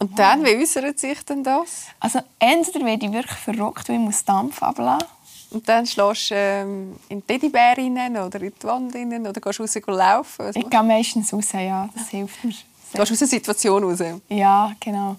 Und 0.00 0.18
dann, 0.18 0.44
wie 0.44 0.56
äußert 0.56 0.98
sich 0.98 1.22
denn 1.24 1.44
das? 1.44 1.86
Also 2.00 2.18
entweder 2.40 2.84
werde 2.84 3.06
ich 3.06 3.12
wirklich 3.12 3.38
verrückt, 3.38 3.88
weil 3.88 3.96
ich 3.96 4.02
muss 4.02 4.24
Dampf 4.24 4.60
ablassen 4.60 5.06
Und 5.52 5.68
dann 5.68 5.86
schlägst 5.86 6.32
du 6.32 6.34
ähm, 6.34 6.96
in 7.08 7.20
die 7.20 7.26
Teddybär 7.26 7.78
rein 7.78 8.16
oder 8.16 8.40
in 8.42 8.52
die 8.60 8.66
Wand 8.66 8.92
rein 8.96 9.24
oder 9.24 9.40
gehst 9.40 9.60
raus 9.60 9.78
laufen? 9.86 10.46
Was 10.46 10.56
Ich 10.56 10.68
gehe 10.68 10.82
meistens 10.82 11.32
raus, 11.32 11.52
ja. 11.52 11.88
Das 11.94 12.08
hilft 12.08 12.42
mir. 12.42 12.54
Sehr. 12.92 13.00
Gehst 13.00 13.10
du 13.10 13.14
aus 13.14 13.18
der 13.18 13.28
Situation 13.28 13.84
raus? 13.84 13.98
Ja, 14.28 14.72
genau. 14.78 15.16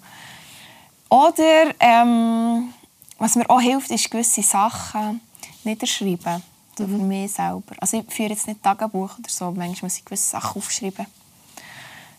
Oder 1.10 1.74
ähm, 1.80 2.74
was 3.18 3.36
mir 3.36 3.50
auch 3.50 3.62
hilft, 3.62 3.92
ist 3.92 4.10
gewisse 4.10 4.42
Sachen 4.42 5.22
niederschreiben. 5.64 6.44
So 6.78 6.88
für 6.88 6.98
mich 6.98 7.32
selber. 7.32 7.76
Also 7.80 7.98
ich 7.98 8.12
führe 8.12 8.30
jetzt 8.30 8.48
nicht 8.48 8.64
Tagebuch 8.64 9.20
oder 9.20 9.30
so, 9.30 9.52
manchmal 9.52 9.88
muss 9.88 9.98
ich 9.98 10.06
gewisse 10.06 10.30
Sachen 10.30 10.58
aufschreiben. 10.58 11.06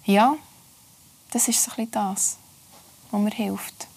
Ja, 0.04 0.36
das 1.32 1.48
ist 1.48 1.62
so 1.62 1.72
ein 1.72 1.76
bisschen 1.76 1.90
das, 1.90 2.36
was 3.10 3.20
mir 3.20 3.30
hilft. 3.30 3.88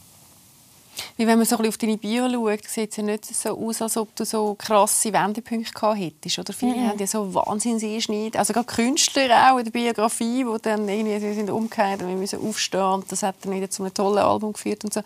Wie 1.15 1.27
wenn 1.27 1.37
man 1.37 1.45
so 1.45 1.55
ein 1.57 1.63
bisschen 1.63 1.69
auf 1.69 1.77
deine 1.77 1.97
Bio 1.97 2.29
schaut, 2.29 2.67
sieht 2.69 2.91
es 2.91 2.97
ja 2.97 3.03
nicht 3.03 3.25
so 3.25 3.57
aus, 3.57 3.81
als 3.81 3.97
ob 3.97 4.15
du 4.15 4.25
so 4.25 4.55
krasse 4.55 5.11
Wendepunkte 5.13 5.71
gehabt 5.71 5.99
hättest. 5.99 6.39
Oder 6.39 6.53
viele 6.53 6.75
Mhm. 6.75 6.87
haben 6.87 6.99
ja 6.99 7.07
so 7.07 7.33
wahnsinns 7.33 7.83
Einschnitt. 7.83 8.35
Also 8.37 8.53
gerade 8.53 8.65
Künstler 8.65 9.51
auch 9.51 9.57
in 9.57 9.65
der 9.65 9.71
Biografie, 9.71 10.43
die 10.43 10.61
dann 10.61 10.87
irgendwie 10.89 11.19
sie 11.19 11.33
sind 11.33 11.49
umgekehrt 11.49 12.01
und 12.01 12.09
wir 12.09 12.15
müssen 12.15 12.39
aufstehen 12.47 12.81
und 12.81 13.11
das 13.11 13.23
hat 13.23 13.35
dann 13.43 13.53
wieder 13.53 13.69
zu 13.69 13.83
einem 13.83 13.93
tollen 13.93 14.19
Album 14.19 14.53
geführt 14.53 14.83
und 14.83 14.93
so. 14.93 15.01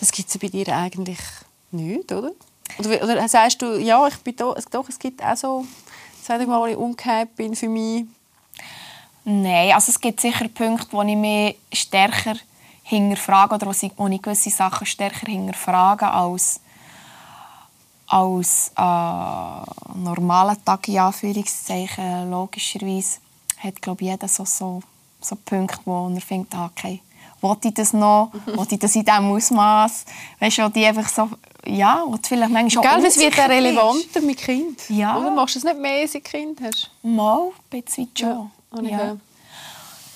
Das 0.00 0.10
gibt 0.12 0.28
es 0.28 0.38
bei 0.38 0.48
dir 0.48 0.68
eigentlich 0.76 1.18
nicht, 1.70 2.10
oder? 2.12 2.32
Oder, 2.78 3.02
oder 3.02 3.28
sagst 3.28 3.62
du, 3.62 3.78
ja, 3.78 4.06
ich 4.08 4.16
bin 4.18 4.34
es- 4.56 4.64
doch, 4.66 4.88
es 4.88 4.98
gibt 4.98 5.22
auch 5.24 5.36
so, 5.36 5.66
sag 6.22 6.40
ich 6.40 6.46
mal, 6.46 6.60
wo 6.60 6.66
ich 6.66 6.76
umgekehrt 6.76 7.34
bin 7.36 7.54
für 7.56 7.68
mich. 7.68 8.04
Nein, 9.24 9.72
also 9.74 9.90
es 9.90 10.00
gibt 10.00 10.20
sicher 10.20 10.48
Punkte, 10.48 10.86
wo 10.90 11.02
ich 11.02 11.16
mich 11.16 11.56
stärker 11.72 12.34
hinterfrage 12.88 13.54
oder 13.54 13.66
wo 13.66 13.70
ich, 13.70 13.92
wo 13.96 14.06
ich 14.08 14.22
gewisse 14.22 14.50
Sachen 14.50 14.86
stärker 14.86 15.30
hinterfrage 15.30 16.10
als 16.10 16.60
als 18.06 18.72
äh, 18.74 19.98
normalen 19.98 20.64
Tag 20.64 20.88
in 20.88 20.98
Anführungszeichen 20.98 22.30
logischerweise 22.30 23.18
hat 23.58 23.82
glaube 23.82 24.04
ich 24.04 24.10
jeder 24.10 24.28
so, 24.28 24.44
so, 24.46 24.80
so 25.20 25.36
Punkte, 25.36 25.78
wo 25.84 26.08
er 26.08 26.20
findet, 26.20 26.54
ah, 26.54 26.70
okay, 26.72 27.00
wollte 27.42 27.68
ich 27.68 27.74
das 27.74 27.92
noch, 27.92 28.32
wollte 28.46 28.76
ich 28.76 28.80
das 28.80 28.94
in 28.94 29.04
diesem 29.04 29.30
Ausmaß, 29.30 30.04
weißt 30.40 30.58
du, 30.58 30.68
die 30.70 30.86
einfach 30.86 31.08
so, 31.08 31.28
ja, 31.66 32.02
wo 32.06 32.16
vielleicht 32.22 32.52
manchmal 32.52 32.86
auch 32.86 32.96
Gell, 32.96 33.04
es 33.04 33.18
wird 33.18 33.36
relevanter 33.36 34.20
mit 34.22 34.38
Kind. 34.38 34.88
Ja. 34.88 35.18
Oder 35.18 35.30
machst 35.30 35.56
du 35.56 35.58
es 35.58 35.64
nicht 35.64 35.78
mehr, 35.78 36.08
seit 36.08 36.24
du 36.24 36.30
Kind 36.30 36.60
hast? 36.62 36.90
Mal, 37.02 37.50
ein 37.70 37.82
bisschen 37.82 38.08
schon. 38.14 38.50
ja. 38.72 38.80
gehört. 38.80 39.20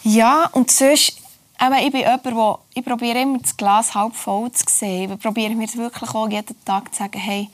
Ja, 0.05 0.49
und 0.53 0.71
sonst, 0.71 1.22
eben, 1.63 1.75
ich 1.75 1.93
bin 1.93 2.01
jemand, 2.01 2.25
der, 2.27 2.59
ich 2.75 2.85
probiere 2.85 3.21
immer 3.21 3.39
das 3.39 3.57
Glas 3.57 3.95
halb 3.95 4.15
voll 4.15 4.51
zu 4.53 4.65
sehen. 4.69 5.13
Ich 5.13 5.19
probiere 5.21 5.55
mir 5.55 5.73
wirklich 5.75 6.15
auch 6.15 6.29
jeden 6.29 6.65
Tag 6.65 6.93
zu 6.93 6.99
sagen, 6.99 7.19
hey, 7.19 7.49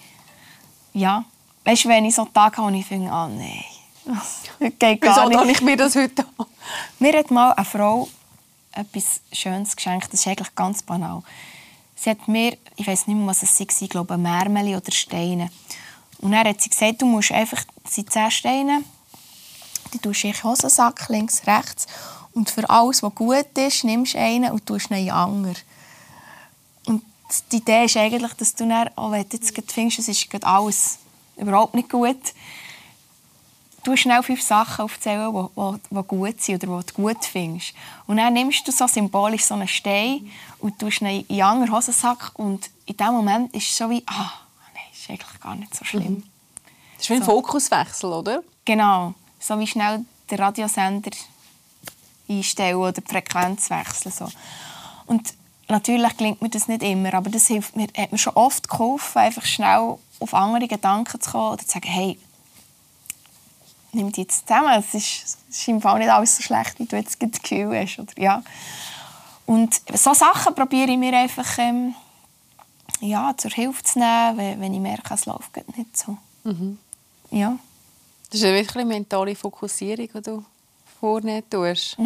ja, 0.95 1.25
weißt 1.65 1.85
du, 1.85 1.89
wenn 1.89 2.05
ich 2.05 2.15
so 2.15 2.23
einen 2.23 2.33
Tag 2.33 2.57
habe, 2.57 2.73
wo 2.73 2.77
ich 2.77 2.87
finde, 2.87 3.11
ah 3.11 3.29
nein, 3.29 3.65
das 4.05 4.43
geht 4.79 5.03
Wieso 5.03 5.15
gar 5.15 5.17
habe 5.31 5.47
nicht. 5.47 5.57
ich 5.57 5.63
mir 5.63 5.77
das 5.77 5.95
heute 5.95 6.25
an? 6.39 6.47
Mir 6.99 7.19
hat 7.19 7.31
mal 7.31 7.53
eine 7.53 7.65
Frau 7.65 8.09
etwas 8.73 9.21
Schönes 9.33 9.75
geschenkt, 9.75 10.13
das 10.13 10.21
ist 10.21 10.27
eigentlich 10.27 10.55
ganz 10.55 10.83
banal. 10.83 11.23
Sie 11.97 12.11
hat 12.11 12.29
mir, 12.29 12.57
ich 12.77 12.87
weiß 12.87 13.09
nicht 13.09 13.17
mehr, 13.17 13.27
was 13.27 13.43
es 13.43 13.59
war, 13.59 13.67
ich 13.81 13.89
glaube, 13.91 14.17
Märmeli 14.17 14.77
oder 14.77 14.93
Steine. 14.93 15.51
Und 16.21 16.33
dann 16.33 16.47
hat 16.47 16.61
sie 16.61 16.71
gesagt, 16.71 17.03
du 17.03 17.07
musst 17.07 17.33
einfach, 17.33 17.63
es 17.85 17.95
sind 17.95 18.11
zehn 18.13 18.31
Steine, 18.31 18.83
die 19.93 19.99
tust 19.99 20.23
du 20.23 20.29
in 20.29 20.33
den 20.33 20.43
Hosensack, 20.45 21.09
links, 21.09 21.47
rechts. 21.47 21.87
Und 22.35 22.51
für 22.51 22.69
alles, 22.69 23.03
was 23.03 23.15
gut 23.15 23.57
ist, 23.57 23.85
nimmst 23.85 24.15
du 24.15 24.19
einen 24.19 24.53
und 24.53 24.65
tust 24.67 24.91
ihn 24.91 24.99
in 24.99 25.05
den 25.07 25.15
anderen. 25.15 25.57
Und 26.87 27.03
die 27.53 27.57
Idee 27.57 27.85
ist 27.85 27.97
eigentlich, 27.97 28.33
dass 28.35 28.55
du 28.55 28.67
dann, 28.69 28.91
auch 28.97 29.13
wenn 29.13 29.29
du 29.29 29.37
jetzt 29.37 29.73
findest, 29.73 29.99
es 30.01 30.09
ist 30.09 30.45
alles 30.45 30.99
überhaupt 31.37 31.75
nicht 31.75 31.89
gut, 31.91 32.35
du 33.89 33.97
schnell 33.97 34.23
fünf 34.23 34.43
Sachen 34.43 34.85
aufzählen, 34.85 35.33
die, 35.33 36.03
gut 36.03 36.41
sind 36.41 36.63
oder 36.65 36.83
die 36.83 36.87
du 36.87 37.03
gut 37.03 37.25
findest. 37.25 37.75
Und 38.07 38.19
dann 38.19 38.35
nimmst 38.35 38.67
du 38.67 38.73
so 38.73 38.87
symbolisch 38.87 39.45
so 39.45 39.55
einen 39.55 39.69
Stein 39.69 40.31
und 40.59 40.79
tust 40.79 41.01
ihn 41.01 41.25
in 41.29 41.37
den 41.37 41.43
anderen 41.43 41.73
Hosensack 41.73 42.33
und 42.35 42.71
in 42.87 42.97
dem 42.97 43.13
Moment 43.13 43.55
ist 43.55 43.71
es 43.71 43.77
so 43.77 43.89
wie, 43.89 44.03
ah, 44.07 44.33
nein, 44.75 44.85
ist 44.93 45.09
eigentlich 45.09 45.41
gar 45.41 45.55
nicht 45.55 45.75
so 45.75 45.85
schlimm. 45.85 46.23
Das 46.97 47.05
ist 47.05 47.11
wie 47.11 47.15
ein 47.15 47.23
Fokuswechsel, 47.23 48.13
oder? 48.13 48.43
Genau, 48.65 49.15
so 49.39 49.59
wie 49.59 49.67
schnell 49.67 50.05
den 50.31 50.39
Radiosender 50.39 51.11
einstellen 52.29 52.77
oder 52.77 52.93
die 52.93 53.03
Frequenz 53.03 53.71
wechseln. 53.71 54.13
So. 54.13 54.29
Und 55.07 55.35
natürlich 55.69 56.17
gelingt 56.17 56.43
mir 56.43 56.49
das 56.49 56.69
nicht 56.69 56.83
immer, 56.83 57.15
aber 57.15 57.31
das 57.31 57.47
hilft 57.47 57.77
mir, 57.77 57.89
hat 57.97 58.13
mir 58.13 58.19
schon 58.19 58.35
oft 58.35 58.69
geholfen, 58.69 59.19
einfach 59.19 59.45
schnell 59.45 59.97
auf 60.21 60.35
andere 60.35 60.69
Gedanken 60.69 61.21
zu 61.21 61.31
kommen 61.31 61.53
oder 61.53 61.65
zu 61.65 61.73
sagen, 61.73 61.89
hey, 61.89 62.19
nimm 63.93 64.13
die 64.13 64.23
jetzt 64.23 64.49
zusammen, 64.49 64.73
es 64.79 64.95
ist, 64.95 65.39
es 65.49 65.59
ist 65.59 65.69
im 65.69 65.81
Fall 65.81 65.99
nicht 65.99 66.11
alles 66.11 66.37
so 66.37 66.43
schlecht, 66.43 66.79
wie 66.79 66.87
du 66.87 66.97
jetzt 66.97 67.21
das 67.23 67.43
Gefühl 67.43 67.79
hast. 67.79 67.99
Oder, 67.99 68.13
ja. 68.17 68.43
Und 69.47 69.81
so 69.95 70.13
Sachen 70.13 70.55
probiere 70.55 70.91
ich 70.91 70.99
mir 70.99 71.17
einfach 71.17 71.59
ähm, 71.59 71.95
ja, 73.01 73.35
zur 73.37 73.51
Hilfe 73.51 73.83
zu 73.83 73.99
nehmen, 73.99 74.37
wenn, 74.37 74.61
wenn 74.61 74.75
ich 74.75 74.81
merke, 74.81 75.15
es 75.15 75.27
läuft 75.27 75.57
nicht 75.77 75.97
so. 75.97 76.19
Ja. 77.31 77.59
Das 78.31 78.41
ist 78.41 78.47
ja 78.47 78.53
wirklich 78.53 78.77
eine 78.77 78.85
mentale 78.85 79.35
Fokussierung, 79.35 80.09
die 80.15 80.23
du 80.23 80.45
vornehmen 81.01 81.43
tust. 81.49 81.97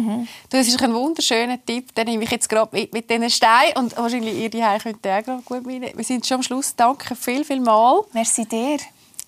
Du, 0.49 0.57
das 0.57 0.67
ist 0.67 0.81
ein 0.81 0.93
wunderschöner 0.93 1.63
Tipp, 1.65 1.93
den 1.95 2.07
nehme 2.07 2.23
ich 2.23 2.31
jetzt 2.31 2.49
gerade 2.49 2.69
mit, 2.75 2.93
mit 2.93 3.09
diesen 3.09 3.29
Steinen 3.29 3.77
und 3.77 3.97
wahrscheinlich 3.97 4.35
ihr 4.35 4.49
die 4.49 4.63
könnt 4.81 5.05
ihr 5.05 5.19
auch 5.19 5.45
gut 5.45 5.65
mitnehmen. 5.65 5.93
Wir 5.95 6.03
sind 6.03 6.25
schon 6.25 6.35
am 6.35 6.43
Schluss. 6.43 6.75
Danke 6.75 7.15
viel, 7.15 7.43
viel 7.43 7.59
mal. 7.59 8.01
Merci 8.13 8.45
dir. 8.45 8.77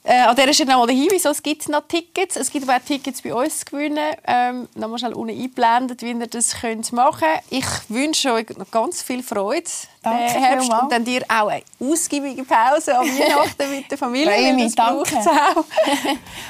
Äh, 0.08 0.22
an 0.22 0.36
dieser 0.36 0.54
Stelle 0.54 0.72
nochmal 0.72 0.88
der 0.88 0.96
Hinweis, 0.96 1.26
es 1.26 1.42
gibt 1.42 1.68
noch 1.68 1.88
Tickets. 1.88 2.36
Es 2.36 2.52
gibt 2.52 2.70
aber 2.70 2.78
auch 2.78 2.86
Tickets 2.86 3.24
bei 3.24 3.34
uns 3.34 3.62
zu 3.62 3.66
gewinnen. 3.66 4.16
Ähm, 4.28 4.68
nochmal 4.76 5.00
schnell 5.00 5.14
unten 5.14 5.36
eingeblendet, 5.36 6.04
wie 6.04 6.12
ihr 6.12 6.28
das 6.28 6.62
könnt 6.62 6.94
machen 6.94 7.22
könnt. 7.22 7.42
Ich 7.50 7.66
wünsche 7.90 8.34
euch 8.34 8.50
noch 8.56 8.70
ganz 8.70 9.02
viel 9.02 9.24
Freude 9.24 9.66
Danke 10.04 10.34
den 10.34 10.44
Herbst 10.44 10.66
vielmals. 10.66 10.84
und 10.84 10.92
dann 10.92 11.06
dir 11.06 11.22
auch 11.28 11.48
eine 11.48 11.64
ausgiebige 11.80 12.44
Pause 12.44 13.00
an 13.00 13.08
Weihnachten 13.08 13.72
mit 13.72 13.90
der 13.90 13.98
Familie. 13.98 14.32
Freue 14.32 14.54
mich, 14.54 14.76
danke. 14.76 15.18
auch. 15.18 15.66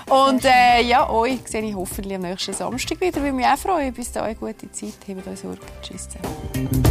Und 0.30 0.44
äh, 0.44 0.82
ja, 0.82 1.10
euch 1.10 1.40
sehe 1.46 1.62
ich 1.62 1.74
hoffentlich 1.76 2.16
am 2.16 2.24
nächsten 2.24 2.54
Samstag 2.54 3.00
wieder. 3.00 3.22
Würde 3.22 3.32
mich 3.32 3.46
auch 3.46 3.58
freuen. 3.58 3.94
Bis 3.94 4.12
dahin, 4.12 4.38
gute 4.38 4.70
Zeit. 4.72 4.94
Habt 5.08 5.28
euch 5.28 5.40
Sorge. 5.40 5.60
Tschüss 5.82 6.10
zusammen. 6.10 6.84